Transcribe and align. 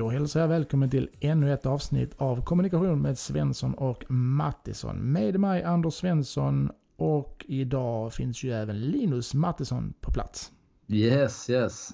Då 0.00 0.08
hälsar 0.08 0.40
jag 0.40 0.48
välkommen 0.48 0.90
till 0.90 1.08
ännu 1.20 1.52
ett 1.52 1.66
avsnitt 1.66 2.14
av 2.16 2.44
Kommunikation 2.44 3.02
med 3.02 3.18
Svensson 3.18 3.74
och 3.74 4.10
Mattisson. 4.10 5.12
Med 5.12 5.40
mig 5.40 5.62
Anders 5.62 5.94
Svensson 5.94 6.70
och 6.96 7.46
idag 7.48 8.12
finns 8.12 8.44
ju 8.44 8.52
även 8.52 8.80
Linus 8.80 9.34
Mattisson 9.34 9.94
på 10.00 10.12
plats. 10.12 10.52
Yes, 10.88 11.50
yes. 11.50 11.90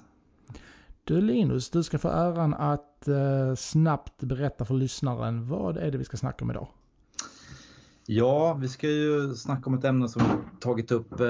Du 1.03 1.21
Linus, 1.21 1.69
du 1.69 1.83
ska 1.83 1.97
få 1.97 2.09
äran 2.09 2.53
att 2.53 3.07
eh, 3.07 3.55
snabbt 3.55 4.23
berätta 4.23 4.65
för 4.65 4.73
lyssnaren 4.73 5.47
vad 5.47 5.77
är 5.77 5.91
det 5.91 5.97
vi 5.97 6.03
ska 6.03 6.17
snacka 6.17 6.45
om 6.45 6.51
idag? 6.51 6.67
Ja, 8.09 8.53
vi 8.53 8.67
ska 8.67 8.87
ju 8.87 9.35
snacka 9.35 9.63
om 9.65 9.73
ett 9.73 9.83
ämne 9.83 10.09
som 10.09 10.21
vi 10.21 10.59
tagit 10.59 10.91
upp 10.91 11.19
eh, 11.19 11.27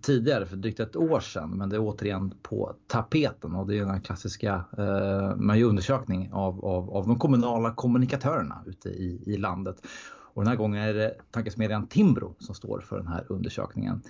tidigare 0.00 0.46
för 0.46 0.56
drygt 0.56 0.80
ett 0.80 0.96
år 0.96 1.20
sedan. 1.20 1.50
Men 1.50 1.68
det 1.68 1.76
är 1.76 1.80
återigen 1.80 2.34
på 2.42 2.74
tapeten 2.86 3.54
och 3.54 3.66
det 3.66 3.76
är 3.76 3.80
den 3.80 3.90
här 3.90 4.00
klassiska, 4.00 4.64
eh, 4.78 5.36
man 5.36 5.58
gör 5.58 5.68
undersökning 5.68 6.32
av, 6.32 6.64
av, 6.64 6.90
av 6.90 7.06
de 7.06 7.18
kommunala 7.18 7.74
kommunikatörerna 7.74 8.62
ute 8.66 8.88
i, 8.88 9.22
i 9.26 9.36
landet. 9.36 9.76
Och 10.34 10.42
den 10.42 10.48
här 10.48 10.56
gången 10.56 10.82
är 10.82 10.94
det 10.94 11.14
tankesmedjan 11.30 11.86
Timbro 11.86 12.34
som 12.38 12.54
står 12.54 12.80
för 12.80 12.96
den 12.98 13.08
här 13.08 13.26
undersökningen. 13.28 14.02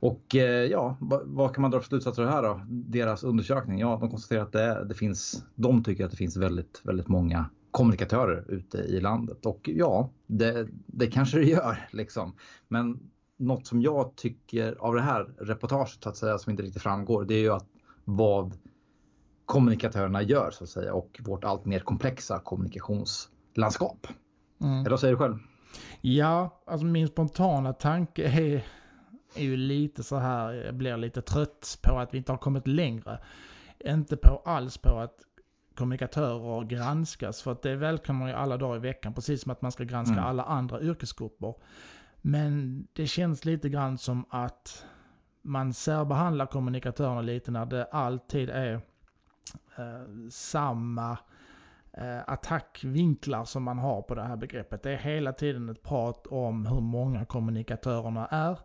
Och 0.00 0.36
eh, 0.36 0.64
ja, 0.64 0.96
vad 1.24 1.54
kan 1.54 1.62
man 1.62 1.70
dra 1.70 1.80
för 1.80 1.86
slutsatser 1.86 2.22
av 2.22 2.28
det 2.28 2.34
här 2.34 2.42
då? 2.42 2.60
Deras 2.68 3.24
undersökning? 3.24 3.78
Ja, 3.78 3.98
de 4.00 4.10
konstaterar 4.10 4.42
att 4.42 4.52
det, 4.52 4.84
det 4.88 4.94
finns, 4.94 5.44
de 5.54 5.84
tycker 5.84 6.04
att 6.04 6.10
det 6.10 6.16
finns 6.16 6.36
väldigt, 6.36 6.80
väldigt 6.84 7.08
många 7.08 7.46
kommunikatörer 7.76 8.44
ute 8.48 8.78
i 8.78 9.00
landet. 9.00 9.46
Och 9.46 9.60
ja, 9.68 10.10
det, 10.26 10.68
det 10.86 11.06
kanske 11.06 11.38
det 11.38 11.44
gör 11.44 11.88
liksom. 11.92 12.36
Men 12.68 13.10
något 13.36 13.66
som 13.66 13.82
jag 13.82 14.16
tycker 14.16 14.74
av 14.74 14.94
det 14.94 15.00
här 15.00 15.24
reportaget 15.38 16.02
så 16.02 16.08
att 16.08 16.16
säga 16.16 16.38
som 16.38 16.50
inte 16.50 16.62
riktigt 16.62 16.82
framgår, 16.82 17.24
det 17.24 17.34
är 17.34 17.38
ju 17.38 17.52
att 17.52 17.66
vad 18.04 18.58
kommunikatörerna 19.44 20.22
gör 20.22 20.50
så 20.50 20.64
att 20.64 20.70
säga 20.70 20.94
och 20.94 21.20
vårt 21.24 21.44
allt 21.44 21.64
mer 21.64 21.80
komplexa 21.80 22.40
kommunikationslandskap. 22.40 24.06
Mm. 24.60 24.80
Eller 24.80 24.90
vad 24.90 25.00
säger 25.00 25.14
du 25.14 25.18
själv? 25.18 25.38
Ja, 26.00 26.62
alltså 26.66 26.86
min 26.86 27.08
spontana 27.08 27.72
tanke 27.72 28.22
är, 28.22 28.64
är 29.34 29.42
ju 29.42 29.56
lite 29.56 30.02
så 30.02 30.16
här, 30.16 30.52
jag 30.52 30.74
blir 30.74 30.96
lite 30.96 31.22
trött 31.22 31.78
på 31.82 31.98
att 31.98 32.14
vi 32.14 32.18
inte 32.18 32.32
har 32.32 32.38
kommit 32.38 32.66
längre. 32.66 33.18
Inte 33.84 34.16
på 34.16 34.42
alls 34.44 34.78
på 34.78 34.98
att 34.98 35.25
kommunikatörer 35.76 36.64
granskas. 36.64 37.42
För 37.42 37.52
att 37.52 37.62
det 37.62 37.76
välkomnar 37.76 38.28
ju 38.28 38.32
alla 38.32 38.56
dagar 38.56 38.76
i 38.76 38.78
veckan. 38.78 39.14
Precis 39.14 39.42
som 39.42 39.52
att 39.52 39.62
man 39.62 39.72
ska 39.72 39.84
granska 39.84 40.14
mm. 40.14 40.24
alla 40.24 40.42
andra 40.42 40.80
yrkesgrupper. 40.80 41.54
Men 42.22 42.86
det 42.92 43.06
känns 43.06 43.44
lite 43.44 43.68
grann 43.68 43.98
som 43.98 44.24
att 44.30 44.86
man 45.42 45.72
särbehandlar 45.72 46.46
kommunikatörerna 46.46 47.20
lite 47.20 47.50
när 47.50 47.66
det 47.66 47.84
alltid 47.84 48.50
är 48.50 48.74
eh, 49.76 50.28
samma 50.30 51.18
eh, 51.92 52.20
attackvinklar 52.26 53.44
som 53.44 53.62
man 53.62 53.78
har 53.78 54.02
på 54.02 54.14
det 54.14 54.22
här 54.22 54.36
begreppet. 54.36 54.82
Det 54.82 54.92
är 54.92 54.96
hela 54.96 55.32
tiden 55.32 55.68
ett 55.68 55.82
prat 55.82 56.26
om 56.26 56.66
hur 56.66 56.80
många 56.80 57.24
kommunikatörerna 57.24 58.26
är. 58.26 58.58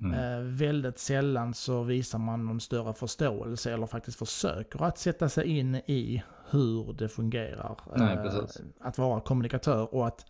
Mm. 0.00 0.12
Eh, 0.14 0.40
väldigt 0.40 0.98
sällan 0.98 1.54
så 1.54 1.82
visar 1.82 2.18
man 2.18 2.46
någon 2.46 2.60
större 2.60 2.94
förståelse 2.94 3.72
eller 3.72 3.86
faktiskt 3.86 4.18
försöker 4.18 4.82
att 4.82 4.98
sätta 4.98 5.28
sig 5.28 5.58
in 5.58 5.74
i 5.74 6.22
hur 6.50 6.92
det 6.92 7.08
fungerar. 7.08 7.76
Nej, 7.96 8.16
eh, 8.16 8.44
att 8.80 8.98
vara 8.98 9.20
kommunikatör 9.20 9.94
och 9.94 10.06
att 10.06 10.26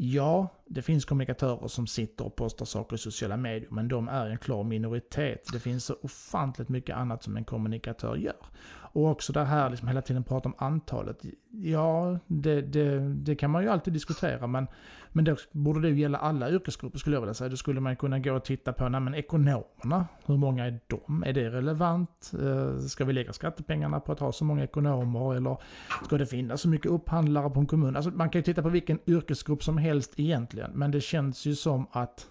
Ja, 0.00 0.48
det 0.68 0.82
finns 0.82 1.04
kommunikatörer 1.04 1.68
som 1.68 1.86
sitter 1.86 2.26
och 2.26 2.36
postar 2.36 2.66
saker 2.66 2.96
i 2.96 2.98
sociala 2.98 3.36
medier, 3.36 3.68
men 3.70 3.88
de 3.88 4.08
är 4.08 4.26
en 4.30 4.38
klar 4.38 4.64
minoritet. 4.64 5.48
Det 5.52 5.58
finns 5.58 5.84
så 5.84 5.96
ofantligt 6.02 6.68
mycket 6.68 6.96
annat 6.96 7.22
som 7.22 7.36
en 7.36 7.44
kommunikatör 7.44 8.16
gör. 8.16 8.46
Och 8.92 9.08
också 9.08 9.32
det 9.32 9.44
här 9.44 9.70
liksom 9.70 9.88
hela 9.88 10.02
tiden 10.02 10.24
prata 10.24 10.48
om 10.48 10.54
antalet. 10.58 11.24
Ja, 11.50 12.18
det, 12.26 12.62
det, 12.62 12.98
det, 13.14 13.36
kan 13.36 13.50
man 13.50 13.62
ju 13.62 13.68
alltid 13.68 13.92
diskutera 13.92 14.46
men, 14.46 14.66
men 15.12 15.24
då 15.24 15.36
borde 15.52 15.80
det 15.80 15.88
ju 15.88 16.00
gälla 16.00 16.18
alla 16.18 16.50
yrkesgrupper 16.50 16.98
skulle 16.98 17.16
jag 17.16 17.20
vilja 17.20 17.34
säga. 17.34 17.48
Då 17.48 17.56
skulle 17.56 17.80
man 17.80 17.96
kunna 17.96 18.18
gå 18.18 18.34
och 18.34 18.44
titta 18.44 18.72
på, 18.72 18.88
nej 18.88 19.00
men 19.00 19.14
ekonomerna, 19.14 20.06
hur 20.26 20.36
många 20.36 20.66
är 20.66 20.80
de? 20.86 21.24
Är 21.26 21.32
det 21.32 21.50
relevant? 21.50 22.32
Eh, 22.42 22.78
ska 22.78 23.04
vi 23.04 23.12
lägga 23.12 23.32
skattepengarna 23.32 24.00
på 24.00 24.12
att 24.12 24.20
ha 24.20 24.32
så 24.32 24.44
många 24.44 24.64
ekonomer 24.64 25.34
eller 25.34 25.56
ska 26.04 26.18
det 26.18 26.26
finnas 26.26 26.60
så 26.60 26.68
mycket 26.68 26.90
upphandlare 26.90 27.50
på 27.50 27.60
en 27.60 27.66
kommun? 27.66 27.96
Alltså 27.96 28.10
man 28.10 28.30
kan 28.30 28.38
ju 28.38 28.42
titta 28.42 28.62
på 28.62 28.68
vilken 28.68 28.98
yrkesgrupp 29.06 29.62
som 29.62 29.78
helst 29.78 30.12
egentligen 30.16 30.57
men 30.74 30.90
det 30.90 31.00
känns 31.00 31.46
ju 31.46 31.54
som 31.54 31.86
att 31.92 32.26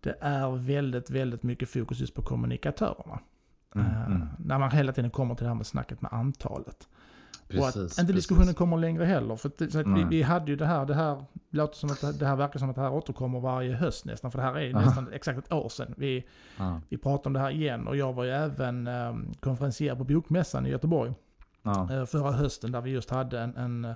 det 0.00 0.16
är 0.20 0.56
väldigt, 0.56 1.10
väldigt 1.10 1.42
mycket 1.42 1.68
fokus 1.68 2.00
just 2.00 2.14
på 2.14 2.22
kommunikatörerna. 2.22 3.20
Mm, 3.74 3.86
eh, 3.86 4.06
mm. 4.06 4.28
När 4.38 4.58
man 4.58 4.70
hela 4.70 4.92
tiden 4.92 5.10
kommer 5.10 5.34
till 5.34 5.44
det 5.44 5.48
här 5.48 5.56
med 5.56 5.66
snacket 5.66 6.02
med 6.02 6.12
antalet. 6.12 6.88
Precis, 7.48 7.76
och 7.76 7.84
att 7.84 7.98
inte 7.98 8.12
diskussionen 8.12 8.46
precis. 8.46 8.58
kommer 8.58 8.76
längre 8.76 9.04
heller. 9.04 9.36
För 9.36 9.48
att, 9.48 9.62
att 9.62 9.86
vi, 9.86 10.04
vi, 10.10 10.22
hade 10.22 10.50
ju 10.50 10.56
det 10.56 10.66
här, 10.66 10.86
det 10.86 10.94
här 10.94 11.24
låter 11.50 11.76
som 11.76 11.90
att 11.90 12.18
det 12.18 12.26
här 12.26 12.36
verkar 12.36 12.58
som 12.58 12.70
att 12.70 12.76
det 12.76 12.82
här 12.82 12.92
återkommer 12.92 13.40
varje 13.40 13.74
höst 13.74 14.04
nästan. 14.04 14.30
För 14.30 14.38
det 14.38 14.44
här 14.44 14.58
är 14.58 14.74
Aha. 14.74 14.84
nästan 14.84 15.12
exakt 15.12 15.38
ett 15.38 15.52
år 15.52 15.68
sedan. 15.68 15.94
Vi, 15.96 16.26
vi 16.88 16.98
pratade 16.98 17.26
om 17.26 17.32
det 17.32 17.40
här 17.40 17.50
igen 17.50 17.86
och 17.86 17.96
jag 17.96 18.12
var 18.12 18.24
ju 18.24 18.30
även 18.30 18.86
um, 18.86 19.34
konferencier 19.40 19.94
på 19.94 20.04
Bokmässan 20.04 20.66
i 20.66 20.70
Göteborg. 20.70 21.12
Ja. 21.62 21.88
Uh, 21.90 22.04
förra 22.04 22.32
hösten 22.32 22.72
där 22.72 22.80
vi 22.80 22.90
just 22.90 23.10
hade 23.10 23.40
en, 23.40 23.56
en 23.56 23.94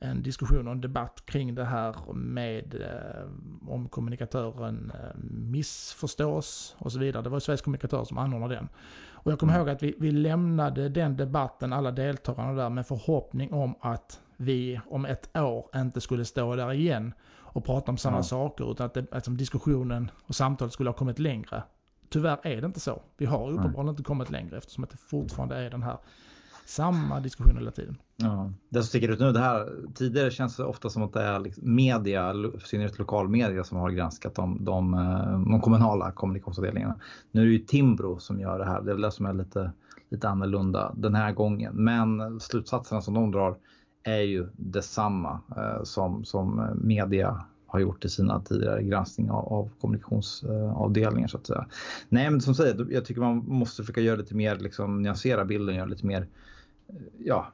en 0.00 0.22
diskussion 0.22 0.66
och 0.66 0.72
en 0.72 0.80
debatt 0.80 1.22
kring 1.26 1.54
det 1.54 1.64
här 1.64 2.14
med 2.14 2.74
eh, 2.74 3.70
om 3.72 3.88
kommunikatören 3.88 4.92
eh, 4.94 5.20
missförstås 5.30 6.76
och 6.78 6.92
så 6.92 6.98
vidare. 6.98 7.22
Det 7.22 7.28
var 7.28 7.40
Sveriges 7.40 7.62
kommunikatörer 7.62 8.04
som 8.04 8.18
anordnade 8.18 8.54
den. 8.54 8.68
Och 9.10 9.32
jag 9.32 9.38
kommer 9.38 9.52
mm. 9.52 9.60
ihåg 9.60 9.76
att 9.76 9.82
vi, 9.82 9.94
vi 9.98 10.10
lämnade 10.10 10.88
den 10.88 11.16
debatten, 11.16 11.72
alla 11.72 11.90
deltagarna 11.90 12.52
där, 12.52 12.70
med 12.70 12.86
förhoppning 12.86 13.52
om 13.52 13.74
att 13.80 14.20
vi 14.36 14.80
om 14.86 15.04
ett 15.04 15.36
år 15.36 15.66
inte 15.74 16.00
skulle 16.00 16.24
stå 16.24 16.56
där 16.56 16.72
igen 16.72 17.14
och 17.56 17.64
prata 17.64 17.90
om 17.90 17.98
samma 17.98 18.16
ja. 18.16 18.22
saker 18.22 18.72
utan 18.72 18.86
att 18.86 18.94
det, 18.94 19.06
alltså, 19.12 19.30
diskussionen 19.30 20.10
och 20.26 20.34
samtalet 20.34 20.72
skulle 20.72 20.90
ha 20.90 20.94
kommit 20.94 21.18
längre. 21.18 21.62
Tyvärr 22.08 22.38
är 22.42 22.60
det 22.60 22.66
inte 22.66 22.80
så. 22.80 23.02
Vi 23.16 23.26
har 23.26 23.50
uppenbarligen 23.50 23.88
inte 23.88 24.02
kommit 24.02 24.30
längre 24.30 24.56
eftersom 24.56 24.84
att 24.84 24.90
det 24.90 24.96
fortfarande 24.96 25.56
är 25.56 25.70
den 25.70 25.82
här 25.82 25.98
samma 26.66 27.20
diskussion 27.20 27.56
hela 27.56 27.70
tiden. 27.70 27.96
Ja. 28.16 28.52
Det 28.68 28.78
som 28.78 28.86
sticker 28.86 29.08
ut 29.08 29.20
nu, 29.20 29.32
det 29.32 29.38
här 29.40 29.72
tidigare 29.94 30.30
känns 30.30 30.56
det 30.56 30.64
ofta 30.64 30.90
som 30.90 31.02
att 31.02 31.12
det 31.12 31.22
är 31.22 31.40
liksom 31.40 31.74
media, 31.74 32.34
i 32.34 32.60
synnerhet 32.64 32.98
lokalmedia 32.98 33.64
som 33.64 33.78
har 33.78 33.90
granskat 33.90 34.34
de, 34.34 34.64
de, 34.64 34.94
eh, 34.94 35.40
de 35.50 35.60
kommunala 35.60 36.12
kommunikationsavdelningarna. 36.12 36.96
Nu 37.32 37.40
är 37.42 37.46
det 37.46 37.52
ju 37.52 37.58
Timbro 37.58 38.18
som 38.18 38.40
gör 38.40 38.58
det 38.58 38.64
här. 38.64 38.82
Det 38.82 38.90
är 38.90 38.94
väl 38.94 39.02
det 39.02 39.12
som 39.12 39.26
är 39.26 39.32
lite, 39.32 39.72
lite 40.10 40.28
annorlunda 40.28 40.94
den 40.96 41.14
här 41.14 41.32
gången. 41.32 41.74
Men 41.74 42.40
slutsatserna 42.40 43.00
som 43.00 43.14
de 43.14 43.30
drar 43.30 43.56
är 44.02 44.22
ju 44.22 44.48
detsamma 44.56 45.40
eh, 45.56 45.82
som, 45.82 46.24
som 46.24 46.70
media 46.74 47.44
har 47.66 47.80
gjort 47.80 48.04
i 48.04 48.08
sina 48.08 48.40
tidigare 48.40 48.82
granskningar 48.82 49.32
av, 49.32 49.52
av 49.52 49.70
kommunikationsavdelningar 49.80 51.28
så 51.28 51.36
att 51.36 51.46
säga. 51.46 51.66
Nej, 52.08 52.30
men 52.30 52.40
som 52.40 52.54
säger, 52.54 52.86
jag 52.90 53.04
tycker 53.04 53.20
man 53.20 53.36
måste 53.36 53.82
försöka 53.82 54.00
göra 54.00 54.16
lite 54.16 54.34
mer, 54.34 54.56
liksom, 54.56 55.02
nyansera 55.02 55.44
bilden, 55.44 55.74
göra 55.74 55.86
lite 55.86 56.06
mer, 56.06 56.26
ja, 57.18 57.52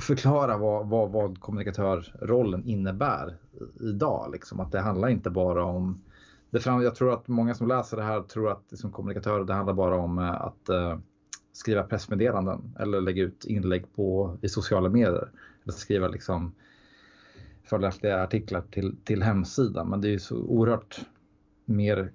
förklara 0.00 0.56
vad, 0.56 0.88
vad, 0.88 1.10
vad 1.10 1.40
kommunikatörrollen 1.40 2.64
innebär 2.64 3.36
idag. 3.80 4.30
Liksom. 4.32 4.60
Att 4.60 4.72
det 4.72 4.80
handlar 4.80 5.08
inte 5.08 5.30
bara 5.30 5.64
om 5.64 6.02
det 6.50 6.60
fram, 6.60 6.82
jag 6.82 6.94
tror 6.94 7.12
att 7.12 7.28
många 7.28 7.54
som 7.54 7.68
läser 7.68 7.96
det 7.96 8.02
här 8.02 8.22
tror 8.22 8.50
att 8.50 8.62
liksom, 8.70 8.92
kommunikatörer, 8.92 9.44
det 9.44 9.54
handlar 9.54 9.74
bara 9.74 9.96
om 9.96 10.18
eh, 10.18 10.30
att 10.30 10.68
eh, 10.68 10.98
skriva 11.52 11.82
pressmeddelanden 11.82 12.74
eller 12.78 13.00
lägga 13.00 13.22
ut 13.22 13.44
inlägg 13.44 13.94
på, 13.94 14.36
i 14.42 14.48
sociala 14.48 14.88
medier. 14.88 15.30
Eller 15.62 15.72
skriva 15.72 16.08
liksom, 16.08 16.52
fördelaktiga 17.64 18.22
artiklar 18.22 18.62
till, 18.70 18.96
till 19.04 19.22
hemsidan. 19.22 19.88
Men 19.88 20.00
det 20.00 20.08
är 20.08 20.12
ju 20.12 20.18
så 20.18 20.36
oerhört 20.36 21.00
mer 21.64 22.12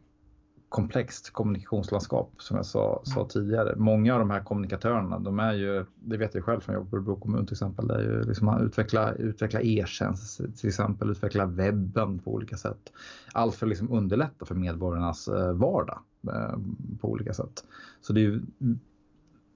komplext 0.69 1.33
kommunikationslandskap 1.33 2.31
som 2.37 2.57
jag 2.57 2.65
sa, 2.65 3.01
sa 3.03 3.19
mm. 3.19 3.27
tidigare. 3.27 3.75
Många 3.75 4.13
av 4.13 4.19
de 4.19 4.29
här 4.29 4.43
kommunikatörerna, 4.43 5.19
de 5.19 5.39
är 5.39 5.53
ju, 5.53 5.85
det 5.95 6.17
vet 6.17 6.35
jag 6.35 6.43
själv 6.43 6.59
från 6.59 6.75
jobb 6.75 6.89
på 6.89 6.95
Örebro 6.95 7.15
kommun 7.15 7.45
till 7.45 7.53
exempel, 7.53 7.87
det 7.87 7.95
är 7.95 8.01
ju 8.01 8.23
liksom 8.23 8.47
att 8.47 8.61
utveckla, 8.61 9.13
utveckla 9.13 9.61
e-tjänst 9.61 10.41
till 10.57 10.67
exempel, 10.69 11.11
utveckla 11.11 11.45
webben 11.45 12.19
på 12.19 12.33
olika 12.33 12.57
sätt. 12.57 12.93
Allt 13.33 13.55
för 13.55 13.65
att 13.65 13.69
liksom 13.69 13.91
underlätta 13.91 14.45
för 14.45 14.55
medborgarnas 14.55 15.27
eh, 15.27 15.53
vardag 15.53 15.99
eh, 16.27 16.57
på 17.01 17.11
olika 17.11 17.33
sätt. 17.33 17.63
Så 18.01 18.13
det 18.13 18.19
är 18.19 18.23
ju 18.23 18.41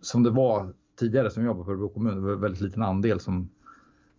som 0.01 0.23
det 0.23 0.29
var 0.29 0.73
tidigare 0.99 1.29
som 1.29 1.43
jag 1.43 1.47
jobbade 1.47 1.65
på 1.65 1.71
Örebro 1.71 1.89
kommun, 1.89 2.15
det 2.15 2.21
var 2.21 2.31
en 2.31 2.41
väldigt 2.41 2.61
liten 2.61 2.83
andel 2.83 3.19
som 3.19 3.49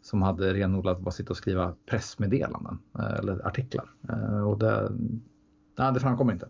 som 0.04 0.22
hade 0.22 0.54
renodlat 0.54 1.00
bara 1.00 1.10
sitta 1.10 1.30
och 1.30 1.36
skriva 1.36 1.74
pressmeddelanden 1.86 2.78
eh, 2.98 3.18
eller 3.18 3.46
artiklar. 3.46 3.90
Och 4.46 4.58
det, 4.58 4.92
nej, 5.78 5.92
det 5.92 6.00
framkommer 6.00 6.32
inte. 6.32 6.48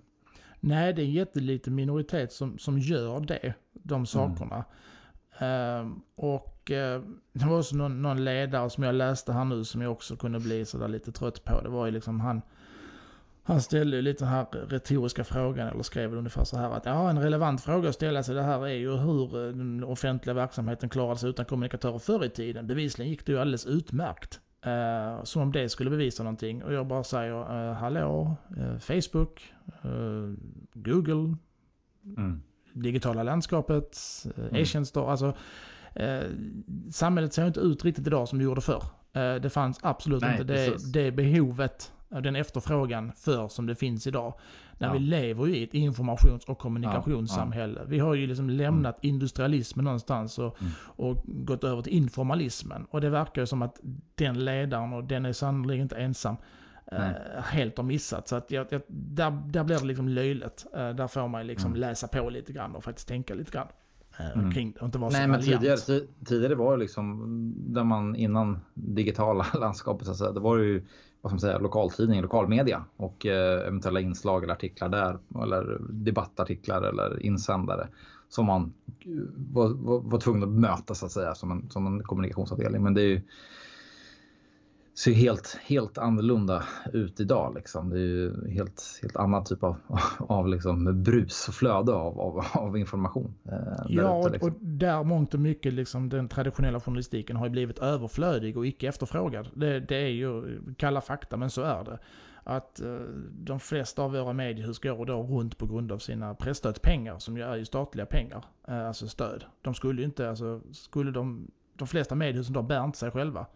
Nej, 0.64 0.93
det 0.93 1.03
är 1.03 1.05
en 1.05 1.12
jätteliten 1.12 1.75
minoritet 1.75 2.32
som, 2.32 2.59
som 2.59 2.79
gör 2.79 3.20
det, 3.20 3.55
de 3.73 4.06
sakerna. 4.06 4.64
Mm. 5.38 5.87
Uh, 5.87 5.93
och 6.14 6.70
uh, 6.70 7.03
det 7.32 7.47
var 7.47 7.59
också 7.59 7.76
någon, 7.76 8.03
någon, 8.03 8.25
ledare 8.25 8.70
som 8.70 8.85
jag 8.85 8.94
läste 8.94 9.32
här 9.32 9.44
nu 9.44 9.64
som 9.64 9.82
jag 9.82 9.93
också 9.93 10.17
kunde 10.17 10.41
bli 10.41 10.64
sådär 10.64 10.88
lite 10.88 11.12
trött 11.12 11.44
på. 11.44 11.61
Det 11.61 11.69
var 11.69 11.87
ju 11.87 11.93
liksom 11.93 12.20
han, 12.20 12.43
Han 13.43 13.62
ställde 13.62 13.97
ju 13.97 14.03
lite 14.03 14.25
den 14.25 14.32
här 14.32 14.47
retoriska 14.69 15.25
frågan, 15.25 15.69
eller 15.69 15.82
skrev 15.82 16.14
ungefär 16.14 16.44
så 16.44 16.56
här 16.56 16.70
att 16.70 16.87
ja, 16.87 17.11
en 17.11 17.23
relevant 17.23 17.61
fråga 17.61 17.88
att 17.88 17.94
ställa 17.94 18.23
sig 18.23 18.35
det 18.35 18.43
här 18.43 18.67
är 18.67 18.75
ju 18.75 18.97
hur 18.97 19.47
eh, 19.47 19.53
den 19.53 19.85
offentliga 19.85 20.35
verksamheten 20.35 20.88
klarade 20.88 21.19
sig 21.19 21.31
utan 21.31 21.44
kommunikatörer 21.44 21.99
förr 21.99 22.25
i 22.25 22.31
tiden. 22.31 22.67
Bevisligen 22.67 23.11
gick 23.11 23.26
det 23.26 23.32
ju 23.32 23.38
alldeles 23.38 23.67
utmärkt. 23.67 24.41
Uh, 24.67 25.25
som 25.25 25.43
om 25.43 25.53
det 25.53 25.69
skulle 25.69 25.91
bevisa 25.91 26.23
någonting. 26.23 26.62
Och 26.62 26.73
jag 26.73 26.87
bara 26.87 27.05
säger 27.05 27.69
uh, 27.69 27.73
hallå, 27.73 28.37
uh, 28.59 28.79
Facebook, 28.79 29.53
Google, 30.75 31.37
mm. 32.17 32.43
digitala 32.73 33.23
landskapet, 33.23 33.99
mm. 34.37 34.56
e-tjänster. 34.56 35.11
Alltså, 35.11 35.37
samhället 36.91 37.32
ser 37.32 37.47
inte 37.47 37.61
ut 37.61 37.85
riktigt 37.85 38.06
idag 38.06 38.29
som 38.29 38.38
det 38.38 38.44
gjorde 38.44 38.61
förr. 38.61 38.82
det 39.38 39.53
fanns 39.53 39.79
absolut 39.82 40.23
Nej, 40.23 40.32
inte 40.32 40.44
det, 40.44 40.93
det 40.93 41.11
behovet 41.11 41.93
den 42.20 42.37
efterfrågan 42.37 43.12
för 43.17 43.49
som 43.49 43.67
det 43.67 43.75
finns 43.75 44.06
idag. 44.06 44.35
När 44.79 44.88
ja. 44.88 44.93
vi 44.93 44.99
lever 44.99 45.47
ju 45.47 45.56
i 45.56 45.64
ett 45.64 45.75
informations 45.75 46.44
och 46.44 46.59
kommunikationssamhälle. 46.59 47.75
Ja, 47.75 47.82
ja. 47.85 47.88
Vi 47.88 47.99
har 47.99 48.14
ju 48.14 48.26
liksom 48.26 48.50
lämnat 48.50 49.05
mm. 49.05 49.14
industrialismen 49.14 49.85
någonstans 49.85 50.38
och, 50.38 50.61
mm. 50.61 50.73
och 50.85 51.23
gått 51.25 51.64
över 51.64 51.82
till 51.82 51.93
informalismen. 51.93 52.87
Och 52.91 53.00
det 53.00 53.11
verkar 53.11 53.43
ju 53.43 53.47
som 53.47 53.62
att 53.62 53.81
den 54.14 54.44
ledaren, 54.44 54.93
och 54.93 55.05
den 55.05 55.26
är 55.26 55.32
sannolikt 55.32 55.82
inte 55.82 55.97
ensam, 55.97 56.37
äh, 56.93 57.43
helt 57.43 57.76
har 57.76 57.85
missat. 57.85 58.29
Så 58.29 58.37
att 58.37 58.50
jag, 58.50 58.67
jag, 58.70 58.82
där, 58.88 59.31
där 59.47 59.64
blir 59.64 59.79
det 59.79 59.87
liksom 59.87 60.09
löjligt. 60.09 60.67
Äh, 60.75 60.91
där 60.91 61.06
får 61.06 61.29
man 61.29 61.47
liksom 61.47 61.70
mm. 61.70 61.81
läsa 61.81 62.09
på 62.09 62.31
lite 62.31 62.53
grann 62.53 62.75
och 62.75 62.85
faktiskt 62.85 63.09
tänka 63.09 63.35
lite 63.35 63.50
grann. 63.50 63.69
Äh, 64.19 64.38
mm. 64.38 64.53
Kring 64.53 64.75
inte 64.82 64.99
vara 64.99 65.11
Nej, 65.11 65.29
men 65.29 65.43
tidigare, 65.43 66.00
tidigare 66.25 66.55
var 66.55 66.76
det 66.76 66.82
liksom, 66.82 67.55
där 67.56 67.85
man 67.85 68.17
innan 68.17 68.61
digitala 68.75 69.47
landskapet 69.61 70.06
så 70.06 70.11
att 70.11 70.19
säga, 70.19 70.32
det 70.32 70.41
var 70.41 70.59
ju 70.59 70.87
vad 71.22 71.30
ska 71.30 71.34
man 71.34 71.40
säga, 71.40 71.58
lokaltidning, 71.58 72.22
lokalmedia 72.22 72.84
och 72.96 73.26
eh, 73.26 73.66
eventuella 73.66 74.00
inslag 74.00 74.44
eller 74.44 74.54
artiklar 74.54 74.88
där 74.88 75.19
eller 75.42 75.78
debattartiklar 75.90 76.82
eller 76.82 77.22
insändare 77.22 77.88
som 78.28 78.46
man 78.46 78.72
eh, 79.00 79.10
var, 79.52 79.69
var, 79.69 80.00
var 80.00 80.20
tvungen 80.20 80.42
att 80.42 80.48
möta 80.48 80.94
så 80.94 81.06
att 81.06 81.12
säga 81.12 81.34
som 81.34 81.50
en, 81.50 81.70
som 81.70 81.86
en 81.86 82.02
kommunikationsavdelning. 82.02 82.82
Men 82.82 82.94
det 82.94 83.02
är 83.02 83.06
ju, 83.06 83.20
ser 84.94 85.12
helt, 85.12 85.58
helt 85.66 85.98
annorlunda 85.98 86.64
ut 86.92 87.20
idag. 87.20 87.54
Liksom. 87.54 87.90
Det 87.90 87.96
är 87.96 88.00
ju 88.00 88.50
helt, 88.50 88.98
helt 89.02 89.16
annan 89.16 89.44
typ 89.44 89.62
av, 89.62 89.76
av 90.18 90.48
liksom 90.48 91.02
brus 91.02 91.48
och 91.48 91.54
flöde 91.54 91.92
av, 91.92 92.20
av, 92.20 92.44
av 92.54 92.78
information. 92.78 93.34
Eh, 93.44 93.58
ja, 93.88 94.28
liksom. 94.28 94.50
och 94.50 94.56
där 94.60 95.04
mångt 95.04 95.34
och 95.34 95.40
mycket 95.40 95.72
liksom, 95.72 96.08
den 96.08 96.28
traditionella 96.28 96.80
journalistiken 96.80 97.36
har 97.36 97.48
blivit 97.48 97.78
överflödig 97.78 98.56
och 98.56 98.66
icke 98.66 98.88
efterfrågad. 98.88 99.48
Det, 99.54 99.80
det 99.80 99.96
är 99.96 100.08
ju 100.08 100.60
kalla 100.76 101.00
fakta, 101.00 101.36
men 101.36 101.50
så 101.50 101.62
är 101.62 101.84
det. 101.84 101.98
Att 102.44 102.80
eh, 102.80 102.94
de 103.30 103.60
flesta 103.60 104.02
av 104.02 104.12
våra 104.12 104.32
mediehus 104.32 104.78
går 104.78 105.06
då 105.06 105.22
runt 105.22 105.58
på 105.58 105.66
grund 105.66 105.92
av 105.92 105.98
sina 105.98 106.34
pressstödspengar 106.34 107.18
som 107.18 107.36
ju 107.36 107.42
är 107.42 107.56
ju 107.56 107.64
statliga 107.64 108.06
pengar, 108.06 108.44
eh, 108.68 108.86
alltså 108.86 109.08
stöd. 109.08 109.44
De 109.62 109.74
skulle 109.74 110.00
ju 110.00 110.04
inte, 110.04 110.28
alltså, 110.28 110.60
skulle 110.72 111.10
de, 111.10 111.50
de 111.76 111.88
flesta 111.88 112.14
mediehusen 112.14 112.52
då 112.52 112.62
bär 112.62 112.84
inte 112.84 112.98
sig 112.98 113.10
själva. 113.10 113.46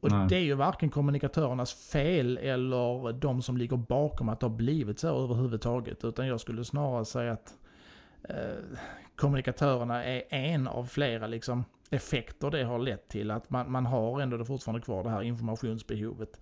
Och 0.00 0.10
Nej. 0.10 0.28
det 0.28 0.36
är 0.36 0.40
ju 0.40 0.54
varken 0.54 0.90
kommunikatörernas 0.90 1.74
fel 1.74 2.38
eller 2.38 3.12
de 3.12 3.42
som 3.42 3.56
ligger 3.56 3.76
bakom 3.76 4.28
att 4.28 4.40
det 4.40 4.46
har 4.46 4.56
blivit 4.56 4.98
så 4.98 5.24
överhuvudtaget. 5.24 6.04
Utan 6.04 6.26
jag 6.26 6.40
skulle 6.40 6.64
snarare 6.64 7.04
säga 7.04 7.32
att 7.32 7.58
eh, 8.22 8.78
kommunikatörerna 9.16 10.04
är 10.04 10.22
en 10.28 10.68
av 10.68 10.84
flera 10.84 11.26
liksom, 11.26 11.64
effekter 11.90 12.50
det 12.50 12.64
har 12.64 12.78
lett 12.78 13.08
till. 13.08 13.30
Att 13.30 13.50
man, 13.50 13.72
man 13.72 13.86
har 13.86 14.20
ändå 14.20 14.44
fortfarande 14.44 14.84
kvar 14.84 15.04
det 15.04 15.10
här 15.10 15.22
informationsbehovet. 15.22 16.40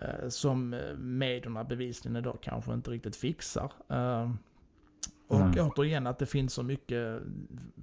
Eh, 0.00 0.28
som 0.28 0.80
medierna 0.98 1.64
bevisligen 1.64 2.16
idag 2.16 2.38
kanske 2.40 2.74
inte 2.74 2.90
riktigt 2.90 3.16
fixar. 3.16 3.72
Eh, 3.88 4.30
och 5.28 5.40
mm. 5.40 5.68
återigen 5.68 6.06
att 6.06 6.18
det 6.18 6.26
finns 6.26 6.54
så 6.54 6.62
mycket 6.62 7.22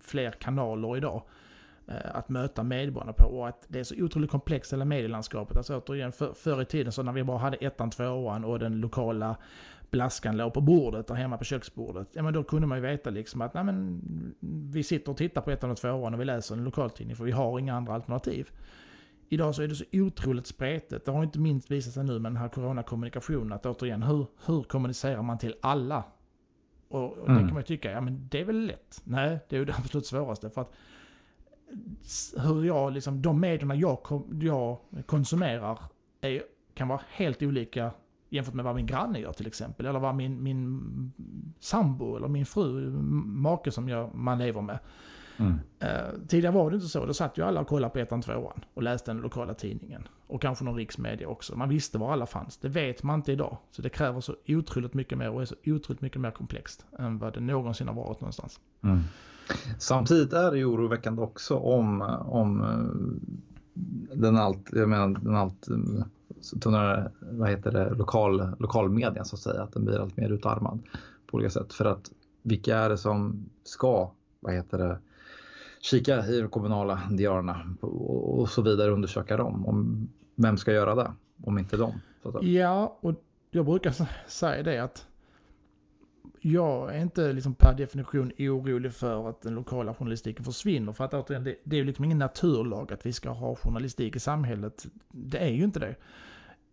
fler 0.01 0.31
kanaler 0.31 0.97
idag. 0.97 1.23
Eh, 1.89 2.15
att 2.15 2.29
möta 2.29 2.63
medborgarna 2.63 3.13
på 3.13 3.25
och 3.25 3.47
att 3.47 3.65
det 3.67 3.79
är 3.79 3.83
så 3.83 3.95
otroligt 4.03 4.31
komplext 4.31 4.73
hela 4.73 4.85
medielandskapet. 4.85 5.57
Alltså 5.57 5.77
återigen, 5.77 6.11
för, 6.11 6.33
förr 6.33 6.61
i 6.61 6.65
tiden 6.65 6.91
så 6.91 7.03
när 7.03 7.11
vi 7.11 7.23
bara 7.23 7.37
hade 7.37 7.57
ettan, 7.57 7.89
tvåan 7.89 8.45
och 8.45 8.59
den 8.59 8.79
lokala 8.79 9.37
blaskan 9.91 10.37
låg 10.37 10.53
på 10.53 10.61
bordet 10.61 11.07
där 11.07 11.15
hemma 11.15 11.37
på 11.37 11.43
köksbordet. 11.43 12.07
Ja 12.11 12.23
men 12.23 12.33
då 12.33 12.43
kunde 12.43 12.67
man 12.67 12.77
ju 12.77 12.81
veta 12.81 13.09
liksom 13.09 13.41
att 13.41 13.53
nej 13.53 13.63
men 13.63 14.01
vi 14.71 14.83
sitter 14.83 15.11
och 15.11 15.17
tittar 15.17 15.41
på 15.41 15.51
ettan 15.51 15.71
och 15.71 15.77
tvåan 15.77 16.13
och 16.13 16.19
vi 16.19 16.25
läser 16.25 16.55
en 16.55 16.63
lokaltidning 16.63 17.15
för 17.15 17.23
vi 17.23 17.31
har 17.31 17.59
inga 17.59 17.75
andra 17.75 17.93
alternativ. 17.93 18.49
Idag 19.29 19.55
så 19.55 19.61
är 19.61 19.67
det 19.67 19.75
så 19.75 19.85
otroligt 19.91 20.47
spretigt. 20.47 21.05
Det 21.05 21.11
har 21.11 21.23
inte 21.23 21.39
minst 21.39 21.71
visat 21.71 21.93
sig 21.93 22.03
nu 22.03 22.19
med 22.19 22.31
den 22.31 22.37
här 22.37 22.49
coronakommunikationen 22.49 23.53
att 23.53 23.65
återigen 23.65 24.03
hur, 24.03 24.25
hur 24.45 24.63
kommunicerar 24.63 25.21
man 25.21 25.37
till 25.37 25.55
alla? 25.61 26.03
Och, 26.87 27.17
och 27.17 27.29
mm. 27.29 27.35
det 27.35 27.47
kan 27.47 27.53
man 27.53 27.61
ju 27.61 27.67
tycka, 27.67 27.91
ja 27.91 28.01
men 28.01 28.27
det 28.31 28.41
är 28.41 28.45
väl 28.45 28.65
lätt. 28.65 29.01
Nej, 29.03 29.39
det 29.49 29.55
är 29.55 29.59
ju 29.59 29.65
det 29.65 29.75
absolut 29.77 30.05
svåraste. 30.05 30.49
För 30.49 30.61
att 30.61 30.73
hur 32.37 32.63
jag, 32.63 32.93
liksom, 32.93 33.21
de 33.21 33.39
medierna 33.39 33.75
jag, 33.75 34.23
jag 34.41 34.77
konsumerar 35.05 35.79
är, 36.21 36.43
kan 36.73 36.87
vara 36.87 37.01
helt 37.09 37.41
olika 37.41 37.91
jämfört 38.29 38.53
med 38.53 38.65
vad 38.65 38.75
min 38.75 38.85
granne 38.85 39.19
gör 39.19 39.33
till 39.33 39.47
exempel. 39.47 39.85
Eller 39.85 39.99
vad 39.99 40.15
min, 40.15 40.43
min 40.43 41.13
sambo 41.59 42.15
eller 42.15 42.27
min 42.27 42.45
fru, 42.45 42.89
make 43.25 43.71
som 43.71 43.89
jag, 43.89 44.15
man 44.15 44.37
lever 44.37 44.61
med. 44.61 44.79
Mm. 45.37 45.53
Uh, 45.83 46.27
tidigare 46.27 46.53
var 46.55 46.69
det 46.69 46.75
inte 46.75 46.87
så. 46.87 47.05
Då 47.05 47.13
satt 47.13 47.37
ju 47.37 47.43
alla 47.43 47.61
och 47.61 47.67
kollade 47.67 47.93
på 47.93 47.99
ettan, 47.99 48.21
tvåan 48.21 48.65
och 48.73 48.83
läste 48.83 49.11
den 49.11 49.21
lokala 49.21 49.53
tidningen. 49.53 50.07
Och 50.27 50.41
kanske 50.41 50.65
någon 50.65 50.75
riksmedia 50.75 51.27
också. 51.27 51.55
Man 51.55 51.69
visste 51.69 51.97
var 51.97 52.13
alla 52.13 52.25
fanns. 52.25 52.57
Det 52.57 52.69
vet 52.69 53.03
man 53.03 53.19
inte 53.19 53.31
idag. 53.31 53.57
Så 53.71 53.81
det 53.81 53.89
kräver 53.89 54.21
så 54.21 54.35
otroligt 54.47 54.93
mycket 54.93 55.17
mer 55.17 55.29
och 55.29 55.41
är 55.41 55.45
så 55.45 55.55
otroligt 55.65 56.01
mycket 56.01 56.21
mer 56.21 56.31
komplext 56.31 56.85
än 56.99 57.17
vad 57.17 57.33
det 57.33 57.39
någonsin 57.39 57.87
har 57.87 57.95
varit 57.95 58.21
någonstans. 58.21 58.59
Mm. 58.81 58.99
Samtidigt 59.79 60.33
är 60.33 60.51
det 60.51 60.57
ju 60.57 60.65
oroväckande 60.65 61.21
också 61.21 61.55
om, 61.55 62.01
om 62.25 62.61
eh, 62.61 64.17
den 64.17 64.37
allt, 64.37 64.69
jag 64.71 64.89
menar, 64.89 65.07
den 65.07 65.35
allt 65.35 65.69
eh, 65.69 66.59
tunnare, 66.59 67.11
vad 67.19 67.49
heter 67.49 67.71
det, 67.71 67.89
lokal, 67.89 68.55
lokalmedien 68.59 69.25
så 69.25 69.35
att 69.35 69.41
säga, 69.41 69.63
att 69.63 69.73
den 69.73 69.85
blir 69.85 69.99
allt 69.99 70.17
mer 70.17 70.29
utarmad 70.29 70.79
på 71.27 71.35
olika 71.35 71.49
sätt. 71.49 71.73
För 71.73 71.85
att 71.85 72.11
vilka 72.41 72.77
är 72.77 72.89
det 72.89 72.97
som 72.97 73.49
ska, 73.63 74.11
vad 74.39 74.53
heter 74.53 74.77
det, 74.77 74.99
kika 75.81 76.25
i 76.25 76.41
de 76.41 76.47
kommunala 76.47 77.01
diarierna 77.11 77.75
och 77.81 78.49
så 78.49 78.61
vidare, 78.61 78.91
undersöka 78.91 79.37
dem. 79.37 79.65
Om, 79.65 80.09
vem 80.35 80.57
ska 80.57 80.71
göra 80.71 80.95
det 80.95 81.11
om 81.43 81.57
inte 81.57 81.77
dem? 81.77 81.93
Ja, 82.41 82.97
och 83.01 83.13
jag 83.51 83.65
brukar 83.65 83.95
säga 84.27 84.63
det 84.63 84.79
att 84.79 85.05
jag 86.41 86.95
är 86.95 87.01
inte 87.01 87.33
liksom 87.33 87.55
per 87.55 87.73
definition 87.73 88.31
orolig 88.39 88.93
för 88.93 89.29
att 89.29 89.41
den 89.41 89.55
lokala 89.55 89.93
journalistiken 89.93 90.45
försvinner. 90.45 90.93
För 90.93 91.03
att 91.03 91.13
återigen, 91.13 91.43
det, 91.43 91.55
det 91.63 91.75
är 91.75 91.77
ju 91.77 91.85
liksom 91.85 92.05
ingen 92.05 92.17
naturlag 92.17 92.93
att 92.93 93.05
vi 93.05 93.13
ska 93.13 93.29
ha 93.29 93.55
journalistik 93.55 94.15
i 94.15 94.19
samhället. 94.19 94.85
Det 95.11 95.37
är 95.37 95.49
ju 95.49 95.63
inte 95.63 95.79
det. 95.79 95.95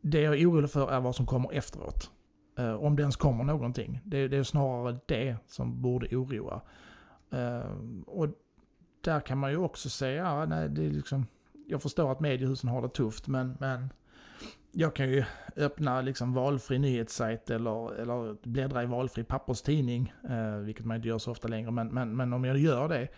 Det 0.01 0.21
jag 0.21 0.41
är 0.41 0.51
orolig 0.51 0.71
för 0.71 0.91
är 0.91 1.01
vad 1.01 1.17
som 1.17 1.27
kommer 1.27 1.53
efteråt. 1.53 2.11
Uh, 2.59 2.75
om 2.75 2.97
det 2.97 3.03
ens 3.03 3.17
kommer 3.17 3.45
någonting. 3.45 4.01
Det, 4.05 4.29
det 4.29 4.37
är 4.37 4.43
snarare 4.43 4.99
det 5.07 5.37
som 5.47 5.83
borde 5.83 6.17
oroa. 6.17 6.61
Uh, 7.35 8.03
och 8.07 8.29
där 9.01 9.21
kan 9.21 9.39
man 9.39 9.51
ju 9.51 9.57
också 9.57 9.91
säga, 9.91 10.23
ja, 10.23 10.47
nej, 10.47 10.69
det 10.69 10.87
är 10.87 10.91
liksom, 10.91 11.27
jag 11.67 11.83
förstår 11.83 12.13
att 12.13 12.21
mediehusen 12.21 12.71
har 12.71 12.83
det 12.83 12.89
tufft 12.89 13.29
men, 13.29 13.57
men 13.61 13.93
jag 14.79 14.95
kan 14.95 15.09
ju 15.09 15.25
öppna 15.57 16.01
liksom 16.01 16.33
valfri 16.33 16.79
nyhetssajt 16.79 17.51
eller, 17.51 17.95
eller 17.95 18.37
bläddra 18.49 18.83
i 18.83 18.87
valfri 18.87 19.25
papperstidning, 19.25 20.13
eh, 20.31 20.57
vilket 20.57 20.85
man 20.85 20.97
inte 20.97 21.09
gör 21.09 21.19
så 21.19 21.31
ofta 21.31 21.49
längre. 21.49 21.71
Men, 21.71 21.89
men, 21.89 22.17
men 22.17 22.33
om 22.33 22.45
jag 22.45 22.59
gör 22.59 22.89
det, 22.89 23.09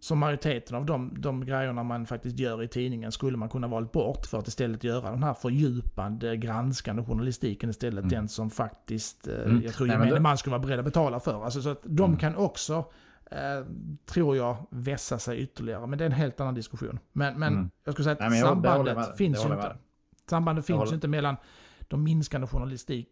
så 0.00 0.14
majoriteten 0.14 0.76
av 0.76 0.86
de, 0.86 1.14
de 1.18 1.46
grejerna 1.46 1.82
man 1.82 2.06
faktiskt 2.06 2.38
gör 2.38 2.62
i 2.62 2.68
tidningen 2.68 3.12
skulle 3.12 3.36
man 3.36 3.48
kunna 3.48 3.66
valt 3.66 3.92
bort 3.92 4.26
för 4.26 4.38
att 4.38 4.48
istället 4.48 4.84
göra 4.84 5.10
den 5.10 5.22
här 5.22 5.34
fördjupande, 5.34 6.36
granskande 6.36 7.02
journalistiken 7.02 7.70
istället. 7.70 7.98
Mm. 7.98 8.08
Den 8.08 8.28
som 8.28 8.50
faktiskt, 8.50 9.28
eh, 9.28 9.34
mm. 9.34 9.62
jag 9.64 9.74
tror 9.74 9.88
gemene 9.88 10.20
man 10.20 10.38
skulle 10.38 10.56
vara 10.56 10.66
beredd 10.66 10.78
att 10.78 10.84
betala 10.84 11.20
för. 11.20 11.44
Alltså, 11.44 11.62
så 11.62 11.68
att 11.68 11.82
de 11.82 12.04
mm. 12.04 12.18
kan 12.18 12.36
också 12.36 12.84
Eh, 13.30 13.66
tror 14.04 14.36
jag 14.36 14.66
vässa 14.70 15.18
sig 15.18 15.38
ytterligare. 15.38 15.86
Men 15.86 15.98
det 15.98 16.04
är 16.04 16.06
en 16.06 16.12
helt 16.12 16.40
annan 16.40 16.54
diskussion. 16.54 16.98
Men, 17.12 17.38
men 17.38 17.52
mm. 17.52 17.70
jag 17.84 17.94
skulle 17.94 18.04
säga 18.04 18.12
att 18.24 18.30
Nej, 18.30 18.40
sambandet 18.40 19.16
finns 19.16 19.44
ju 19.44 19.52
inte. 19.52 19.76
Sambandet 20.26 20.66
finns 20.66 20.92
inte 20.92 21.08
mellan 21.08 21.36
de 21.88 22.02
minskande 22.04 22.46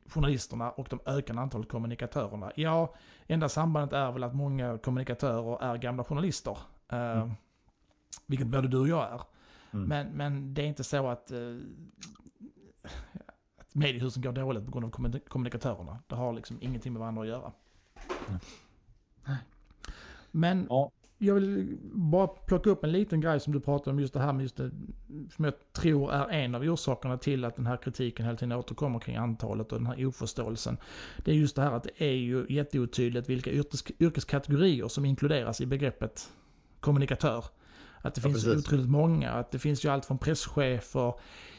journalisterna 0.08 0.70
och 0.70 0.86
de 0.90 1.00
ökande 1.06 1.42
antalet 1.42 1.68
kommunikatörerna. 1.68 2.52
Ja, 2.56 2.94
enda 3.26 3.48
sambandet 3.48 3.92
är 3.92 4.12
väl 4.12 4.24
att 4.24 4.34
många 4.34 4.78
kommunikatörer 4.78 5.62
är 5.62 5.76
gamla 5.76 6.04
journalister. 6.04 6.58
Eh, 6.88 6.98
mm. 6.98 7.30
vilket 8.26 8.46
både 8.46 8.68
du 8.68 8.78
och 8.78 8.88
jag 8.88 9.12
är. 9.12 9.20
Mm. 9.70 9.88
Men, 9.88 10.06
men 10.06 10.54
det 10.54 10.62
är 10.62 10.66
inte 10.66 10.84
så 10.84 11.08
att, 11.08 11.32
uh, 11.32 11.60
att 13.58 13.74
mediehusen 13.74 14.22
går 14.22 14.32
dåligt 14.32 14.64
på 14.64 14.70
grund 14.70 14.84
av 14.84 15.18
kommunikatörerna. 15.28 15.98
Det 16.06 16.14
har 16.14 16.32
liksom 16.32 16.58
ingenting 16.60 16.92
med 16.92 17.00
varandra 17.00 17.22
att 17.22 17.28
göra. 17.28 17.52
Mm. 18.28 18.40
Men 20.30 20.66
ja 20.70 20.90
jag 21.18 21.34
vill 21.34 21.78
bara 21.92 22.26
plocka 22.26 22.70
upp 22.70 22.84
en 22.84 22.92
liten 22.92 23.20
grej 23.20 23.40
som 23.40 23.52
du 23.52 23.60
pratade 23.60 23.90
om, 23.90 24.00
just 24.00 24.14
det 24.14 24.20
här 24.20 24.32
med 24.32 24.42
just 24.42 24.56
det, 24.56 24.70
som 25.34 25.44
jag 25.44 25.54
tror 25.72 26.12
är 26.12 26.28
en 26.28 26.54
av 26.54 26.62
orsakerna 26.62 27.18
till 27.18 27.44
att 27.44 27.56
den 27.56 27.66
här 27.66 27.76
kritiken 27.76 28.26
hela 28.26 28.38
tiden 28.38 28.58
återkommer 28.58 28.98
kring 28.98 29.16
antalet 29.16 29.72
och 29.72 29.78
den 29.78 29.86
här 29.86 30.06
oförståelsen. 30.06 30.76
Det 31.24 31.30
är 31.30 31.34
just 31.34 31.56
det 31.56 31.62
här 31.62 31.72
att 31.72 31.82
det 31.82 32.04
är 32.04 32.14
ju 32.14 32.46
jätteotydligt 32.48 33.28
vilka 33.28 33.50
yrkes, 33.50 33.84
yrkeskategorier 34.00 34.88
som 34.88 35.04
inkluderas 35.04 35.60
i 35.60 35.66
begreppet 35.66 36.32
kommunikatör. 36.80 37.44
Att 38.04 38.14
det 38.14 38.20
Ja, 38.24 38.28
finns 38.30 38.44
precis. 38.44 38.66
otroligt 38.66 38.88
många, 38.90 39.30
att 39.30 39.50
det 39.50 39.58
finns 39.58 39.84
ju 39.84 39.88
allt 39.88 40.04
från 40.04 40.18
presschefer, 40.18 41.14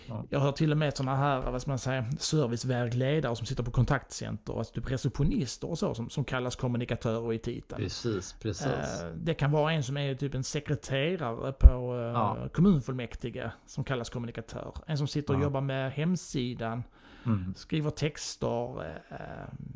Ja. 0.07 0.23
jag 0.29 0.39
har 0.39 0.51
till 0.51 0.71
och 0.71 0.77
med 0.77 0.97
sådana 0.97 1.15
här, 1.17 1.51
vad 1.51 1.61
ska 1.61 1.71
man 1.71 1.79
säga, 1.79 2.05
servicevägledare 2.19 3.35
som 3.35 3.45
sitter 3.45 3.63
på 3.63 3.71
kontaktcenter, 3.71 4.57
alltså 4.57 4.73
typ 4.73 4.91
receptionister 4.91 5.69
och 5.69 5.77
så 5.79 5.93
som, 5.95 6.09
som 6.09 6.23
kallas 6.23 6.55
kommunikatörer 6.55 7.33
i 7.33 7.39
titeln. 7.39 7.81
Precis, 7.81 8.33
precis. 8.41 8.65
Eh, 9.01 9.07
Det 9.15 9.33
kan 9.33 9.51
vara 9.51 9.71
en 9.73 9.83
som 9.83 9.97
är 9.97 10.15
typ 10.15 10.33
en 10.35 10.43
sekreterare 10.43 11.51
på 11.53 11.95
eh, 11.95 12.01
Ja. 12.01 12.37
kommunfullmäktige 12.53 13.51
som 13.65 13.83
kallas 13.83 14.09
kommunikatör. 14.09 14.73
En 14.87 14.97
som 14.97 15.07
sitter 15.07 15.35
och 15.35 15.41
jobbar 15.41 15.61
med 15.61 15.91
hemsidan, 15.91 16.83
Mm. 17.25 17.53
skriver 17.55 17.89
texter, 17.89 18.81
eh, 19.11 19.17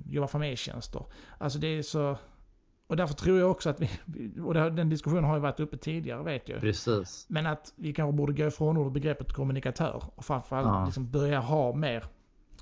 jobbar 0.10 0.28
för 0.28 0.40
medtjänster. 0.40 1.04
Alltså 1.38 1.60
det 1.60 1.68
är 1.68 1.82
så... 1.82 2.18
Och 2.90 2.96
därför 2.98 3.14
tror 3.14 3.40
jag 3.40 3.52
också 3.52 3.70
att 3.70 3.82
vi, 3.82 3.90
och 4.42 4.54
den 4.54 4.90
diskussionen 4.90 5.24
har 5.24 5.36
ju 5.36 5.42
varit 5.42 5.60
uppe 5.60 5.78
tidigare 5.78 6.24
vet 6.24 6.50
jag. 6.50 6.60
Precis. 6.60 7.26
Men 7.30 7.46
att 7.46 7.74
vi 7.76 7.94
kanske 7.94 8.18
borde 8.18 8.34
gå 8.34 8.48
ifrån 8.48 8.94
begreppet 8.94 9.34
kommunikatör 9.34 10.04
och 10.16 10.26
framförallt 10.26 10.68
Ja. 10.68 10.86
liksom 10.86 11.12
börja 11.12 11.40
ha 11.40 11.74
mer 11.76 12.04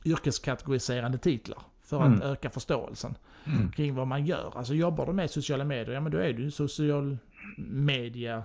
yrkeskategoriserande 0.06 1.18
titlar 1.18 1.60
för 1.84 2.00
att 2.02 2.08
Mm. 2.08 2.22
öka 2.22 2.50
förståelsen 2.50 3.16
Mm. 3.46 3.72
kring 3.72 3.96
vad 3.96 4.08
man 4.08 4.26
gör. 4.26 4.54
Alltså 4.58 4.74
jobbar 4.74 5.06
du 5.06 5.14
med 5.14 5.30
sociala 5.32 5.64
medier, 5.64 5.94
ja 5.96 6.02
men 6.02 6.12
då 6.12 6.18
är 6.18 6.34
du 6.34 6.52
social 6.52 7.18
media 7.68 8.44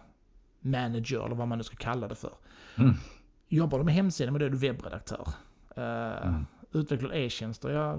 manager 0.60 1.26
eller 1.26 1.34
vad 1.36 1.48
man 1.48 1.58
nu 1.58 1.64
ska 1.64 1.76
kalla 1.76 2.08
det 2.08 2.14
för. 2.14 2.32
Mm. 2.78 2.94
Jobbar 3.48 3.78
du 3.78 3.84
med 3.84 3.94
hemsidan, 3.94 4.32
men 4.32 4.40
då 4.40 4.46
är 4.46 4.50
du 4.50 4.56
webbredaktör. 4.58 5.28
Uh, 5.78 6.28
Mm. 6.28 6.46
Utvecklar 6.74 7.14
e-tjänster, 7.14 7.68
ja 7.70 7.96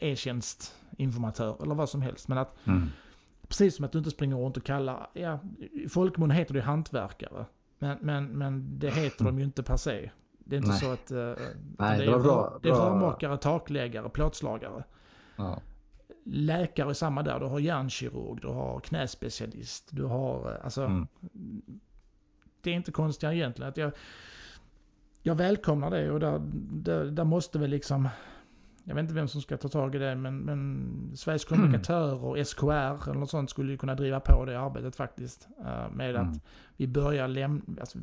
e-tjänstinformatör 0.00 1.62
eller 1.62 1.74
vad 1.74 1.88
som 1.88 2.02
helst. 2.02 2.28
Men 2.28 2.38
att 2.38 2.56
Mm. 2.66 2.88
Precis 3.48 3.76
som 3.76 3.84
att 3.84 3.92
du 3.92 3.98
inte 3.98 4.10
springer 4.10 4.36
runt 4.36 4.56
och 4.56 4.64
kallar, 4.64 5.10
ja 5.12 5.38
i 5.72 5.88
folkmun 5.88 6.30
heter 6.30 6.52
det 6.54 6.58
ju 6.58 6.64
hantverkare. 6.64 7.44
Men, 7.78 7.98
men, 8.00 8.26
men 8.38 8.78
det 8.78 8.90
heter 8.90 9.24
de 9.24 9.38
ju 9.38 9.44
inte 9.44 9.62
per 9.62 9.76
se. 9.76 10.10
Det 10.38 10.56
är 10.56 10.58
inte 10.58 10.70
Nej. 10.70 10.78
så 10.80 10.92
att... 10.92 11.12
Uh, 11.12 11.34
Nej, 11.78 11.98
det, 11.98 12.04
det 12.04 12.10
är 12.10 12.16
var 12.16 12.22
bra. 12.22 12.58
det 12.62 12.68
är 12.68 12.72
rörmokare, 12.72 13.36
takläggare, 13.36 14.08
plåtslagare. 14.08 14.84
Ja. 15.36 15.60
Läkare 16.24 16.88
är 16.90 16.92
samma 16.94 17.22
där. 17.22 17.40
Du 17.40 17.46
har 17.46 17.58
hjärnkirurg, 17.58 18.38
du 18.42 18.48
har 18.48 18.80
knäspecialist, 18.80 19.88
du 19.90 20.04
har... 20.04 20.50
eh, 20.52 20.64
Alltså, 20.64 20.82
Mm. 20.84 21.06
det 22.60 22.70
är 22.70 22.74
inte 22.74 22.92
konstigare 22.92 23.36
egentligen. 23.36 23.68
Att 23.68 23.76
jag, 23.76 23.92
jag 25.22 25.34
välkomnar 25.34 25.90
det 25.90 26.10
och 26.10 26.20
där, 26.20 26.40
där, 26.72 27.04
där 27.04 27.24
måste 27.24 27.58
väl 27.58 27.70
liksom... 27.70 28.08
Jag 28.88 28.94
vet 28.94 29.02
inte 29.02 29.14
vem 29.14 29.28
som 29.28 29.40
ska 29.40 29.56
ta 29.56 29.68
tag 29.68 29.94
i 29.94 29.98
det 29.98 30.14
men, 30.14 30.38
men 30.38 31.10
Sveriges 31.16 31.44
kommunikatörer 31.44 32.24
och 32.24 32.46
SKR 32.46 33.08
eller 33.10 33.14
något 33.20 33.30
sånt 33.30 33.50
skulle 33.50 33.72
ju 33.72 33.78
kunna 33.78 33.94
driva 33.94 34.20
på 34.20 34.44
det 34.44 34.60
arbetet 34.60 34.96
faktiskt. 34.96 35.48
eh, 35.60 35.90
Med 35.94 36.10
Mm. 36.16 36.28
att 36.30 36.40
vi 36.76 36.86
börjar 36.88 37.28
lämna... 37.28 37.62
Alltså, 37.80 37.98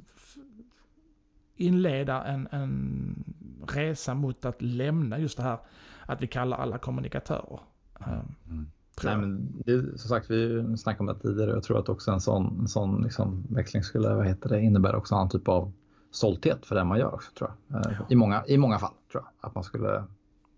inleda 1.56 2.24
en, 2.24 2.48
en 2.52 3.24
resa 3.68 4.14
mot 4.14 4.46
att 4.46 4.62
lämna 4.62 5.20
just 5.20 5.38
det 5.38 5.44
här 5.44 5.58
att 6.06 6.22
vi 6.22 6.28
kallar 6.28 6.58
alla 6.58 6.78
kommunikatörer. 6.78 7.60
eh, 8.00 8.08
Mm. 8.50 8.68
tror 8.96 9.10
Nej, 9.12 9.18
men 9.20 9.54
det, 9.66 10.00
som 10.00 10.10
sagt, 10.10 10.32
vi 10.32 10.78
snackade 10.78 11.12
om 11.12 11.18
det 11.18 11.22
tidigare. 11.22 11.52
Jag 11.52 11.64
tror 11.64 11.80
att 11.80 11.90
också 11.90 12.12
en 12.12 12.22
sån, 12.22 12.58
en 12.60 12.68
sån 12.68 13.02
liksom 13.04 13.44
växling 13.50 13.84
skulle 13.84 14.14
vad 14.14 14.28
heter 14.28 14.50
det, 14.50 14.62
innebära 14.62 14.98
också 14.98 15.16
en 15.16 15.18
annan 15.20 15.30
typ 15.30 15.48
av 15.48 15.72
stolthet 16.12 16.66
för 16.66 16.76
det 16.76 16.84
man 16.84 17.00
gör 17.00 17.14
också, 17.14 17.32
tror 17.38 17.52
jag. 17.68 17.86
Eh, 17.86 17.92
Ja. 18.00 18.06
I, 18.10 18.16
många, 18.16 18.44
I 18.48 18.58
många 18.58 18.80
fall, 18.80 18.94
tror 19.12 19.24
jag. 19.24 19.48
Att 19.50 19.56
man 19.56 19.64
skulle, 19.64 20.04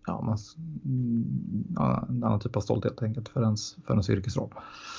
ja, 0.07 0.21
man, 0.21 0.37
mm, 0.85 1.65
ja, 1.75 2.05
en 2.09 2.23
annan 2.23 2.39
typ 2.39 2.55
av 2.55 2.61
stolthet 2.61 2.91
helt 2.91 3.03
enkelt 3.03 3.29
för 3.29 3.41
ens, 3.41 3.75
för 3.85 3.93
ens 3.93 4.09
yrkesroll. 4.09 4.49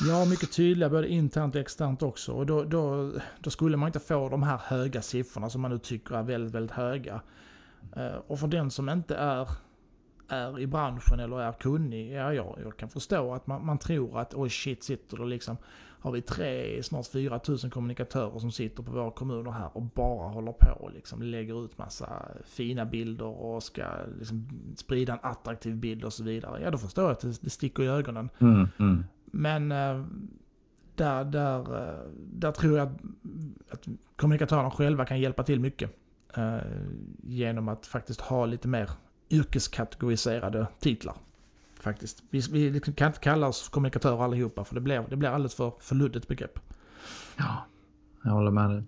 Ja, 0.09 0.25
mycket 0.25 0.53
tydligare 0.53 0.91
både 0.91 1.09
internt 1.09 1.55
och 1.55 1.61
externt 1.61 2.03
också. 2.03 2.33
Och 2.33 2.47
då, 2.47 2.65
då, 2.65 3.13
då 3.41 3.51
skulle 3.51 3.77
man 3.77 3.89
inte 3.89 4.01
få 4.01 4.29
de 4.29 4.43
här 4.43 4.61
höga 4.65 5.03
siffrorna 5.03 5.51
som 5.51 5.61
man 5.61 5.71
nu 5.71 5.79
tycker 5.79 6.15
är 6.15 6.23
väldigt, 6.23 6.55
väldigt 6.55 6.77
höga. 6.77 7.21
Eh, 7.97 8.17
och 8.27 8.39
för 8.39 8.47
den 8.47 8.71
som 8.71 8.89
inte 8.89 9.17
är, 9.17 9.49
är 10.29 10.61
i 10.61 10.67
branschen 10.67 11.21
eller 11.21 11.41
är 11.41 11.53
kunnig, 11.53 12.13
ja, 12.13 12.35
jag, 12.35 12.59
jag 12.63 12.77
kan 12.77 12.89
förstå 12.89 13.35
att 13.35 13.47
man, 13.47 13.67
man 13.67 13.79
tror 13.79 14.21
att 14.21 14.35
oj 14.35 14.51
shit, 14.51 14.85
sitter 14.85 15.17
det 15.17 15.25
liksom, 15.25 15.57
har 16.01 16.13
vi 16.13 16.23
tre, 16.23 16.83
snart 16.83 17.07
4 17.07 17.41
000 17.49 17.59
kommunikatörer 17.71 18.39
som 18.39 18.53
sitter 18.53 18.83
på 18.83 18.93
våra 18.93 19.11
kommuner 19.11 19.51
här 19.51 19.71
och 19.77 19.83
bara 19.83 20.29
håller 20.29 20.53
på 20.53 20.71
och 20.71 20.93
liksom 20.93 21.23
lägger 21.23 21.65
ut 21.65 21.79
massa 21.79 22.23
fina 22.45 22.85
bilder 22.85 23.27
och 23.27 23.63
ska 23.63 23.85
liksom 24.19 24.49
sprida 24.77 25.13
en 25.13 25.19
attraktiv 25.23 25.77
bild 25.77 26.05
och 26.05 26.13
så 26.13 26.25
vidare. 26.25 26.61
Ja, 26.63 26.71
då 26.71 26.79
förstår 26.79 27.05
jag 27.05 27.13
att 27.13 27.21
det, 27.21 27.43
det 27.43 27.51
sticker 27.51 27.83
i 27.83 27.87
ögonen. 27.87 28.29
Mm, 28.39 28.69
mm, 28.79 29.05
Men 29.27 29.73
eh, 29.73 30.05
där, 30.95 31.25
där, 31.25 31.89
eh, 31.89 32.09
där 32.33 32.53
tror 32.53 32.79
jag 32.79 32.89
att, 32.89 33.01
att 33.71 33.87
kommunikatörerna 34.17 34.71
själva 34.71 35.05
kan 35.05 35.21
hjälpa 35.21 35.43
till 35.43 35.61
mycket. 35.61 35.91
eh, 36.37 36.57
Genom 37.23 37.69
att 37.69 37.87
faktiskt 37.87 38.21
ha 38.21 38.47
lite 38.47 38.69
mer 38.69 38.91
yrkeskategoriserade 39.31 40.67
titlar. 40.81 41.15
Faktiskt. 41.87 42.23
Vi, 42.31 42.41
vi 42.53 42.71
liksom 42.71 42.95
kan 42.95 43.07
inte 43.07 43.19
kalla 43.19 43.49
oss 43.49 43.69
kommunikatörer 43.69 44.25
allihopa 44.25 44.65
för 44.65 44.75
det 44.75 44.81
blir, 44.81 45.05
det 45.11 45.17
blir 45.17 45.29
alldeles 45.29 45.55
för, 45.55 45.73
för 45.81 45.95
luddigt 45.95 46.29
begrepp. 46.29 46.59
ja, 47.39 47.67
jag 48.25 48.31
håller 48.31 48.51
med 48.51 48.71
dig. 48.71 48.83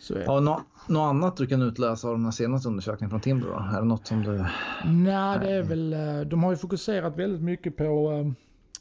Så 0.00 0.14
är 0.14 0.18
det. 0.18 0.26
Har 0.26 0.34
du 0.40 0.44
nå- 0.44 0.62
något 0.88 1.08
annat 1.10 1.36
du 1.36 1.46
kan 1.46 1.62
utläsa 1.62 2.08
av 2.08 2.14
den 2.14 2.24
här 2.24 2.32
senaste 2.32 2.68
undersökningen 2.68 3.10
från 3.10 3.20
Timbro? 3.20 3.52
Är 3.52 3.80
det 3.80 3.84
något 3.86 4.06
som 4.06 4.22
du... 4.22 4.44
Nej, 4.84 5.38
det 5.40 5.50
är 5.52 5.62
väl, 5.62 5.92
eh, 5.92 6.20
de 6.20 6.42
har 6.42 6.50
ju 6.50 6.56
fokuserat 6.56 7.16
väldigt 7.16 7.42
mycket 7.42 7.76
på, 7.76 8.12
eh, 8.12 8.32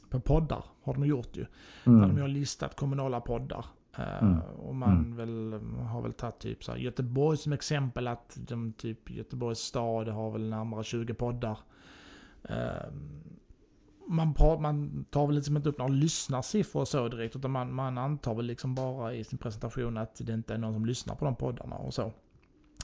på 0.09 0.19
poddar. 0.19 0.63
Har 0.83 0.93
de 0.93 1.05
gjort 1.05 1.37
ju. 1.37 1.41
Där 1.41 1.91
de 1.91 2.03
Mm, 2.03 2.21
har 2.21 2.27
listat 2.27 2.75
kommunala 2.75 3.21
poddar. 3.21 3.65
Eh, 3.97 4.23
Mm. 4.23 4.39
Och 4.41 4.75
man 4.75 5.15
väl, 5.15 5.53
har 5.91 6.01
väl 6.01 6.13
tagit 6.13 6.39
typ 6.39 6.63
så 6.63 6.71
här 6.71 6.79
Göteborg 6.79 7.37
som 7.37 7.53
exempel 7.53 8.07
att 8.07 8.37
de 8.47 8.73
typ 8.73 9.09
Göteborgs 9.11 9.59
stad 9.59 10.07
har 10.07 10.31
väl 10.31 10.49
närmare 10.49 10.83
20 10.83 11.13
poddar. 11.13 11.57
Eh, 12.43 12.91
man, 14.07 14.33
man 14.61 15.05
tar 15.09 15.27
väl 15.27 15.35
liksom 15.35 15.57
inte 15.57 15.69
upp 15.69 15.77
några 15.77 15.93
lyssnarsiffror 15.93 16.81
och 16.81 16.87
så 16.87 17.07
direkt 17.07 17.35
utan 17.35 17.51
man, 17.51 17.73
man 17.73 17.97
antar 17.97 18.35
väl 18.35 18.45
liksom 18.45 18.75
bara 18.75 19.13
i 19.13 19.23
sin 19.23 19.37
presentation 19.39 19.97
att 19.97 20.15
det 20.25 20.33
inte 20.33 20.53
är 20.53 20.57
någon 20.57 20.73
som 20.73 20.85
lyssnar 20.85 21.15
på 21.15 21.25
de 21.25 21.35
poddarna 21.35 21.75
och 21.75 21.93
så. 21.93 22.13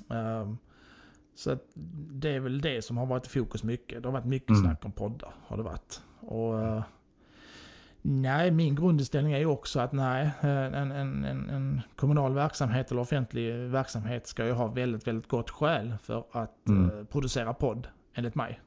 Eh, 0.09 0.53
Så 1.35 1.57
det 2.11 2.29
är 2.35 2.39
väl 2.39 2.61
det 2.61 2.81
som 2.85 2.97
har 2.97 3.05
varit 3.05 3.25
i 3.25 3.29
fokus 3.29 3.63
mycket. 3.63 4.01
Det 4.03 4.07
har 4.07 4.13
varit 4.13 4.25
mycket 4.25 4.49
Mm. 4.49 4.61
snack 4.63 4.85
om 4.85 4.91
poddar. 4.91 5.33
Har 5.47 5.57
det 5.57 5.63
varit. 5.63 6.01
Och 6.19 6.61
eh, 6.61 6.83
Nej, 8.07 8.51
min 8.51 8.75
grundinställning 8.75 9.33
är 9.33 9.37
ju 9.39 9.45
också 9.45 9.79
att 9.79 9.91
nej, 9.91 10.31
eh, 10.41 10.49
en, 10.49 10.91
en, 10.91 11.23
en, 11.25 11.49
en 11.49 11.81
kommunal 11.95 12.33
verksamhet 12.33 12.91
eller 12.91 13.01
offentlig 13.01 13.53
verksamhet 13.69 14.27
ska 14.27 14.45
ju 14.45 14.51
ha 14.51 14.67
väldigt, 14.67 15.07
väldigt 15.07 15.27
gott 15.29 15.49
skäl 15.49 15.93
för 16.03 16.25
att 16.31 16.67
Mm. 16.67 16.97
eh, 16.99 17.03
producera 17.05 17.53
podd, 17.53 17.87
enligt 18.13 18.35
mig. 18.35 18.59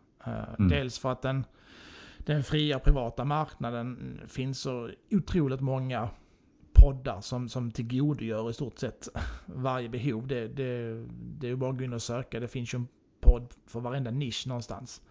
Mm. 0.59 0.69
Dels 0.69 0.99
för 0.99 1.13
att 1.13 1.23
den, 1.23 1.45
den 2.19 2.43
fria 2.45 2.79
privata 2.79 3.25
marknaden 3.25 4.21
finns 4.27 4.61
så 4.61 4.91
otroligt 5.11 5.61
många 5.61 6.09
poddar 6.73 7.21
som, 7.21 7.49
som 7.49 7.71
tillgodogör 7.71 8.51
i 8.51 8.53
stort 8.53 8.79
sett 8.79 9.09
varje 9.47 9.89
behov. 9.89 10.27
Det, 10.27 10.49
det, 10.49 11.05
det 11.39 11.47
är 11.47 11.51
ju 11.51 11.57
bara 11.57 11.71
att 11.71 11.79
gå 11.79 11.85
in 11.85 11.93
och 11.93 12.03
söka. 12.03 12.41
Det 12.41 12.49
finns 12.49 12.75
ju 12.75 12.77
en 12.77 12.89
podd 13.21 13.55
för 13.67 13.81
varenda 13.81 14.11
nisch 14.11 14.47
någonstans. 14.47 15.03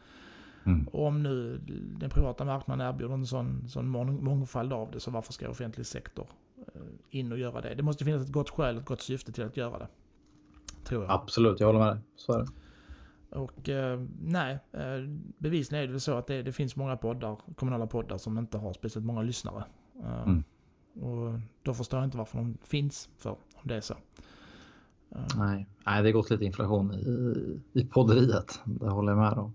mm, 0.66 0.88
Och 0.88 1.06
om 1.08 1.24
nu 1.24 1.62
den 2.00 2.10
privata 2.10 2.46
marknaden 2.46 2.88
erbjuder 2.88 3.14
en 3.14 3.26
sån, 3.28 3.68
sån 3.70 3.96
mång- 3.96 4.22
mångfald 4.22 4.74
av 4.74 4.92
det 4.92 5.00
så 5.00 5.12
varför 5.12 5.34
ska 5.34 5.50
offentlig 5.50 5.86
sektor 5.86 6.28
eh, 6.58 6.82
in 7.10 7.32
och 7.32 7.38
göra 7.40 7.62
det? 7.62 7.76
Det 7.76 7.84
måste 7.84 8.06
finnas 8.06 8.22
ett 8.24 8.32
gott 8.32 8.50
skäl, 8.50 8.78
ett 8.78 8.86
gott 8.86 9.02
syfte 9.02 9.32
till 9.32 9.44
att 9.44 9.58
göra 9.58 9.80
det. 9.80 9.88
Tror 10.84 11.04
jag. 11.04 11.12
absolut, 11.12 11.60
jag 11.60 11.68
håller 11.68 11.80
med 11.80 11.96
dig. 11.96 12.00
Så 12.16 12.34
är 12.34 12.40
det. 12.40 12.48
Och 13.30 13.70
eh, 13.70 14.02
nej, 14.22 14.60
eh, 14.72 15.10
bevisligen 15.38 15.84
är 15.84 15.88
det 15.88 15.94
väl 15.94 16.02
så 16.02 16.18
att 16.18 16.28
det, 16.28 16.44
det 16.44 16.52
finns 16.52 16.76
många 16.76 16.98
poddar, 16.98 17.38
kommunala 17.56 17.88
poddar 17.88 18.18
som 18.18 18.38
inte 18.38 18.58
har 18.58 18.74
speciellt 18.74 19.06
många 19.06 19.22
lyssnare. 19.22 19.64
Eh, 20.04 20.24
Mm. 20.28 20.44
Och 21.02 21.40
då 21.64 21.74
förstår 21.74 22.00
jag 22.00 22.08
inte 22.08 22.18
varför 22.18 22.38
de 22.38 22.58
finns 22.64 23.10
för, 23.18 23.30
om 23.30 23.38
det 23.64 23.76
är 23.76 23.82
så. 23.82 23.94
Eh, 25.12 25.22
Nej, 25.38 25.68
Nej 25.86 26.02
det 26.04 26.08
har 26.08 26.14
gått 26.14 26.30
lite 26.30 26.46
inflation 26.46 26.94
i, 26.94 27.80
i 27.80 27.86
podderiet. 27.86 28.60
Det 28.66 28.90
håller 28.90 29.12
jag 29.12 29.20
med 29.20 29.34
om. 29.34 29.54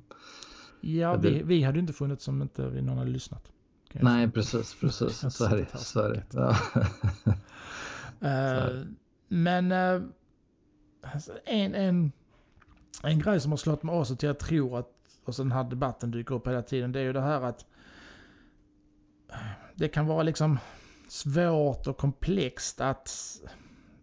Ja, 0.80 1.16
vi, 1.16 1.42
vi 1.42 1.62
hade 1.62 1.78
inte 1.78 1.92
funnits 1.92 2.28
om 2.28 2.42
inte 2.42 2.62
någon 2.62 2.98
hade 2.98 3.10
lyssnat. 3.10 3.52
Nej, 3.92 4.30
precis, 4.30 4.76
precis. 4.80 5.24
Så 5.34 5.44
är 5.44 5.56
det. 5.56 5.78
Så 5.78 6.00
är 6.00 6.10
det. 6.10 6.24
Ja. 6.32 6.56
Eh, 8.28 8.82
men 9.28 9.72
eh, 9.72 10.02
alltså, 11.00 11.32
en, 11.44 11.74
en, 11.74 12.12
en 13.02 13.18
grej 13.18 13.40
som 13.40 13.52
har 13.52 13.56
slått 13.56 13.82
mig 13.82 13.94
också 13.94 14.16
till 14.16 14.26
jag 14.26 14.38
tror 14.38 14.78
att, 14.78 14.88
och 15.24 15.34
så 15.34 15.42
den 15.42 15.52
här 15.52 15.64
debatten 15.64 16.10
dyker 16.10 16.34
upp 16.34 16.46
hela 16.46 16.62
tiden, 16.62 16.92
det 16.92 17.00
är 17.00 17.04
ju 17.04 17.12
det 17.12 17.20
här 17.20 17.40
att 17.40 17.66
det 19.74 19.88
kan 19.88 20.06
vara 20.06 20.22
liksom 20.22 20.58
svårt 21.08 21.86
och 21.86 21.96
komplext 21.96 22.80
att, 22.80 23.10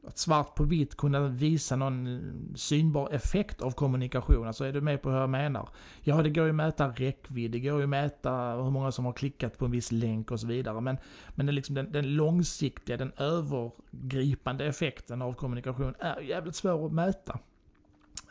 att 0.07 0.17
svart 0.17 0.55
på 0.55 0.63
vitt 0.63 0.97
kunna 0.97 1.27
visa 1.27 1.75
någon 1.75 2.21
synbar 2.55 3.13
effekt 3.13 3.61
av 3.61 3.71
kommunikation. 3.71 4.47
Alltså 4.47 4.65
är 4.65 4.73
du 4.73 4.81
med 4.81 5.01
på 5.01 5.09
hur 5.09 5.17
jag 5.17 5.29
menar? 5.29 5.69
Ja, 6.01 6.21
det 6.21 6.29
går 6.29 6.43
ju 6.43 6.49
att 6.49 6.55
mäta 6.55 6.87
räckvidd, 6.87 7.51
det 7.51 7.59
går 7.59 7.77
ju 7.77 7.83
att 7.83 7.89
mäta 7.89 8.55
hur 8.55 8.71
många 8.71 8.91
som 8.91 9.05
har 9.05 9.13
klickat 9.13 9.57
på 9.57 9.65
en 9.65 9.71
viss 9.71 9.91
länk 9.91 10.31
och 10.31 10.39
så 10.39 10.47
vidare. 10.47 10.81
Men, 10.81 10.97
men 11.29 11.45
det 11.45 11.51
liksom 11.51 11.75
den, 11.75 11.91
den 11.91 12.15
långsiktiga, 12.15 12.97
den 12.97 13.11
övergripande 13.17 14.65
effekten 14.65 15.21
av 15.21 15.33
kommunikation 15.33 15.95
är 15.99 16.19
jävligt 16.21 16.55
svår 16.55 16.85
att 16.85 16.91
mäta. 16.91 17.39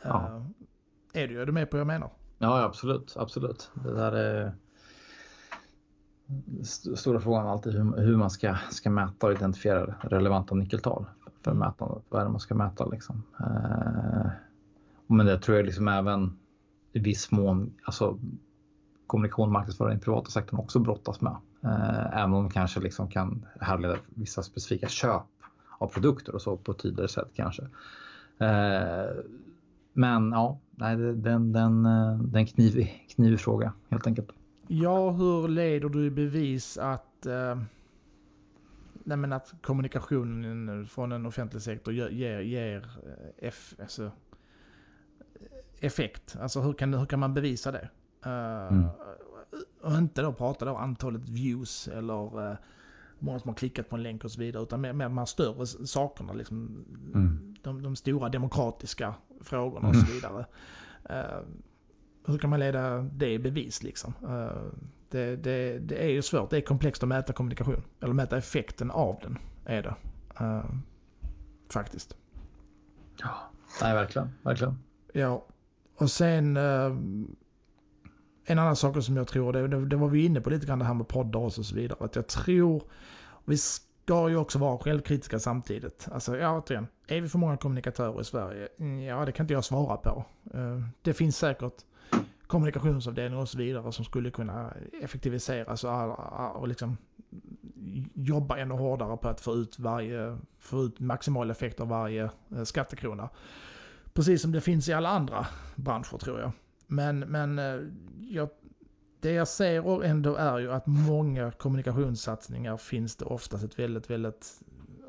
Ja. 0.03 0.31
Uh, 0.31 1.23
är 1.23 1.29
du, 1.29 1.43
är 1.43 1.47
du 1.47 1.53
med 1.53 1.71
på 1.71 1.77
hur 1.77 1.81
jag 1.81 1.87
menar? 1.87 2.11
Ja, 2.39 2.63
absolut. 2.63 3.15
absolut. 3.19 3.71
Det 3.75 3.95
där 3.95 4.13
är 4.13 4.53
stora 6.95 7.21
frågan 7.21 7.47
alltid 7.47 7.73
hur, 7.73 7.97
hur 7.97 8.17
man 8.17 8.31
ska, 8.31 8.57
ska 8.71 8.91
mäta 8.91 9.27
och 9.27 9.33
identifiera 9.33 9.95
relevanta 10.01 10.55
nyckeltal 10.55 11.07
för 11.43 11.51
mm. 11.51 11.69
mätandet. 11.69 12.03
Vad 12.09 12.21
är 12.21 12.25
det 12.25 12.31
man 12.31 12.41
ska 12.41 12.55
mäta 12.55 12.87
liksom? 12.87 13.23
Eh, 13.41 14.31
men 15.07 15.27
det 15.27 15.39
tror 15.39 15.57
jag 15.57 15.67
liksom 15.67 15.89
även 15.89 16.39
i 16.93 16.99
viss 16.99 17.31
mån, 17.31 17.75
alltså 17.85 18.19
kommunikation 19.07 19.53
marknadsföring 19.53 19.97
i 19.97 20.01
privata 20.01 20.31
sektorn 20.31 20.61
också 20.61 20.79
brottas 20.79 21.21
med. 21.21 21.37
Eh, 21.65 22.19
även 22.19 22.35
om 22.35 22.43
de 22.45 22.51
kanske 22.51 22.81
liksom 22.81 23.09
kan 23.11 23.47
härleda 23.61 23.97
vissa 24.09 24.43
specifika 24.43 24.89
köp 24.89 25.23
av 25.79 25.89
produkter 25.89 26.35
och 26.35 26.43
så 26.43 26.57
på 26.57 26.73
ett 26.73 26.79
tydligare 26.79 27.09
sätt 27.09 27.29
kanske. 27.35 27.63
Eh, 28.39 29.07
men 29.99 30.33
ja, 30.33 30.61
nej, 30.71 30.97
den, 30.97 31.53
den, 31.53 31.83
den 32.33 32.47
knivig, 32.47 33.07
knivig 33.15 33.41
fråga 33.41 33.73
helt 33.91 34.07
enkelt. 34.07 34.29
Ja, 34.67 35.11
hur 35.11 35.49
leder 35.49 35.89
du 35.89 36.07
i 36.07 36.11
bevis 36.11 36.79
att, 36.79 37.27
eh, 37.27 37.63
nej 39.05 39.33
att 39.33 39.55
kommunikationen 39.63 40.87
från 40.87 41.13
en 41.13 41.27
offentlig 41.27 41.63
sektor 41.63 41.95
ger, 41.95 42.41
ger 42.41 42.77
eh, 42.77 43.49
F, 43.49 43.75
alltså, 43.81 44.11
effekt? 45.81 46.37
Alltså 46.41 46.61
hur 46.61 46.73
kan, 46.73 46.95
hur 46.95 47.07
kan 47.07 47.19
man 47.19 47.35
bevisa 47.35 47.73
det? 47.73 47.89
Uh, 48.27 48.73
mm. 48.73 48.89
Och 49.83 49.93
inte 49.93 50.23
då 50.23 50.33
prata 50.33 50.65
då 50.65 50.77
antalet 50.77 51.29
views 51.29 51.89
eller 51.89 52.51
uh, 52.51 52.57
många 53.19 53.39
som 53.39 53.49
har 53.49 53.57
klickat 53.57 53.89
på 53.89 53.97
en 53.97 54.03
länk 54.03 54.25
och 54.25 54.31
så 54.31 54.41
vidare. 54.41 54.63
Utan 54.63 54.81
mer, 54.81 54.93
mer 54.93 55.05
de 55.05 55.19
här 55.19 55.25
större 55.25 55.67
sakerna. 55.67 56.33
Liksom, 56.33 56.85
mm. 57.15 57.48
De, 57.63 57.83
de, 57.83 57.97
stora 57.97 58.29
demokratiska 58.29 59.15
frågorna 59.41 59.89
och 59.89 59.97
så 59.97 60.07
mm. 60.07 60.13
vidare. 60.13 60.47
Uh, 61.11 61.47
hur 62.27 62.39
kan 62.39 62.51
man 62.51 62.61
leda 62.61 62.99
det 62.99 63.33
i 63.33 63.39
bevis 63.39 63.83
liksom? 63.83 64.15
Uh, 64.25 64.73
det, 65.11 65.37
det, 65.37 65.79
det, 65.79 66.05
är 66.05 66.09
ju 66.09 66.23
svårt. 66.23 66.51
Det 66.51 66.57
är 66.57 66.61
komplext 66.61 67.03
att 67.03 67.09
mäta 67.09 67.33
kommunikation. 67.33 67.83
Eller 68.01 68.15
mäta 68.15 68.39
effekten 68.39 68.91
av 68.91 69.19
den. 69.23 69.39
Är 69.65 69.83
det. 69.83 69.95
Uh, 70.45 70.65
faktiskt. 71.69 72.17
Ja, 73.21 73.35
nej 73.83 73.95
verkligen. 73.95 74.31
Verkligen. 74.43 74.79
Ja. 75.13 75.47
Och 75.97 76.11
sen 76.11 76.57
en 78.51 78.59
annan 78.59 78.77
sak 78.77 79.05
som 79.05 79.17
jag 79.17 79.27
tror, 79.27 79.53
det, 79.53 79.69
det, 79.69 79.87
det, 79.87 79.97
var 79.97 80.09
vi 80.09 80.25
inne 80.25 80.41
på 80.41 80.51
lite 80.51 80.67
grann 80.67 80.79
det 80.79 80.85
här 80.85 80.95
med 80.95 81.09
poddar 81.09 81.41
och 81.41 81.53
så 81.53 81.75
vidare. 81.75 82.05
Att 82.05 82.17
jag 82.17 82.27
tror, 82.27 82.83
vi 83.45 83.57
ska 84.09 84.29
ju 84.29 84.37
också 84.37 84.59
vara 84.59 84.79
självkritiska 84.79 85.39
samtidigt. 85.39 86.09
Alltså 86.13 86.37
ja, 86.37 86.59
återigen, 86.59 86.87
är 87.09 87.21
vi 87.21 87.29
för 87.29 87.39
många 87.39 87.57
kommunikatörer 87.57 88.21
i 88.21 88.25
Sverige? 88.25 88.69
Mm, 88.79 89.03
ja, 89.03 89.25
det 89.25 89.33
kan 89.33 89.45
inte 89.45 89.55
jag 89.55 89.65
svara 89.65 89.97
på. 89.97 90.25
Eh, 90.55 90.81
det 91.03 91.15
finns 91.15 91.39
säkert 91.39 91.75
kommunikationsavdelningar 92.47 93.43
och 93.43 93.49
så 93.49 93.59
vidare 93.59 93.93
som 93.93 94.05
skulle 94.05 94.31
kunna 94.31 94.73
effektiviseras 95.03 95.85
och, 95.85 96.57
och 96.57 96.69
liksom 96.69 96.97
jobba 98.15 98.59
ännu 98.59 98.75
hårdare 98.75 99.17
på 99.17 99.29
att 99.29 99.41
få 99.41 99.55
ut, 99.55 99.79
varje, 99.79 100.39
få 100.59 100.83
ut 100.85 101.01
maximal 101.01 101.51
effekt 101.51 101.81
av 101.81 101.89
varje 101.89 102.31
eh, 102.57 102.65
skattekrona. 102.65 103.29
Precis 104.13 104.43
som 104.43 104.53
det 104.53 104.61
finns 104.61 104.89
i 104.89 104.93
alla 104.93 105.09
andra 105.09 105.47
branscher 105.77 106.19
tror 106.19 106.41
jag. 106.41 106.53
Men, 106.87 107.19
men 107.19 107.59
eh, 107.59 107.81
jag, 108.21 108.49
det 109.21 109.33
jag 109.33 109.49
ser 109.49 110.05
ändå 110.05 110.35
är 110.35 110.59
ju 110.59 110.73
att 110.73 110.87
många 110.87 111.51
kommunikationssatsningar 111.51 112.77
finns 112.77 113.17
det 113.17 113.25
oftast 113.25 113.65
ett 113.65 113.79
väldigt, 113.79 114.11
väldigt 114.11 114.61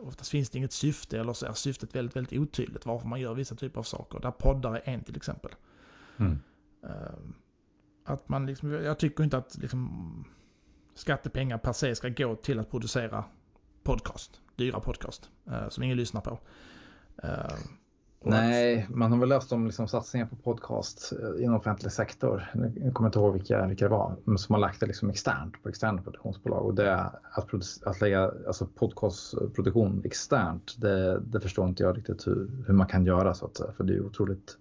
Oftast 0.01 0.31
finns 0.31 0.49
det 0.49 0.57
inget 0.57 0.71
syfte 0.71 1.19
eller 1.19 1.34
så 1.34 1.45
är 1.45 1.53
syftet 1.53 1.95
väldigt, 1.95 2.15
väldigt 2.15 2.39
otydligt 2.39 2.86
varför 2.86 3.07
man 3.07 3.21
gör 3.21 3.34
vissa 3.34 3.55
typer 3.55 3.79
av 3.79 3.84
saker. 3.84 4.19
Där 4.19 4.31
poddar 4.31 4.73
är 4.73 4.81
en 4.84 5.03
till 5.03 5.15
exempel. 5.15 5.51
Mm. 6.17 6.39
Ehm, 6.84 7.34
att 8.03 8.29
man 8.29 8.45
liksom, 8.45 8.71
jag 8.71 8.99
tycker 8.99 9.23
inte 9.23 9.38
att 9.38 9.57
liksom, 9.57 10.25
skattepengar 10.95 11.57
per 11.57 11.73
se 11.73 11.95
ska 11.95 12.10
gå 12.10 12.36
till 12.36 12.60
att 12.60 12.71
producera 12.71 13.23
podcast. 13.84 14.41
Dyra 14.55 14.79
podcast 14.79 15.29
uh, 15.47 15.69
som 15.69 15.84
ingen 15.84 15.97
lyssnar 15.97 16.21
på. 16.21 16.39
Nej, 18.21 18.88
man 18.89 19.12
har 19.12 19.19
väl 19.19 19.29
läst 19.29 19.51
om 19.51 19.65
liksom 19.65 19.88
satsningar 19.88 20.25
på 20.25 20.36
podcast 20.36 21.13
eh, 21.21 21.43
inom 21.43 21.55
offentlig 21.55 21.91
sektor. 21.91 22.51
Jag 22.75 22.93
kommer 22.93 23.08
inte 23.08 23.19
ihåg 23.19 23.34
vilka, 23.34 23.67
vilka 23.67 23.86
det 23.86 23.91
var, 23.91 24.15
men 24.23 24.38
som 24.38 24.53
har 24.53 24.60
lagt 24.60 24.79
det 24.79 24.86
liksom 24.86 25.10
externt 25.10 25.63
på 25.63 25.69
externa 25.69 26.01
produktionsbolag. 26.01 26.65
Och 26.65 26.73
det 26.73 26.95
att, 27.32 27.53
att 27.86 28.01
lägga 28.01 28.32
alltså 28.47 28.65
podcastproduktion 28.65 30.01
externt, 30.05 30.75
det, 30.77 31.19
det 31.19 31.39
förstår 31.41 31.67
inte 31.67 31.84
jag 31.84 31.97
riktigt 31.97 32.27
hur, 32.27 32.49
hur 32.67 32.73
man 32.73 32.88
kan 32.88 33.05
göra 33.05 33.34
så 33.34 33.45
att. 33.45 33.62
För 33.77 33.84
det 33.84 33.93
är 33.93 34.05
otroligt 34.05 34.58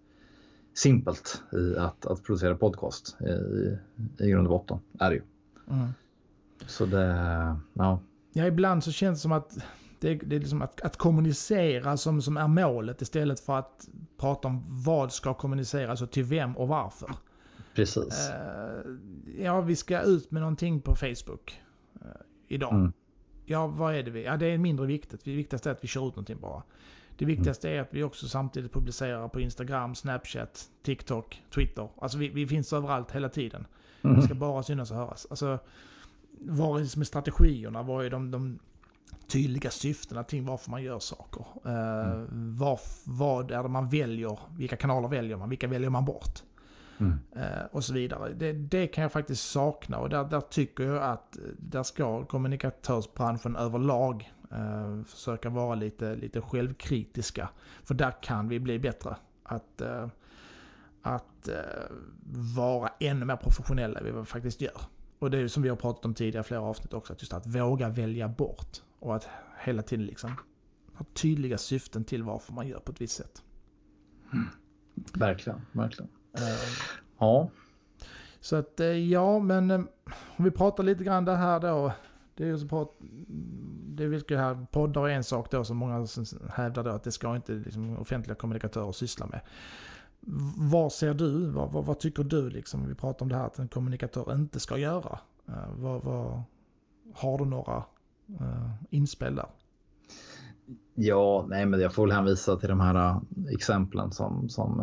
simpelt 0.75 1.43
i 1.53 1.79
att, 1.79 2.07
att 2.07 2.23
producera 2.23 2.57
podcast 2.57 3.17
i, 3.21 3.79
i 4.25 4.31
grund 4.31 4.47
och 4.47 4.53
botten. 4.53 4.79
Är 4.99 5.11
det 5.11 5.17
ju. 5.17 5.23
Mm. 5.71 5.89
Så 6.67 6.87
det, 6.87 7.57
ja. 7.73 8.01
Ja, 8.33 8.47
ibland 8.47 8.85
så 8.85 8.93
känns 8.93 9.19
det 9.19 9.23
som 9.23 9.33
att 9.33 9.59
det, 10.01 10.15
det 10.15 10.37
är 10.37 10.41
liksom 10.41 10.63
att, 10.63 10.81
att, 10.81 10.97
kommunicera 10.97 11.97
som, 11.97 12.23
som 12.23 12.37
är 12.37 12.49
målet 12.49 13.03
istället 13.03 13.41
för 13.41 13.59
att 13.59 13.89
prata 14.17 14.49
om 14.49 14.65
vad 14.69 15.13
ska 15.13 15.35
kommuniceras 15.35 16.03
och 16.03 16.11
till 16.11 16.25
vem 16.25 16.57
och 16.57 16.69
varför. 16.69 17.11
Precis. 17.75 18.31
Uh, 18.31 18.97
ja, 19.39 19.61
vi 19.61 19.77
ska 19.77 20.01
ut 20.01 20.31
med 20.31 20.43
någonting 20.43 20.81
på 20.81 20.97
Facebook 20.97 21.63
uh, 22.03 22.09
idag. 22.49 22.75
Mm. 22.75 22.93
Ja, 23.45 23.67
vad 23.67 23.95
är 23.95 24.03
det 24.03 24.11
vi? 24.11 24.25
Ja, 24.25 24.37
det 24.37 24.47
är 24.47 24.59
mindre 24.59 24.87
viktigt. 24.87 25.25
Det 25.25 25.37
viktigaste 25.37 25.71
är 25.71 25.73
att 25.73 25.85
vi 25.85 25.89
kör 25.89 26.09
ut 26.09 26.17
någonting 26.17 26.41
bara. 26.41 26.63
Det 27.19 27.25
viktigaste 27.25 27.71
är 27.71 27.81
att 27.81 27.95
vi 27.95 28.03
också 28.03 28.29
samtidigt 28.29 28.73
publicerar 28.73 29.29
på 29.29 29.41
Instagram, 29.41 29.95
Snapchat, 29.95 30.71
TikTok, 30.83 31.43
Twitter. 31.55 31.89
Alltså 31.99 32.19
vi, 32.19 32.29
vi 32.29 32.47
finns 32.47 32.73
överallt 32.73 33.11
hela 33.11 33.29
tiden. 33.29 33.67
Mm. 34.03 34.17
Vi 34.17 34.23
ska 34.23 34.35
bara 34.35 34.63
synas 34.63 34.91
och 34.91 34.97
höras. 34.97 35.27
Alltså, 35.31 35.59
vad 36.41 36.79
är 36.79 36.83
det 36.83 36.89
som 36.89 37.03
är 37.03 37.07
strategierna? 37.07 37.83
Vad 37.83 38.05
är 38.05 38.11
de, 38.11 38.31
de 38.31 38.59
tydliga 39.27 39.71
syftena 39.71 40.25
till 40.25 40.43
varför 40.43 40.71
man 40.71 40.83
gör 40.83 40.99
saker? 40.99 41.45
Uh, 41.67 42.11
mm. 42.11 42.57
var, 42.57 42.81
vad 43.05 43.51
är 43.51 43.63
det 43.63 43.69
man 43.69 43.89
väljer? 43.89 44.39
Vilka 44.57 44.77
kanaler 44.77 45.09
väljer 45.09 45.37
man? 45.37 45.49
Vilka 45.49 45.67
väljer 45.67 45.91
man 45.91 46.05
bort? 46.05 46.43
Mm. 46.99 47.13
Uh, 47.37 47.67
och 47.73 47.85
så 47.85 47.93
vidare. 47.93 48.33
Det, 48.33 48.53
det, 48.53 48.87
kan 48.87 49.03
jag 49.03 49.13
faktiskt 49.13 49.51
sakna 49.51 49.99
och 49.99 50.09
där, 50.09 50.25
där 50.25 50.41
tycker 50.41 50.85
jag 50.85 51.03
att 51.03 51.39
där 51.59 51.83
ska 51.83 52.25
kommunikatörsbranschen 52.25 53.57
överlag 53.57 54.33
Uh, 54.53 55.05
försöka 55.05 55.51
vara 55.51 55.75
lite, 55.75 56.17
lite 56.17 56.41
självkritiska. 56.41 57.49
För 57.85 57.95
där 57.95 58.23
kan 58.23 58.49
vi 58.49 58.61
bli 58.61 58.79
bättre. 58.79 59.17
Att, 59.43 59.83
uh, 59.83 60.07
att 61.03 61.49
uh, 61.49 61.55
vara 62.57 62.91
ännu 63.01 63.25
mer 63.25 63.37
professionella 63.37 64.01
än 64.01 64.15
vad 64.15 64.23
vi 64.23 64.27
faktiskt 64.27 64.61
gör. 64.61 64.81
Och 65.19 65.31
det 65.31 65.39
är 65.39 65.49
som 65.49 65.63
vi 65.63 65.69
har 65.69 65.77
pratat 65.77 66.05
om 66.05 66.15
tidigare 66.15 66.45
flera 66.45 66.61
avsnitt 66.61 66.95
också. 66.95 67.13
Att 67.13 67.23
just 67.23 67.33
att 67.33 67.47
våga 67.47 67.89
välja 67.89 68.29
bort. 68.29 68.83
Och 68.99 69.17
att 69.17 69.29
hela 69.65 69.83
tiden 69.83 70.07
liksom 70.07 70.31
ha 70.95 71.07
tydliga 71.15 71.59
syften 71.59 72.05
till 72.05 72.23
varför 72.23 72.53
man 72.53 72.69
gör 72.69 72.79
på 72.79 72.93
ett 72.93 73.01
visst 73.01 73.17
sätt. 73.17 73.43
Mm. 74.33 74.47
Verkligen, 75.15 75.61
verkligen. 75.73 76.11
ja. 77.19 77.51
Så 78.41 78.57
att 78.57 78.81
ja, 79.11 79.39
men 79.39 79.71
om 80.37 80.45
vi 80.45 80.51
pratar 80.51 80.83
lite 80.83 81.05
grann 81.05 81.25
det 81.25 81.37
här 81.37 81.61
då 81.61 81.93
det 82.39 82.45
är 82.45 82.49
ju 82.49 82.59
så 82.59 82.69
på, 82.69 82.93
det 83.89 84.05
är 84.05 84.09
vilket 84.09 84.39
här, 84.39 84.67
poddar 84.73 85.09
är 85.09 85.13
en 85.13 85.25
sak 85.25 85.51
då 85.51 85.65
som 85.65 85.77
många 85.77 86.07
hävdar 86.51 86.85
då 86.85 86.91
att 86.91 87.05
det 87.05 87.13
ska 87.13 87.37
inte 87.37 87.53
liksom, 87.53 87.99
offentliga 87.99 88.35
kommunikatörer 88.35 88.93
syssla 88.93 89.27
med. 89.27 89.41
Vad 90.57 90.93
ser 90.93 91.15
du? 91.15 91.51
Vad, 91.51 91.73
vad, 91.73 91.85
vad, 91.85 92.01
tycker 92.01 92.25
du 92.25 92.51
liksom? 92.51 92.89
Vi 92.89 92.95
pratar 92.95 93.25
om 93.25 93.29
det 93.29 93.37
här 93.37 93.47
att 93.47 93.59
en 93.59 93.69
kommunikatör 93.69 94.35
inte 94.35 94.61
ska 94.61 94.79
göra. 94.79 95.19
Uh, 95.49 95.73
vad, 95.77 96.05
vad, 96.05 96.43
har 97.15 97.39
du 97.39 97.45
några 97.45 97.85
Eh, 98.41 98.47
uh, 98.47 98.71
inspel? 98.91 99.41
Ja, 100.95 101.47
nej, 101.49 101.67
men 101.67 101.81
jag 101.81 101.95
får 101.95 102.07
väl 102.07 102.17
hänvisa 102.17 102.57
till 102.57 102.69
de 102.69 102.81
här 102.81 102.95
uh, 102.95 103.23
exemplen 103.53 104.13
som, 104.13 104.49
som 104.49 104.81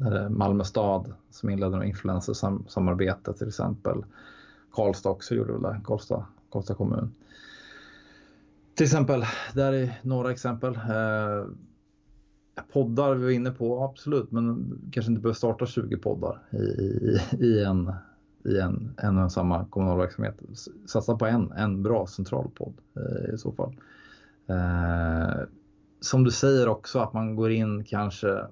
uh, 0.00 0.28
Malmö 0.28 0.64
stad 0.64 1.12
som 1.30 1.50
inledde 1.50 1.78
med 1.78 1.88
influencersamarbete 1.88 3.32
till 3.32 3.48
exempel. 3.48 4.04
Karlstad 4.72 5.10
också 5.10 5.34
gjorde 5.34 5.52
väl 5.52 5.62
det, 5.62 5.80
Karlstad 5.84 6.26
Karlstad 6.50 6.74
kommun. 6.74 7.14
Till 8.74 8.84
exempel, 8.84 9.24
där 9.54 9.72
är 9.72 10.00
några 10.02 10.30
exempel. 10.30 10.74
Eh, 10.74 11.44
poddar 12.72 13.14
vi 13.14 13.24
var 13.24 13.30
inne 13.30 13.50
på, 13.50 13.84
absolut, 13.84 14.30
men 14.30 14.78
kanske 14.92 15.12
inte 15.12 15.22
behöver 15.22 15.36
starta 15.36 15.66
20 15.66 15.96
poddar 15.96 16.42
i, 16.50 16.56
i, 16.56 17.20
i, 17.40 17.64
en, 17.64 17.92
i 18.46 18.60
en, 18.60 18.94
en 18.96 19.18
och 19.18 19.32
samma 19.32 19.64
kommunal 19.64 19.98
verksamhet. 19.98 20.42
Satsa 20.86 21.16
på 21.16 21.26
en, 21.26 21.52
en 21.52 21.82
bra 21.82 22.06
centralpodd 22.06 22.74
eh, 22.96 23.34
i 23.34 23.38
så 23.38 23.52
fall. 23.52 23.76
Eh, 24.46 25.40
som 26.00 26.24
du 26.24 26.30
säger 26.30 26.68
också 26.68 26.98
att 26.98 27.12
man 27.12 27.36
går 27.36 27.50
in 27.50 27.84
kanske 27.84 28.46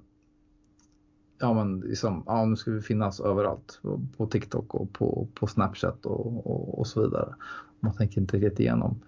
ja 1.39 1.53
men 1.53 1.81
liksom, 1.81 2.23
ja 2.27 2.45
nu 2.45 2.57
ska 2.57 2.71
vi 2.71 2.81
finnas 2.81 3.21
överallt 3.21 3.81
på 4.17 4.27
TikTok 4.27 4.75
och 4.75 4.93
på, 4.93 5.29
på 5.35 5.47
Snapchat 5.47 6.07
och, 6.07 6.47
och, 6.47 6.79
och 6.79 6.87
så 6.87 7.03
vidare. 7.03 7.35
Man 7.81 7.93
tänker 7.93 8.21
inte 8.21 8.37
riktigt 8.37 8.61
igenom. 8.61 9.01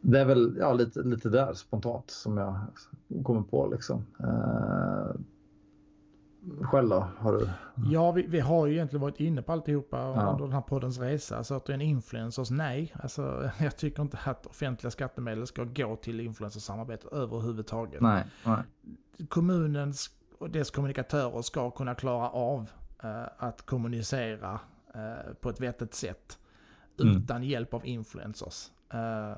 Det 0.00 0.20
är 0.20 0.24
väl 0.24 0.56
ja, 0.58 0.72
lite, 0.72 1.02
lite 1.02 1.28
där 1.28 1.52
spontant 1.54 2.10
som 2.10 2.38
jag 2.38 2.58
kommer 3.24 3.42
på 3.42 3.66
liksom. 3.66 4.04
Eh, 4.18 5.10
då? 6.70 7.08
Har 7.18 7.32
du? 7.32 7.48
Ja, 7.90 8.12
vi, 8.12 8.26
vi, 8.26 8.40
har 8.40 8.66
ju 8.66 8.72
egentligen 8.72 9.00
varit 9.00 9.20
inne 9.20 9.42
på 9.42 9.52
alltihopa 9.52 9.96
ja. 9.96 10.30
under 10.30 10.44
den 10.44 10.52
här 10.52 10.60
poddens 10.60 10.98
resa. 10.98 11.36
Alltså 11.36 11.56
återigen 11.56 11.80
influencers, 11.80 12.50
nej. 12.50 12.94
Alltså, 13.02 13.50
jag 13.60 13.76
tycker 13.76 14.02
inte 14.02 14.18
att 14.24 14.46
offentliga 14.46 14.90
skattemedel 14.90 15.46
ska 15.46 15.64
gå 15.64 15.96
till 15.96 16.20
influencersamarbete 16.20 17.08
överhuvudtaget. 17.12 18.00
Nej, 18.00 18.24
nej. 18.44 18.62
Kommunens 19.28 20.10
och 20.38 20.50
dess 20.50 20.70
kommunikatörer 20.70 21.42
ska 21.42 21.70
kunna 21.70 21.94
klara 21.94 22.28
av 22.30 22.70
eh, 23.02 23.24
att 23.38 23.66
kommunicera 23.66 24.60
eh, 24.94 25.34
på 25.40 25.50
ett 25.50 25.60
vettigt 25.60 25.94
sätt 25.94 26.38
mm. 27.00 27.16
utan 27.16 27.42
hjälp 27.42 27.74
av 27.74 27.86
influencers. 27.86 28.70
Uh, 28.94 29.36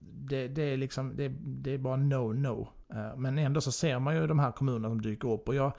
det, 0.00 0.48
det, 0.48 0.62
är 0.62 0.76
liksom, 0.76 1.16
det, 1.16 1.28
det, 1.38 1.70
är 1.70 1.78
bara 1.78 1.96
no-no. 1.96 2.68
Uh, 2.94 3.16
men 3.16 3.38
ändå 3.38 3.60
så 3.60 3.72
ser 3.72 3.98
man 3.98 4.16
ju 4.16 4.26
de 4.26 4.38
här 4.38 4.52
kommunerna 4.52 4.88
som 4.88 5.02
dyker 5.02 5.32
upp 5.32 5.48
och 5.48 5.54
jag, 5.54 5.72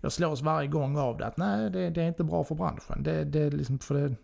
jag 0.00 0.12
slås 0.12 0.42
varje 0.42 0.68
gång 0.68 0.98
av 0.98 1.18
det 1.18 1.26
att 1.26 1.36
nej, 1.36 1.70
det, 1.70 1.90
det 1.90 2.02
är 2.02 2.08
inte 2.08 2.24
bra 2.24 2.44
för 2.44 2.54
branschen. 2.54 3.02
Det, 3.02 3.24
det 3.24 3.40
är 3.40 3.50
liksom 3.50 3.78
för 3.78 3.94
det, 3.94 4.16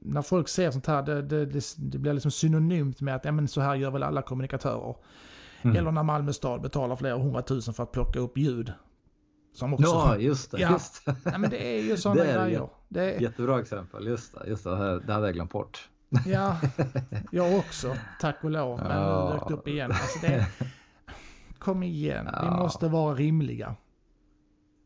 när 0.00 0.22
folk 0.22 0.48
ser 0.48 0.70
sånt 0.70 0.86
här, 0.86 1.02
det, 1.02 1.22
det, 1.22 1.62
det, 1.76 1.98
blir 1.98 2.12
liksom 2.12 2.30
synonymt 2.30 3.00
med 3.00 3.14
att 3.16 3.24
ja, 3.24 3.32
men 3.32 3.48
så 3.48 3.60
här 3.60 3.74
gör 3.74 3.90
väl 3.90 4.02
alla 4.02 4.22
kommunikatörer. 4.22 4.96
Mm. 5.62 5.76
Eller 5.76 5.90
när 5.90 6.02
Malmö 6.02 6.32
stad 6.32 6.60
betalar 6.60 6.96
flera 6.96 7.18
hundratusen 7.18 7.74
för 7.74 7.82
att 7.82 7.92
plocka 7.92 8.20
upp 8.20 8.38
ljud. 8.38 8.72
Som 9.54 9.74
också, 9.74 9.86
ja, 9.86 10.16
just 10.16 10.50
det. 10.50 10.60
Ja, 10.60 10.70
just 10.70 11.06
det. 11.06 11.16
ja 11.24 11.38
men 11.38 11.50
det 11.50 11.76
är 11.76 11.82
ju 11.82 11.96
sådana 11.96 12.24
grejer. 12.24 12.68
Det 12.88 13.14
är, 13.14 13.20
jättebra 13.20 13.60
exempel, 13.60 14.06
just 14.06 14.34
det. 14.34 14.48
Just 14.48 14.64
det, 14.64 15.00
det 15.00 15.12
hade 15.12 15.26
jag 15.26 15.34
glömt 15.34 15.52
bort. 15.52 15.88
Ja, 16.26 16.56
jag 17.32 17.58
också. 17.58 17.96
Tack 18.20 18.44
och 18.44 18.50
lov. 18.50 18.78
Men 18.78 19.02
ja. 19.02 19.38
dök 19.40 19.50
upp 19.58 19.68
igen. 19.68 19.90
Alltså 19.90 20.18
det, 20.26 20.46
kom 21.58 21.82
igen, 21.82 22.28
ja. 22.32 22.40
vi 22.42 22.62
måste 22.62 22.88
vara 22.88 23.14
rimliga. 23.14 23.76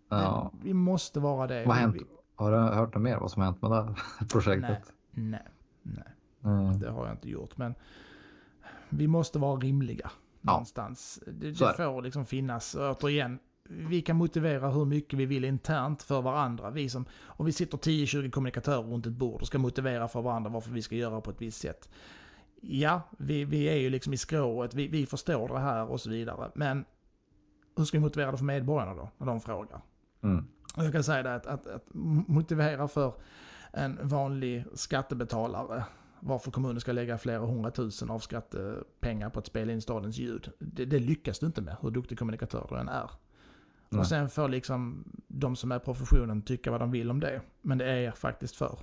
Ja. 0.08 0.52
Vi 0.62 0.74
måste 0.74 1.20
vara 1.20 1.46
det. 1.46 1.64
Vad 1.66 1.76
har 1.76 1.80
hänt? 1.80 1.96
Har 2.34 2.52
du 2.52 2.58
hört 2.58 2.94
något 2.94 3.02
mer 3.02 3.16
vad 3.16 3.30
som 3.30 3.42
hänt 3.42 3.62
med 3.62 3.70
det 3.70 3.76
här 3.76 3.94
projektet? 4.32 4.92
Nej, 5.10 5.42
nej, 5.82 6.04
nej. 6.40 6.54
Mm. 6.54 6.78
Det 6.80 6.90
har 6.90 7.06
jag 7.06 7.14
inte 7.14 7.30
gjort. 7.30 7.56
Men 7.56 7.74
vi 8.88 9.06
måste 9.06 9.38
vara 9.38 9.60
rimliga 9.60 10.10
någonstans. 10.40 11.20
Det, 11.26 11.50
det 11.50 11.74
får 11.76 12.02
liksom 12.02 12.26
finnas, 12.26 12.74
återigen, 12.74 13.38
vi 13.68 14.02
kan 14.02 14.16
motivera 14.16 14.70
hur 14.70 14.84
mycket 14.84 15.18
vi 15.18 15.26
vill 15.26 15.44
internt 15.44 16.02
för 16.02 16.22
varandra. 16.22 16.70
Vi 16.70 16.88
som, 16.88 17.04
om 17.24 17.46
vi 17.46 17.52
sitter 17.52 17.78
10-20 17.78 18.30
kommunikatörer 18.30 18.82
runt 18.82 19.06
ett 19.06 19.12
bord 19.12 19.40
och 19.40 19.46
ska 19.46 19.58
motivera 19.58 20.08
för 20.08 20.22
varandra 20.22 20.50
varför 20.50 20.70
vi 20.70 20.82
ska 20.82 20.96
göra 20.96 21.20
på 21.20 21.30
ett 21.30 21.42
visst 21.42 21.60
sätt. 21.60 21.88
Ja, 22.60 23.02
vi, 23.18 23.44
vi 23.44 23.64
är 23.64 23.76
ju 23.76 23.90
liksom 23.90 24.12
i 24.12 24.16
skrået, 24.16 24.74
vi, 24.74 24.88
vi 24.88 25.06
förstår 25.06 25.48
det 25.48 25.58
här 25.58 25.90
och 25.90 26.00
så 26.00 26.10
vidare. 26.10 26.50
Men 26.54 26.84
hur 27.76 27.84
ska 27.84 27.98
vi 27.98 28.02
motivera 28.02 28.30
det 28.30 28.38
för 28.38 28.44
medborgarna 28.44 28.94
då, 28.94 29.10
när 29.18 29.26
de 29.26 29.40
frågar? 29.40 29.80
Mm. 30.22 30.44
Jag 30.76 30.92
kan 30.92 31.04
säga 31.04 31.22
det 31.22 31.34
att, 31.34 31.46
att, 31.46 31.66
att 31.66 31.84
motivera 31.94 32.88
för 32.88 33.14
en 33.72 33.98
vanlig 34.02 34.64
skattebetalare 34.74 35.84
varför 36.20 36.50
kommunen 36.50 36.80
ska 36.80 36.92
lägga 36.92 37.18
flera 37.18 37.46
hundratusen 37.46 38.10
av 38.10 38.18
skattepengar 38.18 39.30
på 39.30 39.38
att 39.38 39.46
spela 39.46 39.72
in 39.72 39.82
stadens 39.82 40.18
ljud. 40.18 40.52
Det, 40.58 40.84
det 40.84 40.98
lyckas 40.98 41.38
du 41.38 41.46
inte 41.46 41.62
med, 41.62 41.76
hur 41.80 41.90
duktig 41.90 42.18
kommunikatör 42.18 42.66
du 42.70 42.76
än 42.76 42.88
är. 42.88 43.10
Och 43.98 44.06
sen 44.06 44.28
får 44.28 44.48
liksom 44.48 45.04
de 45.28 45.56
som 45.56 45.72
är 45.72 45.78
professionen 45.78 46.42
tycka 46.42 46.70
vad 46.70 46.80
de 46.80 46.90
vill 46.90 47.10
om 47.10 47.20
det. 47.20 47.40
Men 47.62 47.78
det 47.78 47.90
är 47.90 48.10
faktiskt 48.10 48.56
för 48.56 48.78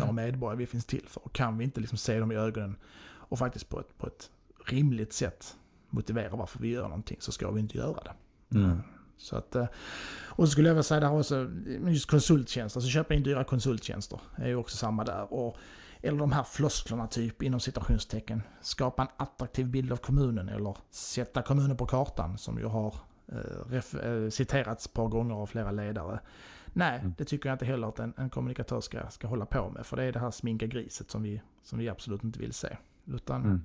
våra 0.00 0.12
medborgare 0.12 0.58
vi 0.58 0.66
finns 0.66 0.84
till 0.84 1.04
för. 1.08 1.24
Och 1.24 1.32
kan 1.32 1.58
vi 1.58 1.64
inte 1.64 1.80
liksom 1.80 1.98
se 1.98 2.18
dem 2.18 2.32
i 2.32 2.34
ögonen 2.34 2.76
och 3.28 3.38
faktiskt 3.38 3.68
på 3.68 3.80
ett, 3.80 3.98
på 3.98 4.06
ett 4.06 4.30
rimligt 4.66 5.12
sätt 5.12 5.56
motivera 5.90 6.36
varför 6.36 6.58
vi 6.58 6.68
gör 6.68 6.82
någonting 6.82 7.16
så 7.20 7.32
ska 7.32 7.50
vi 7.50 7.60
inte 7.60 7.78
göra 7.78 8.02
det. 8.02 8.14
Mm. 8.58 8.78
Så 9.16 9.36
att, 9.36 9.54
eh, 9.54 9.66
och 10.26 10.48
så 10.48 10.52
skulle 10.52 10.68
jag 10.68 10.74
vilja 10.74 10.82
säga 10.82 11.00
där 11.00 11.18
också, 11.18 11.50
just 11.88 12.10
konsulttjänster, 12.10 12.80
alltså 12.80 12.90
köpa 12.90 13.14
in 13.14 13.22
dyra 13.22 13.44
konsulttjänster 13.44 14.20
är 14.36 14.48
ju 14.48 14.56
också 14.56 14.76
samma 14.76 15.04
där. 15.04 15.32
Och, 15.32 15.56
eller 16.02 16.18
de 16.18 16.32
här 16.32 16.42
flosklerna 16.42 17.06
typ 17.06 17.42
inom 17.42 17.60
citationstecken. 17.60 18.42
Skapa 18.60 19.02
en 19.02 19.08
attraktiv 19.16 19.66
bild 19.66 19.92
av 19.92 19.96
kommunen 19.96 20.48
eller 20.48 20.76
sätta 20.90 21.42
kommunen 21.42 21.76
på 21.76 21.86
kartan 21.86 22.38
som 22.38 22.58
ju 22.58 22.66
har 22.66 22.94
eh, 23.28 23.76
eh, 24.06 24.30
citerats 24.30 24.86
ett 24.86 24.92
par 24.92 25.08
gånger 25.08 25.34
av 25.34 25.46
flera 25.46 25.70
ledare. 25.70 26.20
Nej, 26.76 26.98
mm. 26.98 27.14
det 27.18 27.24
tycker 27.24 27.48
jag 27.48 27.54
inte 27.54 27.64
heller 27.64 27.88
att 27.88 27.98
en, 27.98 28.12
en 28.16 28.30
kommunikatör 28.30 28.80
ska, 28.80 29.10
ska 29.10 29.26
hålla 29.26 29.46
på 29.46 29.70
med. 29.70 29.86
För 29.86 29.96
det 29.96 30.04
är 30.04 30.12
det 30.12 30.18
här 30.18 30.30
sminka 30.30 30.66
griset 30.66 31.10
som 31.10 31.22
vi, 31.22 31.40
som 31.62 31.78
vi 31.78 31.88
absolut 31.88 32.24
inte 32.24 32.38
vill 32.38 32.52
se. 32.52 32.76
Utan 33.06 33.44
mm. 33.44 33.60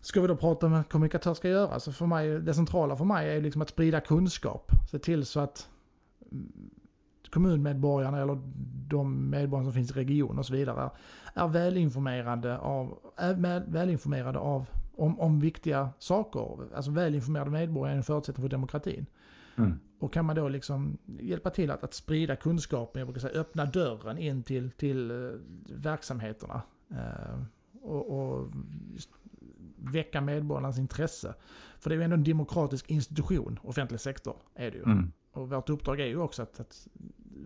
Ska 0.00 0.20
vi 0.20 0.28
då 0.28 0.36
prata 0.36 0.66
om 0.66 0.72
vad 0.72 0.78
en 0.78 0.84
kommunikatör 0.84 1.34
ska 1.34 1.48
göra? 1.48 1.80
Så 1.80 1.92
för 1.92 2.06
mig, 2.06 2.28
det 2.28 2.54
centrala 2.54 2.96
för 2.96 3.04
mig 3.04 3.36
är 3.36 3.40
liksom 3.40 3.62
att 3.62 3.68
sprida 3.68 4.00
kunskap. 4.00 4.72
Se 4.90 4.98
till 4.98 5.26
så 5.26 5.40
att 5.40 5.68
mm, 6.32 6.70
kommunmedborgarna 7.30 8.20
eller 8.22 8.38
de 8.88 9.30
medborgare 9.30 9.64
som 9.64 9.72
finns 9.72 9.90
i 9.90 9.94
regionen 9.94 10.38
och 10.38 10.46
så 10.46 10.52
vidare 10.52 10.90
är 11.34 11.48
välinformerade 11.48 12.58
av, 12.58 12.98
är 13.16 13.34
välinformerade 13.70 14.38
av 14.38 14.66
om, 14.96 15.20
om 15.20 15.40
viktiga 15.40 15.88
saker. 15.98 16.74
Alltså 16.74 16.90
välinformerade 16.90 17.50
medborgare 17.50 17.94
är 17.94 17.96
en 17.96 18.02
förutsättning 18.02 18.42
för 18.42 18.48
demokratin. 18.48 19.06
Mm. 19.58 19.78
Och 19.98 20.12
kan 20.12 20.24
man 20.24 20.36
då 20.36 20.48
liksom 20.48 20.98
hjälpa 21.06 21.50
till 21.50 21.70
att, 21.70 21.84
att 21.84 21.94
sprida 21.94 22.36
kunskapen, 22.36 23.00
jag 23.00 23.06
brukar 23.06 23.20
säga 23.20 23.40
öppna 23.40 23.64
dörren 23.64 24.18
in 24.18 24.42
till, 24.42 24.70
till 24.70 25.10
uh, 25.10 25.40
verksamheterna. 25.68 26.62
Uh, 26.90 27.42
och, 27.82 28.10
och 28.10 28.50
väcka 29.76 30.20
medborgarnas 30.20 30.78
intresse. 30.78 31.34
För 31.78 31.90
det 31.90 31.96
är 31.96 31.98
ju 31.98 32.04
ändå 32.04 32.14
en 32.14 32.24
demokratisk 32.24 32.90
institution, 32.90 33.58
offentlig 33.62 34.00
sektor 34.00 34.36
är 34.54 34.70
det 34.70 34.76
ju. 34.76 34.82
Mm. 34.82 35.12
Och 35.32 35.50
vårt 35.50 35.68
uppdrag 35.68 36.00
är 36.00 36.06
ju 36.06 36.16
också 36.16 36.42
att, 36.42 36.60
att 36.60 36.88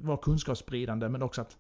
vara 0.01 0.17
kunskapsspridande 0.17 1.09
men 1.09 1.23
också 1.23 1.41
att 1.41 1.59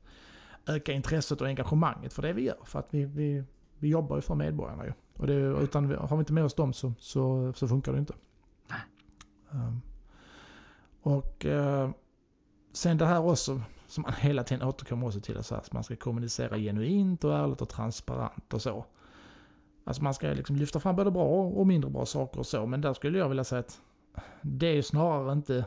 öka 0.67 0.93
intresset 0.93 1.41
och 1.41 1.47
engagemanget 1.47 2.12
för 2.12 2.23
det 2.23 2.33
vi 2.33 2.43
gör. 2.43 2.59
För 2.65 2.79
att 2.79 2.88
vi, 2.91 3.05
vi, 3.05 3.45
vi 3.79 3.88
jobbar 3.88 4.17
ju 4.17 4.23
för 4.23 4.35
medborgarna 4.35 4.87
ju. 4.87 4.93
Och 5.17 5.27
det, 5.27 5.35
utan 5.35 5.91
har 5.95 6.17
vi 6.17 6.21
inte 6.21 6.33
med 6.33 6.45
oss 6.45 6.55
dem 6.55 6.73
så, 6.73 6.95
så, 6.99 7.53
så 7.53 7.69
funkar 7.69 7.93
det 7.93 7.99
inte. 7.99 8.15
Um, 9.51 9.81
och 11.03 11.47
eh, 11.47 11.91
sen 12.73 12.99
det 12.99 13.07
här 13.07 13.27
också 13.27 13.61
som 13.87 14.03
man 14.03 14.12
hela 14.12 14.45
tiden 14.45 14.69
återkommer 14.69 15.07
också 15.07 15.21
till. 15.21 15.43
Så 15.43 15.55
att 15.55 15.73
man 15.73 15.85
ska 15.85 15.97
kommunicera 15.97 16.59
genuint 16.59 17.25
och 17.25 17.35
ärligt 17.35 17.62
och 17.62 17.69
transparent 17.69 18.55
och 18.55 18.62
så. 18.62 18.85
Alltså 19.85 20.03
man 20.03 20.15
ska 20.15 20.27
liksom 20.29 20.57
lyfta 20.57 20.81
fram 20.81 20.97
både 20.97 21.11
bra 21.11 21.45
och 21.45 21.67
mindre 21.67 21.91
bra 21.91 22.07
saker 22.07 22.38
och 22.38 22.47
så. 22.47 22.67
Men 22.67 22.81
där 22.81 22.95
skulle 22.95 23.19
jag 23.19 23.29
vilja 23.29 23.45
säga 23.45 23.61
att 23.61 23.81
det 24.43 24.67
är 24.67 24.83
snarare 24.83 25.33
inte 25.33 25.65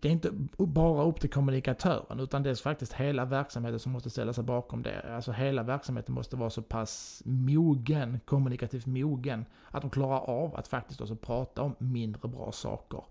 det 0.00 0.08
är 0.08 0.12
inte 0.12 0.30
bara 0.58 1.04
upp 1.04 1.20
till 1.20 1.30
kommunikatören 1.30 2.20
utan 2.20 2.42
det 2.42 2.50
är 2.50 2.54
faktiskt 2.54 2.92
hela 2.92 3.24
verksamheten 3.24 3.78
som 3.78 3.92
måste 3.92 4.10
ställa 4.10 4.32
sig 4.32 4.44
bakom 4.44 4.82
det. 4.82 5.14
Alltså 5.14 5.32
hela 5.32 5.62
verksamheten 5.62 6.14
måste 6.14 6.36
vara 6.36 6.50
så 6.50 6.62
pass 6.62 7.22
mogen, 7.24 8.20
kommunikativt 8.24 8.86
mogen, 8.86 9.44
att 9.70 9.82
de 9.82 9.90
klarar 9.90 10.18
av 10.18 10.56
att 10.56 10.68
faktiskt 10.68 11.00
också 11.00 11.16
prata 11.16 11.62
om 11.62 11.74
mindre 11.78 12.28
bra 12.28 12.52
saker. 12.52 13.02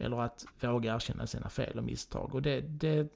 Eller 0.00 0.20
att 0.20 0.44
våga 0.60 0.94
erkänna 0.94 1.26
sina 1.26 1.48
fel 1.48 1.78
och 1.78 1.84
misstag. 1.84 2.34
Och 2.34 2.42
det, 2.42 2.60
det 2.60 3.08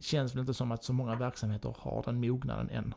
känns 0.00 0.34
väl 0.34 0.40
inte 0.40 0.54
som 0.54 0.72
att 0.72 0.84
så 0.84 0.92
många 0.92 1.16
verksamheter 1.16 1.76
har 1.78 2.02
den 2.06 2.20
mognaden 2.20 2.70
än. 2.70 2.94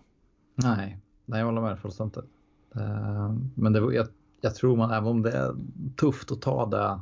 Nej, 0.55 0.99
nej 1.25 1.39
jag 1.39 1.45
håller 1.45 1.61
med 1.61 1.79
fullständigt. 1.79 2.17
Eh, 2.75 3.33
men 3.55 3.73
det, 3.73 3.93
jag, 3.93 4.07
jag 4.41 4.55
tror 4.55 4.77
man, 4.77 4.91
även 4.91 5.07
om 5.07 5.21
det 5.21 5.31
är 5.31 5.55
tufft 5.95 6.31
att 6.31 6.41
ta 6.41 6.65
det 6.65 6.99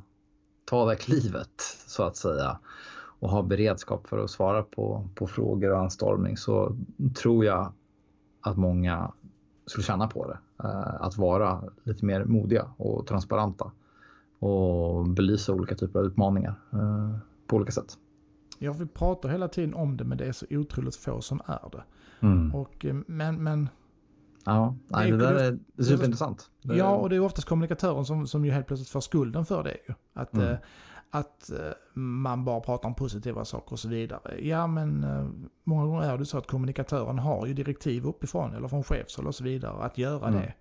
ta 0.66 0.90
det 0.90 0.96
klivet 0.96 1.62
så 1.88 2.04
att 2.04 2.16
säga 2.16 2.60
och 3.20 3.30
ha 3.30 3.44
beredskap 3.44 4.08
för 4.08 4.24
att 4.24 4.30
svara 4.30 4.64
på, 4.64 5.10
på 5.16 5.28
frågor 5.28 5.72
och 5.72 5.80
anstormning 5.80 6.38
så 6.38 6.76
tror 7.16 7.46
jag 7.46 7.74
att 8.42 8.58
många 8.58 9.12
skulle 9.66 9.84
känna 9.84 10.08
på 10.08 10.28
det. 10.28 10.38
Eh, 10.64 11.02
att 11.02 11.18
vara 11.18 11.64
lite 11.84 12.06
mer 12.06 12.24
modiga 12.24 12.72
och 12.78 13.08
transparenta 13.08 13.72
och 14.40 15.08
belysa 15.10 15.54
olika 15.54 15.76
typer 15.76 16.00
av 16.00 16.06
utmaningar 16.06 16.56
eh, 16.74 17.18
på 17.48 17.56
olika 17.56 17.72
sätt. 17.72 17.98
Ja, 18.60 18.74
vi 18.74 18.86
pratar 18.86 19.30
hela 19.30 19.48
tiden 19.48 19.74
om 19.74 19.98
det 19.98 20.04
men 20.04 20.18
det 20.18 20.26
är 20.26 20.32
så 20.32 20.46
otroligt 20.50 20.96
få 20.96 21.22
som 21.22 21.42
är 21.46 21.70
det. 21.72 21.84
Mm. 22.20 22.56
Och, 22.56 22.86
eh, 22.86 22.96
men, 23.08 23.44
men 23.44 23.70
Ja, 24.46 24.76
nej, 24.88 25.12
det, 25.12 25.18
det 25.18 25.24
där 25.24 25.36
är 25.36 25.84
superintressant. 25.84 26.50
Ja, 26.62 26.96
och 26.96 27.10
det 27.10 27.16
är 27.16 27.20
oftast 27.20 27.48
kommunikatören 27.48 28.06
som, 28.06 28.28
som 28.28 28.46
ju 28.46 28.52
helt 28.52 28.68
plötsligt 28.68 28.90
får 28.90 29.02
skulden 29.02 29.46
för 29.46 29.64
det. 29.64 29.78
Ju. 29.88 29.94
Att, 30.14 30.34
mm. 30.34 30.58
att 31.10 31.52
eh, 31.52 31.72
man 31.94 32.46
bara 32.46 32.60
pratar 32.60 32.90
om 32.90 32.96
positiva 32.96 33.46
saker 33.46 33.72
och 33.72 33.80
så 33.80 33.88
vidare. 33.90 34.40
Ja 34.42 34.68
men 34.68 35.04
eh, 35.04 35.28
många 35.64 35.86
gånger 35.86 36.02
är 36.04 36.18
det 36.18 36.26
så 36.26 36.38
att 36.38 36.48
kommunikatören 36.48 37.20
har 37.20 37.46
ju 37.46 37.54
direktiv 37.54 38.06
uppifrån 38.06 38.54
eller 38.54 38.68
från 38.68 38.84
chefshåll 38.84 39.28
och 39.28 39.36
så 39.36 39.44
vidare 39.44 39.84
att 39.84 39.98
göra 39.98 40.28
Mm. 40.28 40.42
det. 40.42 40.54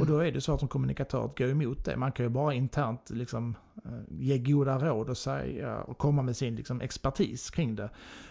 Och 0.00 0.06
då 0.06 0.18
är 0.18 0.32
det 0.32 0.40
så 0.40 0.54
att 0.54 0.60
som 0.60 0.68
kommunikatör 0.68 1.30
går 1.36 1.48
emot 1.50 1.84
det. 1.84 1.96
Man 1.96 2.12
kan 2.12 2.26
ju 2.26 2.30
bara 2.30 2.54
internt 2.54 3.10
liksom, 3.10 3.56
eh, 3.84 3.90
ge 4.08 4.38
goda 4.38 4.78
råd 4.78 5.08
och, 5.10 5.16
säga, 5.18 5.80
och 5.80 5.98
komma 5.98 6.22
med 6.22 6.36
sin 6.36 6.56
liksom, 6.56 6.80
expertis 6.80 7.50
kring 7.50 7.74
det. 7.76 7.90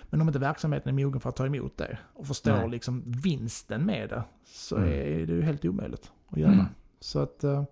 Men 0.10 0.22
om 0.22 0.28
inte 0.28 0.40
verksamheten 0.40 1.00
är 1.00 1.04
mogen 1.06 1.22
för 1.22 1.30
att 1.30 1.36
ta 1.36 1.46
emot 1.46 1.78
det 1.78 1.98
och 2.14 2.28
förstår 2.28 2.52
Nej. 2.58 2.70
liksom, 2.70 3.04
vinsten 3.24 3.86
med 3.86 4.10
det 4.10 4.24
så 4.46 4.76
Mm. 4.76 4.90
är 4.90 5.26
det 5.28 5.34
ju 5.34 5.42
helt 5.42 5.66
omöjligt 5.66 6.12
att 6.30 6.38
göra. 6.38 6.52
Mm. 6.54 6.66
Så 7.00 7.20
att 7.20 7.44
eh, 7.44 7.64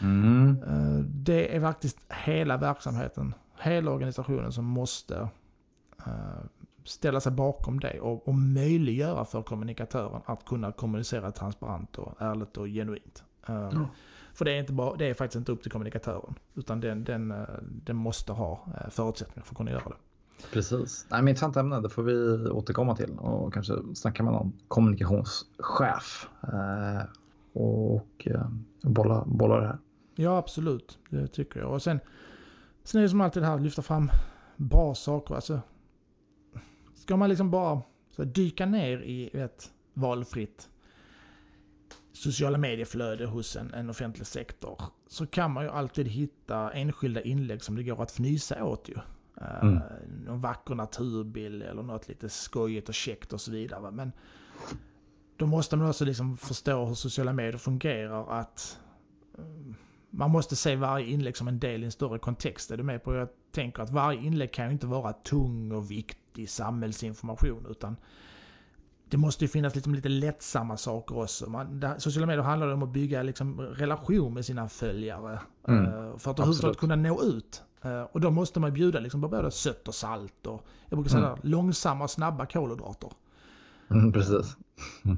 Mm. 0.00 0.62
eh, 0.68 0.98
det 1.04 1.56
är 1.56 1.60
faktiskt 1.60 1.98
hela 2.24 2.56
verksamheten, 2.56 3.34
hela 3.62 3.90
organisationen 3.90 4.52
som 4.52 4.64
måste 4.64 5.28
ställa 6.84 7.20
sig 7.20 7.32
bakom 7.32 7.80
det 7.80 8.00
och, 8.00 8.28
och 8.28 8.34
möjliggöra 8.34 9.24
för 9.24 9.42
kommunikatören 9.42 10.20
att 10.26 10.44
kunna 10.44 10.72
kommunicera 10.72 11.32
transparent 11.32 11.98
och 11.98 12.22
ärligt 12.22 12.56
och 12.56 12.66
genuint. 12.66 13.24
Ja. 13.46 13.88
För 14.34 14.44
det 14.44 14.52
är, 14.52 14.60
inte 14.60 14.72
bara, 14.72 14.96
det 14.96 15.06
är 15.06 15.14
faktiskt 15.14 15.38
inte 15.38 15.52
upp 15.52 15.62
till 15.62 15.70
kommunikatören. 15.70 16.34
Utan 16.54 16.80
den, 16.80 17.04
den, 17.04 17.30
eh, 17.30 17.44
den 17.62 17.96
måste 17.96 18.32
ha 18.32 18.66
eh, 18.66 18.90
förutsättningar 18.90 19.44
för 19.44 19.52
att 19.52 19.56
kunna 19.56 19.70
göra 19.70 19.88
det. 19.88 19.96
Precis. 20.52 21.06
Nej, 21.10 21.22
men 21.22 21.28
intressant 21.28 21.56
ämne, 21.56 21.80
det 21.80 21.88
får 21.88 22.02
vi 22.02 22.48
återkomma 22.50 22.96
till 22.96 23.10
och 23.18 23.54
kanske 23.54 23.74
snacka 23.94 24.22
med 24.22 24.32
någon 24.32 24.52
kommunikationschef 24.68 26.28
och 27.52 28.28
bolla, 28.82 29.24
bolla 29.26 29.60
det 29.60 29.66
här. 29.66 29.78
Ja, 30.14 30.38
absolut. 30.38 30.98
Det 31.10 31.26
tycker 31.26 31.60
jag. 31.60 31.70
Och 31.70 31.82
sen, 31.82 32.00
sen 32.84 32.98
är 32.98 33.02
det 33.02 33.08
som 33.08 33.20
alltid 33.20 33.42
det 33.42 33.46
här 33.46 33.54
att 33.54 33.62
lyfta 33.62 33.82
fram 33.82 34.10
bra 34.56 34.94
saker. 34.94 35.34
Alltså, 35.34 35.60
ska 37.04 37.16
man 37.16 37.28
liksom 37.28 37.50
bara 37.50 37.82
dyka 38.16 38.66
ner 38.66 38.98
i 38.98 39.30
ett 39.38 39.72
valfritt 39.94 40.68
sociala 42.12 42.58
medieflöde 42.58 43.26
hos 43.26 43.56
en, 43.56 43.74
en 43.74 43.90
offentlig 43.90 44.26
sektor 44.26 44.82
så 45.06 45.26
kan 45.26 45.50
man 45.50 45.64
ju 45.64 45.70
alltid 45.70 46.08
hitta 46.08 46.70
enskilda 46.70 47.22
inlägg 47.22 47.62
som 47.62 47.76
det 47.76 47.82
går 47.82 48.02
att 48.02 48.10
fnysa 48.10 48.64
åt 48.64 48.88
ju. 48.88 48.94
Eh, 49.40 49.62
Mm. 49.62 49.80
Någon 50.26 50.40
vacker 50.40 50.74
naturbild 50.74 51.62
eller 51.62 51.82
något 51.82 52.08
lite 52.08 52.28
skojigt 52.28 52.88
och 52.88 52.94
käckt 52.94 53.32
och 53.32 53.40
så 53.40 53.50
vidare. 53.50 53.90
Men 53.90 54.12
då 55.36 55.46
måste 55.46 55.76
man 55.76 55.88
också 55.88 56.04
liksom 56.04 56.36
förstå 56.36 56.84
hur 56.84 56.94
sociala 56.94 57.32
medier 57.32 57.58
fungerar. 57.58 58.40
Att 58.40 58.78
eh, 59.38 59.44
man 60.10 60.30
måste 60.30 60.56
se 60.56 60.76
varje 60.76 61.06
inlägg 61.06 61.36
som 61.36 61.48
en 61.48 61.58
del 61.58 61.82
i 61.82 61.84
en 61.84 61.92
större 61.92 62.18
kontext. 62.18 62.70
Är 62.70 62.76
du 62.76 62.82
med 62.82 63.04
på? 63.04 63.14
Jag 63.14 63.28
tänker 63.52 63.82
att 63.82 63.90
varje 63.90 64.20
inlägg 64.20 64.52
kan 64.52 64.66
ju 64.66 64.72
inte 64.72 64.86
vara 64.86 65.12
tung 65.12 65.72
och 65.72 65.90
viktig 65.90 66.23
samhällsinformation 66.46 67.66
utan 67.70 67.96
det 69.08 69.16
måste 69.16 69.44
ju 69.44 69.48
finnas 69.48 69.74
liksom 69.74 69.94
lite 69.94 70.08
lättsamma 70.08 70.76
saker 70.76 71.18
också. 71.18 71.50
Man, 71.50 71.80
det, 71.80 71.94
sociala 72.00 72.26
medier 72.26 72.42
handlar 72.42 72.68
om 72.68 72.82
att 72.82 72.92
bygga 72.92 73.22
liksom 73.22 73.60
relation 73.60 74.34
med 74.34 74.44
sina 74.44 74.68
följare. 74.68 75.38
Mm. 75.68 75.84
eh, 75.84 76.16
För 76.18 76.30
att 76.30 76.38
överhuvudtaget 76.38 76.78
kunna 76.78 76.96
nå 76.96 77.22
ut. 77.22 77.62
Eh, 77.82 78.02
Och 78.02 78.20
då 78.20 78.30
måste 78.30 78.60
man 78.60 78.72
bjuda 78.72 79.00
liksom 79.00 79.20
på 79.22 79.28
både 79.28 79.50
sött 79.50 79.88
och 79.88 79.94
salt 79.94 80.46
och 80.46 80.66
jag 80.88 80.98
brukar 80.98 81.10
säga 81.10 81.26
Mm. 81.26 81.38
långsamma 81.42 82.04
och 82.04 82.10
snabba 82.10 82.46
kolhydrater. 82.46 83.10
Mm, 83.90 84.12
precis. 84.12 84.56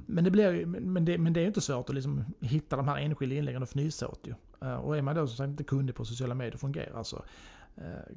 Men 0.06 0.24
det, 0.24 0.30
blir 0.30 0.66
men, 0.66 1.04
det, 1.04 1.18
men 1.18 1.32
det 1.32 1.40
är 1.40 1.42
ju 1.42 1.48
inte 1.48 1.60
svårt 1.60 1.88
att 1.88 1.94
liksom 1.94 2.24
hitta 2.40 2.76
de 2.76 2.88
här 2.88 2.96
enskilda 2.96 3.34
inläggen 3.36 3.62
och 3.62 3.68
fnysa 3.68 4.08
åt 4.08 4.20
ju. 4.26 4.34
Eh, 4.62 4.74
Och 4.76 4.96
är 4.96 5.02
man 5.02 5.14
då 5.16 5.26
som 5.26 5.36
sagt 5.36 5.48
inte 5.50 5.64
kunnig 5.64 5.94
på 5.94 6.04
sociala 6.04 6.34
medier 6.34 6.58
fungerar 6.58 7.02
så 7.02 7.22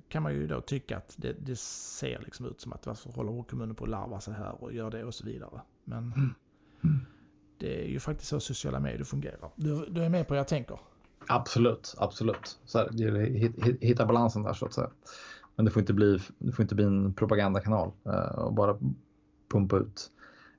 kan 0.07 0.23
man 0.23 0.33
ju 0.33 0.47
då 0.47 0.61
tycka 0.61 0.97
att 0.97 1.13
det, 1.17 1.33
det 1.39 1.59
ser 1.59 2.19
liksom 2.19 2.45
ut 2.45 2.61
som 2.61 2.73
att 2.73 2.85
varför 2.87 3.09
håller 3.11 3.43
kommunen 3.43 3.75
på 3.75 3.83
att 3.83 3.89
larva 3.89 4.19
sig 4.19 4.33
här 4.33 4.63
och 4.63 4.73
gör 4.73 4.91
det 4.91 5.03
och 5.03 5.13
så 5.13 5.25
vidare. 5.25 5.61
Men 5.83 5.97
Mm. 6.13 6.33
Mm. 6.83 6.99
det 7.57 7.83
är 7.83 7.87
ju 7.87 7.99
faktiskt 7.99 8.29
så 8.29 8.39
sociala 8.39 8.79
medier 8.79 9.03
fungerar. 9.03 9.51
Du, 9.55 9.85
du 9.85 10.03
är 10.03 10.09
med 10.09 10.27
på 10.27 10.33
vad 10.33 10.39
jag 10.39 10.47
tänker? 10.47 10.79
Absolut, 11.27 11.95
absolut. 11.97 12.59
Så 12.65 12.77
här, 12.77 12.89
det 12.91 13.03
gäller 13.03 13.21
att 13.23 13.27
hit- 13.29 13.63
hit- 13.65 13.77
hitta 13.81 14.05
balansen 14.05 14.43
där 14.43 14.53
så 14.53 14.65
att 14.65 14.73
säga. 14.73 14.89
Men 15.55 15.65
det 15.65 15.71
får 15.71 15.79
inte 15.79 15.93
bli, 15.93 16.19
det 16.37 16.51
får 16.51 16.63
inte 16.63 16.75
bli 16.75 16.83
en 16.85 17.13
propagandakanal 17.13 17.91
eh, 18.05 18.39
och 18.39 18.53
bara 18.53 18.77
pumpa 19.51 19.77
ut 19.77 20.11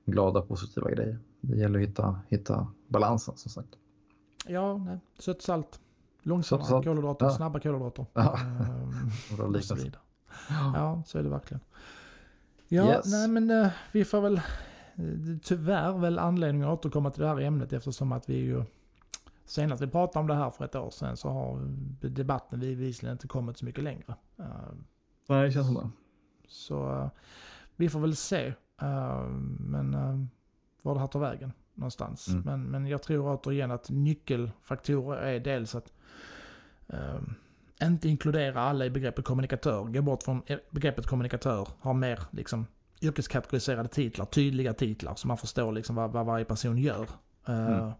glada 0.05 0.41
positiva 0.41 0.91
grejer. 0.91 1.19
Det 1.41 1.57
gäller 1.57 1.79
att 1.79 1.87
hitta, 1.87 2.19
hitta 2.29 2.67
balansen 2.87 3.37
som 3.37 3.51
sagt. 3.51 3.69
Ja, 4.47 4.77
nej. 4.77 4.99
Sött 5.19 5.41
salt. 5.41 5.79
Långsamma 6.23 6.61
Sött 6.61 6.69
salt. 6.69 6.85
kolhydrater, 6.85 7.25
Ja. 7.25 7.31
snabba 7.31 7.59
kolhydrater. 7.59 8.05
Ja. 8.13 8.39
Och 9.31 9.37
så 9.37 9.47
liknelse. 9.47 9.75
vidare. 9.75 10.01
Ja, 10.49 11.03
så 11.05 11.19
är 11.19 11.23
det 11.23 11.29
verkligen. 11.29 11.61
Ja, 12.67 12.87
Yes. 12.87 13.05
nej 13.11 13.27
men 13.27 13.51
eh, 13.51 13.71
vi 13.91 14.05
får 14.05 14.21
väl 14.21 14.35
eh, 14.37 15.03
tyvärr 15.43 15.97
väl 15.97 16.19
anledning 16.19 16.63
att 16.63 16.69
återkomma 16.69 17.09
till 17.11 17.21
det 17.21 17.27
här 17.27 17.39
ämnet 17.39 17.73
eftersom 17.73 18.11
att 18.11 18.29
vi 18.29 18.35
ju 18.35 18.63
senast 19.45 19.81
vi 19.81 19.87
pratade 19.87 20.19
om 20.19 20.27
det 20.27 20.35
här 20.35 20.49
för 20.49 20.65
ett 20.65 20.75
år 20.75 20.89
sedan 20.89 21.17
så 21.17 21.29
har 21.29 21.59
debatten 22.09 22.59
bevisligen 22.59 23.13
inte 23.13 23.27
kommit 23.27 23.57
så 23.57 23.65
mycket 23.65 23.83
längre. 23.83 24.15
Eh, 24.39 24.45
Nej, 25.27 25.45
det 25.45 25.51
känns 25.51 25.65
som 25.67 25.75
det. 25.75 25.89
Så 26.47 27.09
vi 27.75 27.89
får 27.89 27.99
väl 27.99 28.15
se 28.15 28.53
men 29.59 29.91
var 30.81 30.93
det 30.93 30.99
här 30.99 31.07
tar 31.07 31.19
vägen 31.19 31.53
någonstans. 31.73 32.27
Mm. 32.27 32.41
Men, 32.45 32.63
men 32.63 32.87
jag 32.87 33.01
tror 33.03 33.27
återigen 33.35 33.71
att 33.71 33.89
nyckelfaktorer 33.89 35.21
är 35.21 35.39
dels 35.39 35.75
att 35.75 35.93
inte 37.83 38.09
inkludera 38.09 38.61
alla 38.61 38.85
i 38.85 38.89
begreppet 38.89 39.25
kommunikatör. 39.25 39.83
Gå 39.83 40.01
bort 40.01 40.23
från 40.23 40.41
eh, 40.45 40.57
begreppet 40.69 41.07
kommunikatör. 41.07 41.67
Ha 41.79 41.93
mer 41.93 42.19
liksom, 42.31 42.65
yrkeskategoriserade 43.01 43.89
titlar, 43.89 44.25
tydliga 44.25 44.73
titlar 44.73 45.15
så 45.15 45.27
man 45.27 45.37
förstår 45.37 45.71
liksom 45.71 45.95
vad, 45.95 46.11
vad 46.11 46.25
varje 46.25 46.45
person 46.45 46.77
gör. 46.77 47.07
Eh, 47.47 47.67
Mm. 47.67 47.91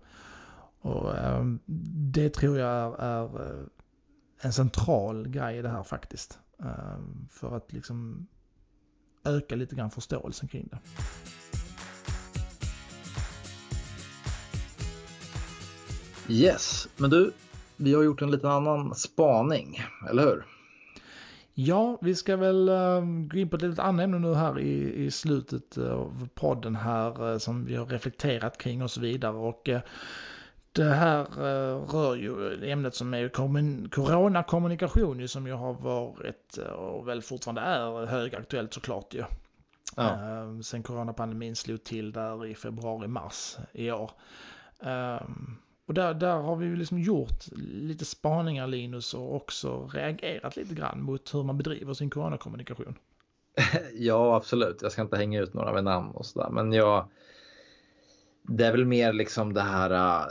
och 0.81 1.17
eh, 1.17 1.45
Det 2.13 2.29
tror 2.29 2.57
jag 2.59 2.69
är, 2.69 3.03
är 3.05 3.59
eh, 3.59 3.65
en 4.41 4.53
central 4.53 5.27
grej 5.27 5.57
i 5.57 5.61
det 5.61 5.69
här 5.69 5.83
faktiskt. 5.83 6.39
Eh, 6.59 6.97
för 7.29 7.57
att 7.57 7.73
liksom 7.73 8.27
öka 9.25 9.55
lite 9.55 9.75
grann 9.75 9.91
förståelsen 9.91 10.47
kring 10.49 10.67
det. 10.71 10.79
Yes, 16.27 16.87
men 16.97 17.09
du, 17.09 17.31
vi 17.81 17.93
har 17.93 18.03
gjort 18.03 18.21
en 18.21 18.31
liten 18.31 18.49
annan 18.49 18.95
spaning, 18.95 19.79
eller 20.09 20.23
hur? 20.23 20.45
Ja, 21.53 21.97
vi 22.01 22.15
ska 22.15 22.37
väl 22.37 22.69
eh, 22.69 23.01
gå 23.01 23.37
in 23.37 23.49
på 23.49 23.55
ett 23.55 23.61
litet 23.61 23.79
annat 23.79 24.03
ämne 24.03 24.19
nu 24.19 24.33
här 24.33 24.59
i, 24.59 25.03
i 25.05 25.11
slutet 25.11 25.77
av 25.77 26.27
podden 26.33 26.75
här 26.75 27.31
eh, 27.31 27.37
som 27.37 27.65
vi 27.65 27.75
har 27.75 27.85
reflekterat 27.85 28.57
kring 28.57 28.83
och 28.83 28.91
så 28.91 29.01
vidare. 29.01 29.35
Och 29.35 29.69
eh, 29.69 29.81
det 30.71 30.83
här 30.83 31.21
eh, 31.21 31.77
rör 31.77 32.15
ju 32.15 32.63
ämnet 32.71 32.95
som 32.95 33.13
är 33.13 33.29
kommun- 33.29 33.89
coronakommunikation 33.89 35.19
ju 35.19 35.27
som 35.27 35.47
ju 35.47 35.53
har 35.53 35.73
varit 35.73 36.57
eh, 36.57 36.71
och 36.71 37.07
väl 37.07 37.21
fortfarande 37.21 37.61
är 37.61 38.05
högaktuellt 38.05 38.73
såklart 38.73 39.13
ju. 39.13 39.23
Eh, 39.97 40.59
sen 40.63 40.83
coronapandemin 40.83 41.55
slog 41.55 41.83
till 41.83 42.11
där 42.11 42.45
i 42.45 42.55
februari-mars 42.55 43.57
i 43.73 43.91
år. 43.91 44.11
Eh, 44.83 45.21
och 45.91 45.95
där, 45.95 46.13
där 46.13 46.35
har 46.35 46.55
vi 46.55 46.65
ju 46.65 46.75
liksom 46.75 46.99
gjort 46.99 47.45
lite 47.57 48.05
spaningar 48.05 48.67
Linus 48.67 49.13
och 49.13 49.35
också 49.35 49.87
reagerat 49.93 50.55
lite 50.55 50.73
grann 50.73 51.01
mot 51.01 51.33
hur 51.33 51.43
man 51.43 51.57
bedriver 51.57 51.93
sin 51.93 52.09
coronakommunikation. 52.09 52.95
Ja, 53.93 54.35
absolut. 54.35 54.81
Jag 54.81 54.91
ska 54.91 55.01
inte 55.01 55.17
hänga 55.17 55.41
ut 55.41 55.53
några 55.53 55.73
med 55.73 55.83
namn 55.83 56.11
och 56.11 56.25
sådär, 56.25 56.49
men 56.49 56.73
jag. 56.73 57.09
Det 58.43 58.65
är 58.65 58.71
väl 58.71 58.85
mer 58.85 59.13
liksom 59.13 59.53
det 59.53 59.61
här. 59.61 59.91
Äh, 59.91 60.27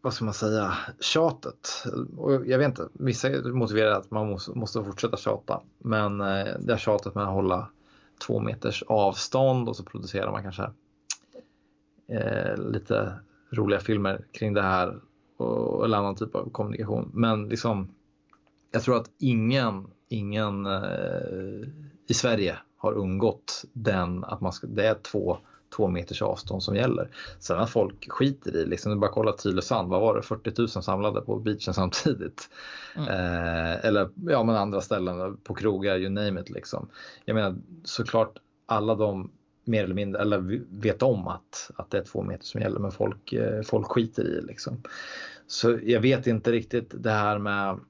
vad 0.00 0.14
ska 0.14 0.24
man 0.24 0.34
säga? 0.34 0.76
Tjatet. 1.00 1.84
Och 2.16 2.46
jag 2.46 2.58
vet 2.58 2.68
inte. 2.68 2.88
Vissa 2.92 3.28
motiverar 3.44 3.92
att 3.92 4.10
man 4.10 4.30
måste, 4.30 4.58
måste 4.58 4.84
fortsätta 4.84 5.16
tjata, 5.16 5.62
men 5.78 6.20
äh, 6.20 6.46
det 6.60 6.72
här 6.72 6.78
tjatet 6.78 7.14
med 7.14 7.24
att 7.24 7.32
hålla 7.32 7.68
två 8.26 8.40
meters 8.40 8.82
avstånd 8.82 9.68
och 9.68 9.76
så 9.76 9.84
producerar 9.84 10.32
man 10.32 10.42
kanske 10.42 10.70
eh, 12.08 12.56
lite 12.56 13.18
roliga 13.54 13.80
filmer 13.80 14.24
kring 14.32 14.54
det 14.54 14.62
här 14.62 15.00
och, 15.36 15.84
eller 15.84 15.98
annan 15.98 16.16
typ 16.16 16.34
av 16.34 16.50
kommunikation. 16.50 17.10
Men 17.14 17.48
liksom, 17.48 17.94
jag 18.70 18.82
tror 18.82 18.96
att 18.96 19.10
ingen, 19.18 19.86
ingen 20.08 20.66
eh, 20.66 21.68
i 22.06 22.14
Sverige 22.14 22.56
har 22.76 22.92
undgått 22.92 23.64
den 23.72 24.24
att 24.24 24.40
man 24.40 24.52
ska, 24.52 24.66
det 24.66 24.86
är 24.86 24.94
två, 24.94 25.38
två 25.76 25.88
meters 25.88 26.22
avstånd 26.22 26.62
som 26.62 26.76
gäller. 26.76 27.10
Sen 27.38 27.58
att 27.58 27.70
folk 27.70 28.10
skiter 28.10 28.56
i, 28.56 28.66
liksom, 28.66 28.92
du 28.92 28.98
bara 28.98 29.10
kolla 29.10 29.32
Tylösand, 29.32 29.90
vad 29.90 30.00
var 30.00 30.16
det, 30.16 30.22
40 30.22 30.52
000 30.58 30.68
samlade 30.68 31.20
på 31.20 31.36
beachen 31.36 31.74
samtidigt. 31.74 32.50
Mm. 32.96 33.08
Eh, 33.08 33.84
eller 33.84 34.10
ja, 34.26 34.44
men 34.44 34.56
andra 34.56 34.80
ställen, 34.80 35.36
på 35.36 35.54
krogar, 35.54 35.96
you 35.96 36.10
name 36.10 36.40
it. 36.40 36.50
Liksom. 36.50 36.88
Jag 37.24 37.34
menar 37.34 37.56
såklart 37.84 38.38
alla 38.66 38.94
de 38.94 39.30
mer 39.64 39.84
eller 39.84 39.94
mindre, 39.94 40.22
eller 40.22 40.62
vet 40.70 41.02
om 41.02 41.28
att, 41.28 41.70
att 41.76 41.90
det 41.90 41.98
är 41.98 42.04
två 42.04 42.22
meter 42.22 42.44
som 42.44 42.60
gäller, 42.60 42.80
men 42.80 42.92
folk, 42.92 43.32
eh, 43.32 43.62
folk 43.62 43.86
skiter 43.86 44.24
i 44.24 44.40
liksom. 44.42 44.82
Så 45.46 45.78
jag 45.82 46.00
vet 46.00 46.26
inte 46.26 46.52
riktigt 46.52 46.94
det 46.98 47.10
här 47.10 47.38
med 47.38 47.80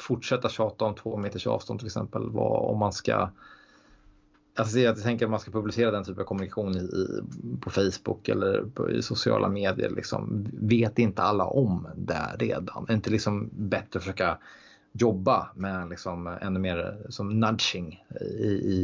fortsätta 0.00 0.48
tjata 0.48 0.84
om 0.84 0.94
två 0.94 1.16
meters 1.16 1.46
avstånd 1.46 1.80
till 1.80 1.86
exempel. 1.86 2.30
Vad, 2.30 2.70
om 2.70 2.78
man 2.78 2.92
ska 2.92 3.30
Alltså 4.58 4.78
jag 4.78 5.02
tänker 5.02 5.24
att 5.24 5.30
man 5.30 5.40
ska 5.40 5.50
publicera 5.50 5.90
den 5.90 6.04
typen 6.04 6.20
av 6.20 6.26
kommunikation 6.26 6.76
i, 6.76 6.78
i, 6.78 7.22
på 7.60 7.70
Facebook 7.70 8.28
eller 8.28 8.64
på, 8.74 8.90
i 8.90 9.02
sociala 9.02 9.48
medier. 9.48 9.90
Liksom. 9.90 10.46
Vet 10.52 10.98
inte 10.98 11.22
alla 11.22 11.44
om 11.44 11.88
det 11.96 12.36
redan? 12.38 12.86
Är 12.88 12.94
inte 12.94 13.10
liksom 13.10 13.50
bättre 13.52 13.98
att 13.98 14.02
försöka 14.02 14.38
jobba 15.00 15.48
med 15.54 15.88
liksom 15.88 16.26
ännu 16.26 16.60
mer 16.60 16.96
som 17.08 17.40
nudging 17.40 18.04
i, 18.20 18.44
i, 18.44 18.78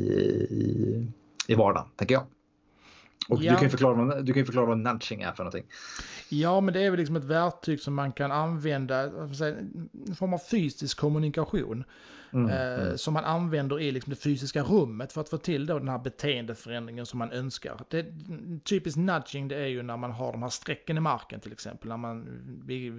i, 0.51 1.07
i 1.49 1.55
vardagen, 1.55 1.89
tänker 1.97 2.15
jag. 2.15 2.25
Och 3.29 3.43
ja. 3.43 3.53
du, 3.53 3.57
kan 3.57 3.65
ju 3.65 3.71
förklara, 3.71 4.23
du 4.23 4.33
kan 4.33 4.47
förklara 4.47 4.67
vad 4.67 4.79
nudging 4.79 5.23
är 5.23 5.33
för 5.33 5.45
någonting. 5.45 5.65
Ja, 6.29 6.61
men 6.61 6.75
det 6.75 6.83
är 6.83 6.91
väl 6.91 6.99
liksom 6.99 7.17
ett 7.17 7.25
verktyg 7.25 7.81
som 7.81 7.95
man 7.95 8.13
kan 8.13 8.33
använda, 8.33 9.03
en 10.07 10.15
form 10.17 10.35
av 10.35 10.39
fysisk 10.39 10.99
kommunikation. 10.99 11.85
Mm, 12.33 12.51
eh, 12.51 12.85
mm. 12.85 12.99
Som 12.99 13.15
man 13.15 13.25
använder 13.25 13.81
i 13.81 13.91
liksom 13.91 14.11
det 14.11 14.17
fysiska 14.17 14.63
rummet 14.63 15.13
för 15.13 15.21
att 15.21 15.29
få 15.29 15.39
till 15.39 15.67
då 15.67 15.79
den 15.79 15.89
här 15.89 15.99
beteendeförändringen 15.99 17.07
som 17.07 17.19
man 17.19 17.33
önskar. 17.33 17.81
Det, 17.89 18.07
typiskt 18.65 18.99
nudging 18.99 19.49
det 19.49 19.57
är 19.57 19.67
ju 19.67 19.83
när 19.83 19.97
man 19.97 20.11
har 20.11 20.33
de 20.33 20.43
här 20.43 20.51
strecken 20.51 20.97
i 20.97 21.01
marken 21.01 21.41
till 21.41 21.53
exempel. 21.53 21.89
När 21.89 21.97
man 21.97 22.29
vid, 22.67 22.93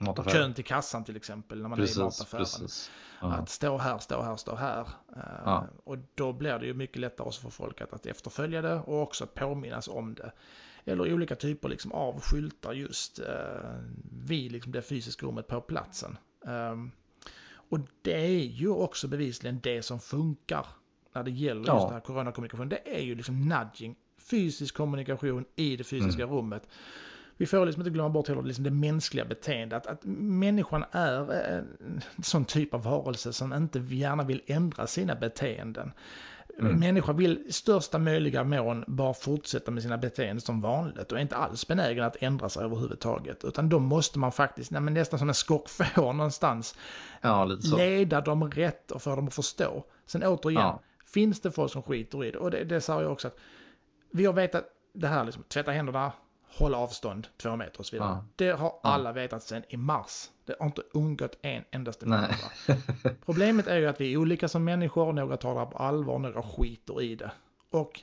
vid 0.00 0.32
kön 0.32 0.54
till 0.54 0.64
kassan 0.64 1.04
till 1.04 1.16
exempel. 1.16 1.62
När 1.62 1.68
man 1.68 1.78
precis, 1.78 1.96
är 1.96 2.00
i 2.00 2.04
mataffären. 2.04 2.68
Ja. 3.20 3.32
Att 3.32 3.48
stå 3.48 3.78
här, 3.78 3.98
stå 3.98 4.22
här, 4.22 4.36
stå 4.36 4.54
här. 4.54 4.80
Eh, 5.16 5.22
ja. 5.44 5.66
Och 5.84 5.96
då 6.14 6.32
blir 6.32 6.58
det 6.58 6.66
ju 6.66 6.74
mycket 6.74 6.96
lättare 6.96 7.32
för 7.32 7.50
folk 7.50 7.80
att, 7.80 7.92
att 7.92 8.06
efterfölja 8.06 8.62
det 8.62 8.74
och 8.74 9.02
också 9.02 9.26
påminnas 9.26 9.88
om 9.88 10.14
det. 10.14 10.32
Eller 10.84 11.12
olika 11.12 11.34
typer 11.34 11.68
liksom 11.68 11.92
av 11.92 12.20
skyltar 12.20 12.72
just 12.72 13.18
eh, 13.18 13.80
vid 14.12 14.52
liksom 14.52 14.72
det 14.72 14.82
fysiska 14.82 15.26
rummet 15.26 15.46
på 15.46 15.60
platsen. 15.60 16.18
Um, 16.40 16.90
och 17.50 17.78
det 18.02 18.24
är 18.24 18.44
ju 18.44 18.68
också 18.68 19.08
bevisligen 19.08 19.60
det 19.62 19.82
som 19.82 20.00
funkar 20.00 20.66
när 21.12 21.22
det 21.22 21.30
gäller 21.30 21.64
ja. 21.66 21.74
just 21.74 21.86
den 21.86 21.94
här 21.94 22.00
coronakommunikation. 22.00 22.68
Det 22.68 22.96
är 22.96 23.00
ju 23.00 23.14
liksom 23.14 23.48
nudging, 23.48 23.96
fysisk 24.18 24.74
kommunikation 24.74 25.44
i 25.56 25.76
det 25.76 25.84
fysiska 25.84 26.22
mm. 26.22 26.34
rummet. 26.34 26.68
Vi 27.38 27.46
får 27.46 27.66
liksom 27.66 27.80
inte 27.80 27.90
glömma 27.90 28.08
bort 28.08 28.28
heller 28.28 28.42
liksom 28.42 28.64
det 28.64 28.70
mänskliga 28.70 29.24
beteendet. 29.24 29.86
Att, 29.86 29.92
att 29.92 30.04
människan 30.04 30.84
är 30.90 31.32
en 31.32 32.02
sån 32.22 32.44
typ 32.44 32.74
av 32.74 32.82
varelse 32.82 33.32
som 33.32 33.52
inte 33.52 33.78
gärna 33.78 34.24
vill 34.24 34.42
ändra 34.46 34.86
sina 34.86 35.14
beteenden. 35.14 35.92
Mm. 36.58 36.80
Människan 36.80 37.16
vill 37.16 37.44
i 37.46 37.52
största 37.52 37.98
möjliga 37.98 38.44
mån 38.44 38.84
bara 38.86 39.14
fortsätta 39.14 39.70
med 39.70 39.82
sina 39.82 39.98
beteenden 39.98 40.40
som 40.40 40.60
vanligt 40.60 41.12
och 41.12 41.18
är 41.18 41.22
inte 41.22 41.36
alls 41.36 41.66
benägen 41.66 42.04
att 42.04 42.16
ändra 42.20 42.48
sig 42.48 42.64
överhuvudtaget. 42.64 43.44
Utan 43.44 43.68
då 43.68 43.78
måste 43.78 44.18
man 44.18 44.32
faktiskt, 44.32 44.70
nej, 44.70 44.80
nästan 44.80 45.18
som 45.18 45.28
en 45.28 45.34
skockfår 45.34 46.12
någonstans, 46.12 46.74
ja, 47.20 47.44
leda 47.44 48.20
dem 48.20 48.50
rätt 48.50 48.90
och 48.90 49.02
få 49.02 49.16
dem 49.16 49.26
att 49.26 49.34
förstå. 49.34 49.84
Sen 50.06 50.22
återigen, 50.22 50.62
ja. 50.62 50.80
finns 51.06 51.40
det 51.40 51.50
folk 51.50 51.72
som 51.72 51.82
skiter 51.82 52.24
i 52.24 52.30
det? 52.30 52.38
Och 52.38 52.50
det, 52.50 52.64
det 52.64 52.80
sa 52.80 53.02
jag 53.02 53.12
också 53.12 53.28
att 53.28 53.38
vi 54.10 54.24
har 54.26 54.32
vetat 54.32 54.64
det 54.92 55.08
här 55.08 55.24
liksom, 55.24 55.42
tvätta 55.42 55.70
händerna, 55.70 56.12
hålla 56.56 56.78
avstånd 56.78 57.26
två 57.36 57.56
meter 57.56 57.78
och 57.78 57.86
så 57.86 57.96
vidare. 57.96 58.10
Ja. 58.10 58.24
Det 58.36 58.50
har 58.50 58.74
alla 58.82 59.12
vetat 59.12 59.42
sedan 59.42 59.62
i 59.68 59.76
mars. 59.76 60.30
Det 60.46 60.56
har 60.58 60.66
inte 60.66 60.82
undgått 60.94 61.38
en 61.42 61.64
endaste 61.70 62.06
människa. 62.06 62.76
Problemet 63.24 63.66
är 63.66 63.76
ju 63.76 63.86
att 63.86 64.00
vi 64.00 64.12
är 64.12 64.16
olika 64.16 64.48
som 64.48 64.64
människor, 64.64 65.12
några 65.12 65.36
tar 65.36 65.60
det 65.60 65.66
på 65.66 65.78
allvar, 65.78 66.18
några 66.18 66.42
skiter 66.42 67.02
i 67.02 67.14
det. 67.14 67.30
Och 67.70 68.00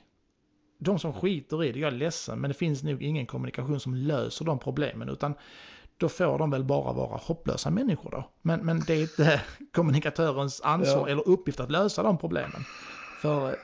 de 0.78 1.00
som 1.00 1.14
skiter 1.14 1.64
i 1.64 1.72
det, 1.72 1.80
jag 1.80 1.94
är 1.94 1.98
ledsen, 1.98 2.40
men 2.40 2.50
det 2.50 2.54
finns 2.54 2.84
nog 2.84 3.04
ingen 3.04 3.26
kommunikation 3.26 3.80
som 3.80 3.96
löser 3.96 4.46
de 4.46 4.60
problemen, 4.60 5.10
utan 5.10 5.34
då 5.98 6.10
får 6.10 6.38
de 6.38 6.52
väl 6.52 6.64
bara 6.64 6.94
vara 6.94 7.18
hopplösa 7.18 7.70
människor 7.70 8.12
då. 8.12 8.30
Men, 8.42 8.66
men 8.66 8.80
det 8.80 8.94
är 8.94 9.02
inte 9.02 9.42
kommunikatörens 9.74 10.62
ansvar 10.62 11.08
ja. 11.08 11.08
eller 11.08 11.28
uppgift 11.28 11.60
att 11.60 11.72
lösa 11.72 12.04
de 12.04 12.18
problemen. 12.18 12.62
För... 13.22 13.50
Eh, 13.50 13.56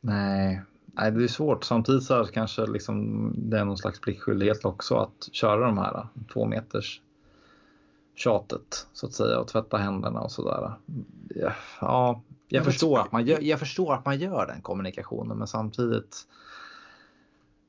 Nej, 0.00 0.62
Nej, 0.98 1.12
det 1.12 1.24
är 1.24 1.28
svårt. 1.28 1.64
Samtidigt 1.64 2.02
så 2.02 2.24
kanske 2.24 2.66
liksom 2.66 3.32
det 3.36 3.58
är 3.58 3.64
någon 3.64 3.78
slags 3.78 4.00
pliktskyldighet 4.00 4.64
också 4.64 4.96
att 4.96 5.28
köra 5.32 5.66
de 5.66 5.78
här 5.78 6.06
två 6.32 6.46
meters 6.46 7.00
tjatet 8.14 8.86
så 8.92 9.06
att 9.06 9.12
säga 9.12 9.38
och 9.38 9.48
tvätta 9.48 9.76
händerna 9.76 10.20
och 10.20 10.32
sådär. 10.32 10.72
Ja, 11.80 12.22
jag, 12.48 12.64
förstår 12.64 12.98
att 13.00 13.12
man 13.12 13.26
gör, 13.26 13.40
jag 13.40 13.58
förstår 13.58 13.94
att 13.94 14.04
man 14.04 14.18
gör 14.18 14.46
den 14.46 14.60
kommunikationen 14.60 15.38
men 15.38 15.46
samtidigt. 15.46 16.26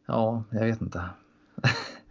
Ja, 0.06 0.44
jag 0.50 0.66
vet 0.66 0.82
inte. 0.82 1.10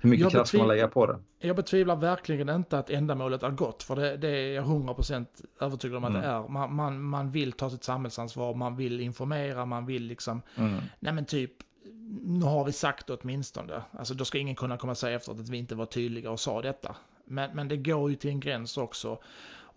Hur 0.01 0.11
mycket 0.11 0.31
kraft 0.31 0.49
ska 0.49 0.59
man 0.59 0.69
lägga 0.69 0.89
på 0.89 1.07
det? 1.07 1.19
Jag 1.39 1.57
betvivlar 1.57 1.97
verkligen 1.97 2.49
inte 2.49 2.79
att 2.79 2.91
ändamålet 2.91 3.43
är 3.43 3.51
gott. 3.51 3.83
För 3.83 3.97
det, 3.97 4.17
det 4.17 4.29
är 4.29 4.55
jag 4.55 4.65
100% 4.65 5.27
övertygad 5.61 5.97
om 5.97 6.05
att 6.05 6.11
mm. 6.11 6.23
det 6.23 6.29
är. 6.29 6.49
Man, 6.49 6.75
man, 6.75 7.03
man 7.03 7.31
vill 7.31 7.53
ta 7.53 7.71
sitt 7.71 7.85
samhällsansvar, 7.85 8.55
man 8.55 8.77
vill 8.77 9.01
informera, 9.01 9.65
man 9.65 9.87
vill 9.87 10.03
liksom, 10.03 10.43
mm. 10.57 10.81
nej 11.01 11.13
men 11.13 11.25
typ, 11.25 11.53
nu 12.25 12.45
har 12.45 12.65
vi 12.65 12.73
sagt 12.73 13.07
det 13.07 13.15
åtminstone. 13.15 13.83
Alltså 13.99 14.15
då 14.15 14.25
ska 14.25 14.39
ingen 14.39 14.57
kunna 14.57 14.77
komma 14.77 14.91
och 14.91 14.99
säga 14.99 15.17
efteråt 15.17 15.41
att 15.41 15.49
vi 15.49 15.57
inte 15.57 15.75
var 15.75 15.87
tydliga 15.87 16.31
och 16.31 16.41
sa 16.41 16.63
detta. 16.63 16.97
Men, 17.25 17.57
men 17.57 17.69
det 17.69 17.77
går 17.77 18.11
ju 18.11 18.17
till 18.17 18.31
en 18.31 18.41
gräns 18.41 18.77
också. 18.77 19.19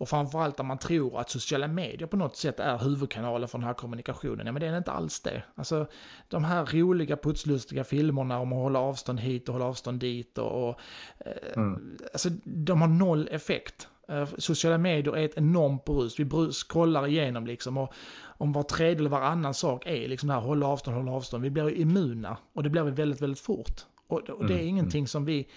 Och 0.02 0.08
framförallt 0.08 0.60
om 0.60 0.66
man 0.66 0.78
tror 0.78 1.20
att 1.20 1.30
sociala 1.30 1.68
medier 1.68 2.06
på 2.06 2.16
något 2.16 2.36
sätt 2.36 2.60
är 2.60 2.78
huvudkanalen 2.78 3.48
för 3.48 3.58
den 3.58 3.66
här 3.66 3.74
kommunikationen. 3.74 4.46
Ja 4.46 4.52
men 4.52 4.60
det 4.60 4.66
är 4.66 4.78
inte 4.78 4.92
alls 4.92 5.20
det. 5.20 5.42
Alltså 5.54 5.86
de 6.28 6.44
här 6.44 6.66
roliga 6.66 7.16
putslustiga 7.16 7.84
filmerna 7.84 8.38
om 8.38 8.52
att 8.52 8.58
hålla 8.58 8.78
avstånd 8.78 9.20
hit 9.20 9.48
och 9.48 9.52
hålla 9.52 9.64
avstånd 9.64 10.00
dit 10.00 10.38
och, 10.38 10.68
och 10.68 10.80
eh, 11.18 11.56
mm. 11.56 11.98
alltså 12.12 12.28
de 12.44 12.80
har 12.80 12.88
noll 12.88 13.28
effekt. 13.32 13.88
Eh, 14.08 14.28
sociala 14.38 14.78
medier 14.78 15.16
är 15.16 15.24
ett 15.24 15.36
enormt 15.36 15.84
brus. 15.84 16.18
Vi 16.20 16.24
brus, 16.24 16.64
scrollar 16.64 17.06
igenom 17.06 17.46
liksom 17.46 17.78
och 17.78 17.92
om 18.24 18.52
var 18.52 18.62
tredje 18.62 18.98
eller 18.98 19.10
varannan 19.10 19.54
sak 19.54 19.86
är 19.86 20.08
liksom 20.08 20.26
det 20.28 20.34
här 20.34 20.40
hålla 20.40 20.66
avstånd, 20.66 20.96
hålla 20.96 21.12
avstånd. 21.12 21.42
Vi 21.42 21.50
blir 21.50 21.70
immuna 21.70 22.36
och 22.52 22.62
det 22.62 22.70
blir 22.70 22.82
vi 22.82 22.90
väldigt, 22.90 23.20
väldigt 23.20 23.40
fort. 23.40 23.84
Och, 24.06 24.30
och 24.30 24.46
det 24.46 24.54
är 24.54 24.58
mm. 24.58 24.68
ingenting 24.68 25.06
som 25.08 25.24
vi 25.24 25.48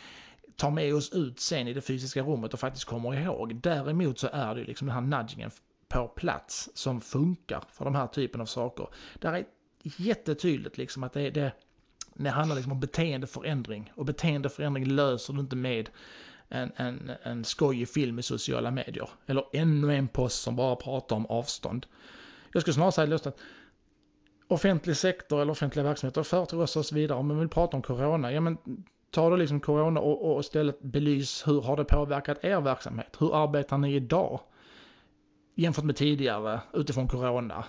tar 0.56 0.72
med 0.72 0.96
oss 0.96 1.14
ut 1.14 1.40
sen 1.40 1.68
i 1.68 1.74
det 1.74 1.82
fysiska 1.82 2.22
rummet 2.22 2.54
och 2.54 2.60
faktiskt 2.60 2.86
kommer 2.86 3.14
ihåg. 3.14 3.56
Däremot 3.56 4.20
så 4.20 4.30
är 4.34 4.56
det 4.56 4.64
liksom 4.64 4.88
den 4.88 4.96
här 4.96 5.22
nudgingen 5.22 5.52
på 5.88 6.08
plats 6.08 6.70
som 6.74 7.02
funkar 7.02 7.64
för 7.72 7.86
de 7.86 7.96
här 7.96 8.08
typen 8.08 8.42
av 8.42 8.46
saker. 8.46 8.88
Där 9.20 9.34
är 9.34 9.46
jättetydligt 9.84 10.78
liksom 10.78 11.04
att 11.04 11.14
det, 11.14 11.30
det, 11.30 11.52
det 12.14 12.30
handlar 12.30 12.56
liksom 12.56 12.72
om 12.72 12.80
beteendeförändring 12.80 13.92
och 13.96 14.06
beteendeförändring 14.06 14.86
löser 14.86 15.34
du 15.34 15.40
inte 15.40 15.56
med 15.56 15.90
en, 16.50 16.72
en, 16.76 17.12
en 17.24 17.44
skojig 17.44 17.90
film 17.90 18.20
i 18.20 18.24
sociala 18.24 18.72
medier. 18.72 19.10
Eller 19.26 19.46
ännu 19.54 19.96
en 19.96 20.08
post 20.08 20.42
som 20.42 20.56
bara 20.56 20.76
pratar 20.76 21.16
om 21.16 21.26
avstånd. 21.26 21.86
Jag 22.54 22.62
skulle 22.62 22.74
snarare 22.74 22.92
säga 22.92 23.08
just 23.08 23.28
att 23.28 23.40
offentlig 24.48 24.98
sektor 24.98 25.42
eller 25.42 25.52
offentliga 25.52 25.84
verksamheter, 25.84 26.24
företag 26.24 26.60
och 26.60 26.70
så 26.70 26.96
vidare, 26.96 27.18
om 27.18 27.28
man 27.28 27.40
vill 27.40 27.50
prata 27.50 27.78
om 27.78 27.84
corona, 27.84 28.32
ja 28.32 28.42
men 28.42 28.58
ta 29.12 29.30
då 29.30 29.36
liksom 29.36 29.60
corona 29.60 30.00
och, 30.00 30.34
och 30.34 30.40
istället 30.40 30.82
belys 30.82 31.48
hur 31.48 31.62
har 31.62 31.78
det 31.78 31.86
påverkat 31.86 32.44
er 32.44 32.62
verksamhet? 32.62 33.18
Hur 33.20 33.44
arbetar 33.44 33.78
ni 33.78 33.96
idag? 33.96 34.40
Jämfört 35.56 35.86
med 35.86 35.96
tidigare 35.96 36.62
utifrån 36.74 37.08
corona. 37.08 37.66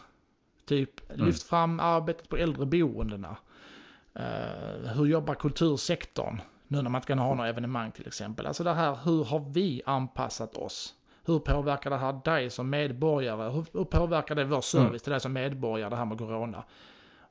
Typ 0.67 1.11
mm. 1.11 1.27
lyft 1.27 1.43
fram 1.43 1.81
arbetet 1.81 2.29
på 2.29 2.37
äldreboendena. 2.37 3.37
Uh, 4.19 4.89
hur 4.95 5.07
jobbar 5.07 5.35
kultursektorn? 5.35 6.41
Nu 6.69 6.83
när 6.83 6.91
man 6.91 6.99
inte 6.99 7.09
kan 7.09 7.19
ha 7.19 7.35
några 7.35 7.49
evenemang 7.49 7.93
till 7.93 8.07
exempel. 8.07 8.47
Alltså 8.47 8.65
det 8.65 8.75
här, 8.75 8.99
hur 9.05 9.25
har 9.25 9.41
vi 9.41 9.83
anpassat 9.87 10.57
oss? 10.57 10.95
Hur 11.25 11.39
påverkar 11.39 11.91
det 11.91 11.97
här 11.97 12.21
dig 12.25 12.51
som 12.51 12.71
medborgare? 12.71 13.51
Hur, 13.51 13.67
hur 13.73 13.85
påverkar 13.85 14.35
det 14.35 14.45
vår 14.45 14.61
service 14.61 14.89
mm. 14.89 14.99
till 14.99 15.11
dig 15.11 15.21
som 15.21 15.33
medborgare, 15.33 15.91
det 15.91 15.97
här 15.97 16.05
med 16.05 16.19
corona? 16.19 16.65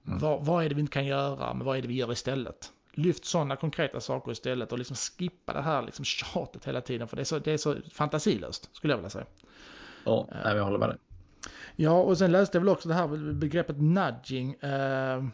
Mm. 0.07 0.19
Vad, 0.19 0.45
vad 0.45 0.65
är 0.65 0.69
det 0.69 0.75
vi 0.75 0.81
inte 0.81 0.93
kan 0.93 1.05
göra, 1.05 1.53
men 1.53 1.65
vad 1.65 1.77
är 1.77 1.81
det 1.81 1.87
vi 1.87 1.93
gör 1.93 2.11
istället? 2.11 2.71
Lyft 2.95 3.25
sådana 3.25 3.55
konkreta 3.55 3.99
saker 3.99 4.31
istället 4.31 4.71
och 4.71 4.77
liksom 4.77 4.95
skippa 4.95 5.53
det 5.53 5.61
här 5.61 5.81
liksom 5.81 6.05
tjatet 6.05 6.65
hela 6.65 6.81
tiden. 6.81 7.07
För 7.07 7.15
det 7.15 7.21
är 7.21 7.25
så, 7.25 7.39
det 7.39 7.51
är 7.51 7.57
så 7.57 7.75
fantasilöst, 7.93 8.75
skulle 8.75 8.93
jag 8.93 8.97
vilja 8.97 9.09
säga. 9.09 9.25
Ja, 10.05 10.27
uh, 10.31 10.57
jag 10.57 10.63
håller 10.63 10.77
med 10.77 10.89
dig. 10.89 10.97
Ja, 11.75 12.01
och 12.01 12.17
sen 12.17 12.31
läste 12.31 12.57
jag 12.57 12.61
väl 12.61 12.69
också 12.69 12.89
det 12.89 12.95
här 12.95 13.33
begreppet 13.33 13.81
nudging. 13.81 14.55
Uh, 14.63 15.25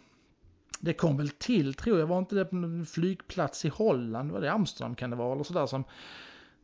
det 0.79 0.93
kom 0.93 1.17
väl 1.17 1.29
till, 1.29 1.73
tror 1.73 1.99
jag, 1.99 2.07
var 2.07 2.19
inte 2.19 2.35
det 2.35 2.45
på 2.45 2.55
en 2.55 2.85
flygplats 2.85 3.65
i 3.65 3.69
Holland? 3.69 4.31
Var 4.31 4.41
det 4.41 4.51
Amsterdam 4.51 4.95
kan 4.95 5.09
det 5.09 5.15
vara? 5.15 5.33
Eller 5.33 5.43
sådär 5.43 5.65
som... 5.65 5.83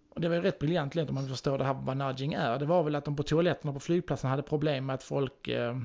Och 0.10 0.22
det 0.22 0.30
var 0.30 0.36
ju 0.36 0.41
rätt 0.41 0.60
briljant 0.60 0.95
om 0.95 1.16
man 1.16 1.30
förstår 1.30 1.58
det 1.58 1.64
här 1.64 1.74
vad 1.74 1.98
nudging 1.98 2.34
är. 2.34 2.60
Det 2.60 2.66
var 2.66 2.84
väl 2.84 2.95
att 2.95 3.06
de 3.06 3.16
på 3.16 3.24
toaletterna 3.24 3.74
på 3.74 3.80
flygplatsen 3.80 4.30
hade 4.30 4.43
problem 4.43 4.86
med 4.86 4.93
att 4.93 5.04
folk 5.04 5.48
uh, 5.48 5.78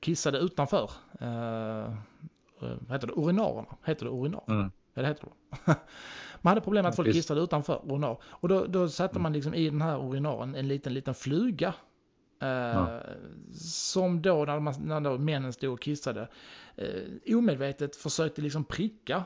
kissade 0.00 0.38
utanför. 0.38 0.90
Eh, 2.64 2.76
vad 2.80 2.92
heter 2.92 3.06
det, 3.06 3.12
urinarerna. 3.12 3.76
Heter 3.84 4.04
det 4.06 4.12
urinar? 4.12 4.44
Mm. 4.48 4.70
Ja, 4.94 5.02
det 5.02 5.08
heter 5.08 5.28
det. 5.28 5.76
man 6.42 6.50
hade 6.50 6.60
problem 6.60 6.82
med 6.82 6.90
att 6.90 6.96
folk 6.96 7.12
kissade 7.12 7.40
utanför 7.40 7.80
urinar. 7.92 8.18
Och 8.24 8.48
då, 8.48 8.66
då 8.66 8.88
satte 8.88 9.18
man 9.18 9.32
liksom 9.32 9.54
i 9.54 9.70
den 9.70 9.82
här 9.82 10.08
urinaren 10.08 10.54
en 10.54 10.68
liten, 10.68 10.94
liten 10.94 11.14
fluga. 11.14 11.74
Eh, 12.42 12.48
ja. 12.48 13.00
Som 13.60 14.22
då 14.22 14.44
när, 14.44 14.60
man, 14.60 14.74
när 14.84 15.00
då 15.00 15.18
männen 15.18 15.52
stod 15.52 15.72
och 15.72 15.80
kissade 15.80 16.28
eh, 16.76 17.36
omedvetet 17.36 17.96
försökte 17.96 18.42
liksom 18.42 18.64
pricka 18.64 19.24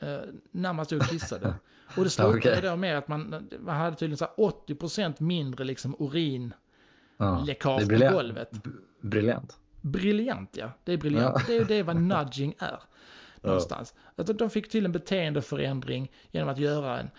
eh, 0.00 0.18
när 0.50 0.72
man 0.72 0.84
stod 0.84 0.98
och 1.00 1.08
kissade. 1.08 1.54
Och 1.96 2.04
det 2.04 2.10
slutade 2.10 2.38
Okej. 2.38 2.60
då 2.62 2.76
med 2.76 2.98
att 2.98 3.08
man, 3.08 3.48
man 3.60 3.76
hade 3.76 3.96
tydligen 3.96 4.16
så 4.16 4.24
här 4.24 4.34
80% 4.34 5.22
mindre 5.22 5.64
liksom 5.64 5.96
urin 5.98 6.54
Ja. 7.16 7.44
läckage 7.46 7.88
på 7.88 8.14
golvet. 8.14 8.50
Briljant. 9.00 9.58
Briljant 9.90 10.56
ja, 10.56 10.70
det 10.84 10.92
är 10.92 10.96
briljant. 10.96 11.36
Ja. 11.38 11.44
Det 11.46 11.56
är 11.56 11.64
det 11.64 11.82
vad 11.82 11.96
nudging 12.02 12.54
är. 12.58 12.80
Någonstans. 13.42 13.94
Att 14.16 14.38
de 14.38 14.50
fick 14.50 14.68
till 14.68 14.84
en 14.84 14.92
beteendeförändring 14.92 16.10
genom 16.30 16.48
att 16.48 16.58
göra 16.58 17.00
en 17.00 17.10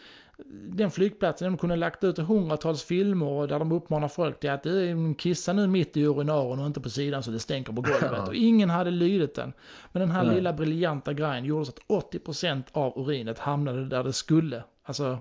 den 0.70 0.92
flygplatsen, 0.92 1.52
de 1.52 1.58
kunde 1.58 1.76
lagt 1.76 2.04
ut 2.04 2.18
hundratals 2.18 2.84
filmer 2.84 3.48
där 3.48 3.60
de 3.60 3.72
uppmanar 3.72 4.08
folk 4.08 4.40
till 4.40 4.50
att 4.50 4.66
"Eh, 4.66 4.74
kissa 5.18 5.54
nu 5.54 5.68
mitt 5.68 5.98
i 5.98 6.04
urinaren 6.06 6.60
och 6.60 6.66
inte 6.66 6.80
på 6.82 6.90
sidan 6.90 7.24
så 7.24 7.32
det 7.32 7.40
stänker 7.40 7.74
på 7.74 7.82
golvet. 7.82 8.12
Ja. 8.12 8.28
Och 8.28 8.36
ingen 8.36 8.70
hade 8.70 8.92
lydit 8.92 9.36
den. 9.36 9.54
Men 9.92 10.00
den 10.00 10.12
här 10.12 10.24
Nej. 10.26 10.36
lilla 10.36 10.54
briljanta 10.54 11.14
grejen 11.14 11.46
gjorde 11.46 11.66
så 11.66 11.72
att 11.72 12.04
80% 12.14 12.64
av 12.72 12.98
urinet 13.00 13.40
hamnade 13.40 13.86
där 13.86 14.04
det 14.04 14.14
skulle. 14.14 14.64
Alltså, 14.84 15.18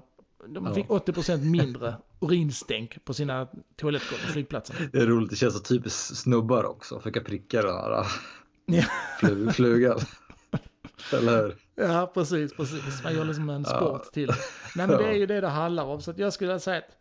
de 0.49 0.67
Ja. 0.67 0.75
fick 0.75 0.89
80% 0.89 1.45
mindre 1.51 1.95
urinstänk 2.21 3.05
på 3.05 3.15
sina 3.15 3.49
toalettgolv 3.77 4.21
på 4.27 4.33
flygplatsen. 4.33 4.77
Det 4.93 4.99
är 4.99 5.07
roligt, 5.07 5.31
det 5.31 5.37
känns 5.37 5.55
så 5.55 5.61
typiskt 5.61 6.17
snubbar 6.17 6.65
också. 6.65 7.01
Försöka 7.01 7.21
pricka 7.21 7.63
den 7.63 7.75
här 7.75 8.07
Ja. 8.67 8.83
flu- 9.21 9.51
flugan. 9.53 9.99
Eller 11.13 11.43
hur? 11.43 11.57
Ja, 11.75 12.11
precis, 12.15 12.53
precis. 12.57 13.05
Man 13.05 13.15
gör 13.15 13.25
liksom 13.25 13.51
en 13.51 13.63
Ja. 13.69 13.77
sport 13.77 14.13
till 14.13 14.27
det. 14.27 14.35
Nej, 14.77 14.87
men 14.87 14.99
det 14.99 15.05
är 15.05 15.09
Ja. 15.09 15.15
ju 15.17 15.27
det 15.27 15.41
det 15.41 15.49
handlar 15.49 15.85
om. 15.85 16.01
Så 16.03 16.11
att 16.11 16.19
jag 16.19 16.33
skulle 16.33 16.61
säga 16.61 16.79
att 16.79 16.97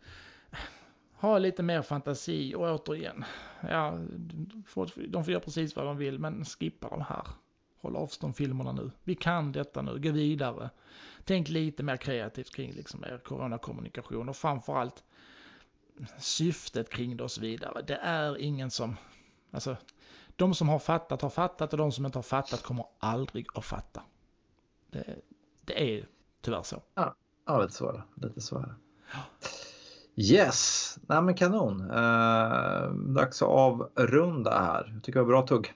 ha 1.12 1.38
lite 1.38 1.62
mer 1.62 1.82
fantasi 1.82 2.54
och 2.54 2.62
återigen, 2.74 3.24
ja, 3.70 3.98
de 5.08 5.24
får 5.24 5.30
göra 5.30 5.40
precis 5.40 5.76
vad 5.76 5.86
de 5.86 5.96
vill, 5.96 6.18
men 6.18 6.44
skippa 6.44 6.88
de 6.88 7.00
här. 7.00 7.22
Håll 7.80 7.96
avstånd 7.96 8.36
filmerna 8.36 8.72
nu. 8.72 8.90
Vi 9.04 9.14
kan 9.14 9.52
detta 9.52 9.82
nu, 9.82 9.98
gå 9.98 10.10
vidare. 10.10 10.70
Tänk 11.24 11.48
lite 11.48 11.82
mer 11.82 11.96
kreativt 11.96 12.54
kring 12.54 12.72
liksom 12.72 13.04
er 13.04 13.20
coronakommunikation 13.24 14.28
och 14.28 14.36
framförallt 14.36 15.04
syftet 16.18 16.90
kring 16.90 17.16
det 17.16 17.24
och 17.24 17.30
så 17.30 17.40
vidare. 17.40 17.82
Det 17.82 17.96
är 17.96 18.38
ingen 18.38 18.70
som, 18.70 18.96
alltså, 19.50 19.76
de 20.36 20.54
som 20.54 20.68
har 20.68 20.78
fattat 20.78 21.22
har 21.22 21.30
fattat 21.30 21.72
och 21.72 21.78
de 21.78 21.92
som 21.92 22.06
inte 22.06 22.18
har 22.18 22.22
fattat 22.22 22.62
kommer 22.62 22.86
aldrig 22.98 23.46
att 23.54 23.64
fatta. 23.64 24.02
Det, 24.90 25.04
det 25.64 25.98
är 25.98 26.08
tyvärr 26.40 26.62
så. 26.62 26.82
Ja, 27.46 27.62
lite 27.62 27.74
så 27.74 27.88
är 27.88 27.92
det. 27.92 28.26
Lite 28.26 28.40
så 28.40 28.58
är 28.58 28.62
det. 28.62 28.74
Yes, 30.22 30.98
nej 31.08 31.22
men 31.22 31.34
kanon. 31.34 31.90
Eh, 31.90 32.90
dags 32.90 33.42
att 33.42 33.48
avrunda 33.48 34.60
här. 34.60 34.90
Jag 34.94 35.02
tycker 35.02 35.20
det 35.20 35.24
var 35.24 35.32
bra 35.32 35.46
tugg. 35.46 35.72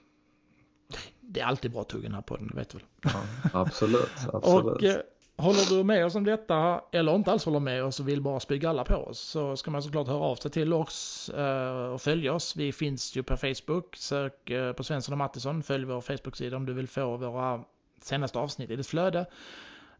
Det 1.21 1.39
är 1.39 1.45
alltid 1.45 1.71
bra 1.71 1.85
här 1.93 2.21
på 2.21 2.37
den, 2.37 2.47
det 2.47 2.55
vet 2.55 2.69
du 2.69 2.77
väl. 2.77 2.87
Ja, 3.01 3.21
absolut, 3.53 4.09
absolut. 4.33 4.75
Och 4.75 4.83
eh, 4.83 4.97
håller 5.37 5.77
du 5.77 5.83
med 5.83 6.05
oss 6.05 6.15
om 6.15 6.23
detta 6.23 6.81
eller 6.91 7.15
inte 7.15 7.31
alls 7.31 7.45
håller 7.45 7.59
med 7.59 7.83
oss 7.83 7.99
och 7.99 8.07
vill 8.07 8.21
bara 8.21 8.39
spy 8.39 8.65
alla 8.65 8.83
på 8.83 8.95
oss 8.95 9.19
så 9.19 9.57
ska 9.57 9.71
man 9.71 9.83
såklart 9.83 10.07
höra 10.07 10.23
av 10.23 10.35
sig 10.35 10.51
till 10.51 10.73
oss 10.73 11.29
eh, 11.29 11.93
och 11.93 12.01
följa 12.01 12.33
oss. 12.33 12.55
Vi 12.55 12.71
finns 12.71 13.15
ju 13.15 13.23
på 13.23 13.37
Facebook. 13.37 13.95
Sök 13.95 14.49
eh, 14.49 14.73
på 14.73 14.83
Svensson 14.83 15.13
och 15.13 15.17
Mattisson. 15.17 15.63
Följ 15.63 15.85
vår 15.85 16.01
Facebook-sida 16.01 16.57
om 16.57 16.65
du 16.65 16.73
vill 16.73 16.87
få 16.87 17.17
våra 17.17 17.63
senaste 18.01 18.39
avsnitt 18.39 18.69
i 18.69 18.75
ditt 18.75 18.87
flöde. 18.87 19.25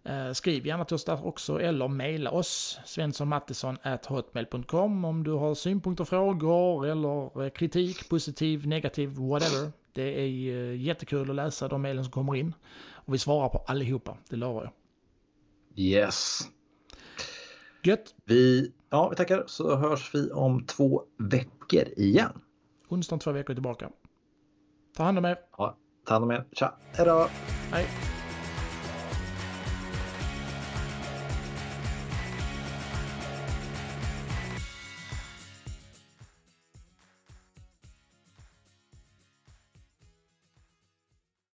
Eh, 0.04 0.32
skriv 0.32 0.68
gärna 0.68 0.86
till 0.86 0.96
oss 0.96 1.06
där 1.06 1.26
också 1.26 1.62
eller 1.62 1.88
mejla 1.88 2.32
oss 2.32 2.80
svenssonmattisson.hotmail.com 2.86 5.06
om 5.06 5.24
du 5.24 5.32
har 5.32 5.56
synpunkter, 5.56 6.06
frågor 6.06 6.88
eller 6.88 7.50
kritik, 7.50 8.10
positiv, 8.10 8.68
negativ, 8.68 9.10
whatever. 9.10 9.72
Det 9.94 10.22
är 10.22 10.28
jättekul 10.74 11.30
att 11.30 11.36
läsa 11.36 11.68
de 11.68 11.82
mejlen 11.82 12.04
som 12.04 12.12
kommer 12.12 12.36
in. 12.36 12.54
Och 12.92 13.14
vi 13.14 13.18
svarar 13.18 13.50
på 13.50 13.64
allihopa, 13.68 14.18
det 14.30 14.36
lovar 14.36 14.64
jag. 14.64 14.72
Yes. 15.76 16.42
Gött! 17.84 18.16
Vi, 18.26 18.72
ja, 18.90 19.10
vi 19.10 19.16
tackar 19.16 19.44
så 19.48 19.76
hörs 19.76 20.16
vi 20.16 20.32
om 20.32 20.66
två 20.66 21.04
veckor 21.18 21.84
igen. 21.98 22.42
Onsdag 22.90 23.18
två 23.18 23.32
veckor 23.32 23.54
tillbaka. 23.54 23.90
Ta 24.98 25.04
hand 25.04 25.18
om 25.18 25.26
er. 25.26 25.38
Ja, 25.58 25.78
ta 26.06 26.14
hand 26.14 26.24
om 26.24 26.32
er. 26.32 26.46
Tja, 26.52 26.78
hejdå! 26.94 27.28
Hej! 27.72 28.13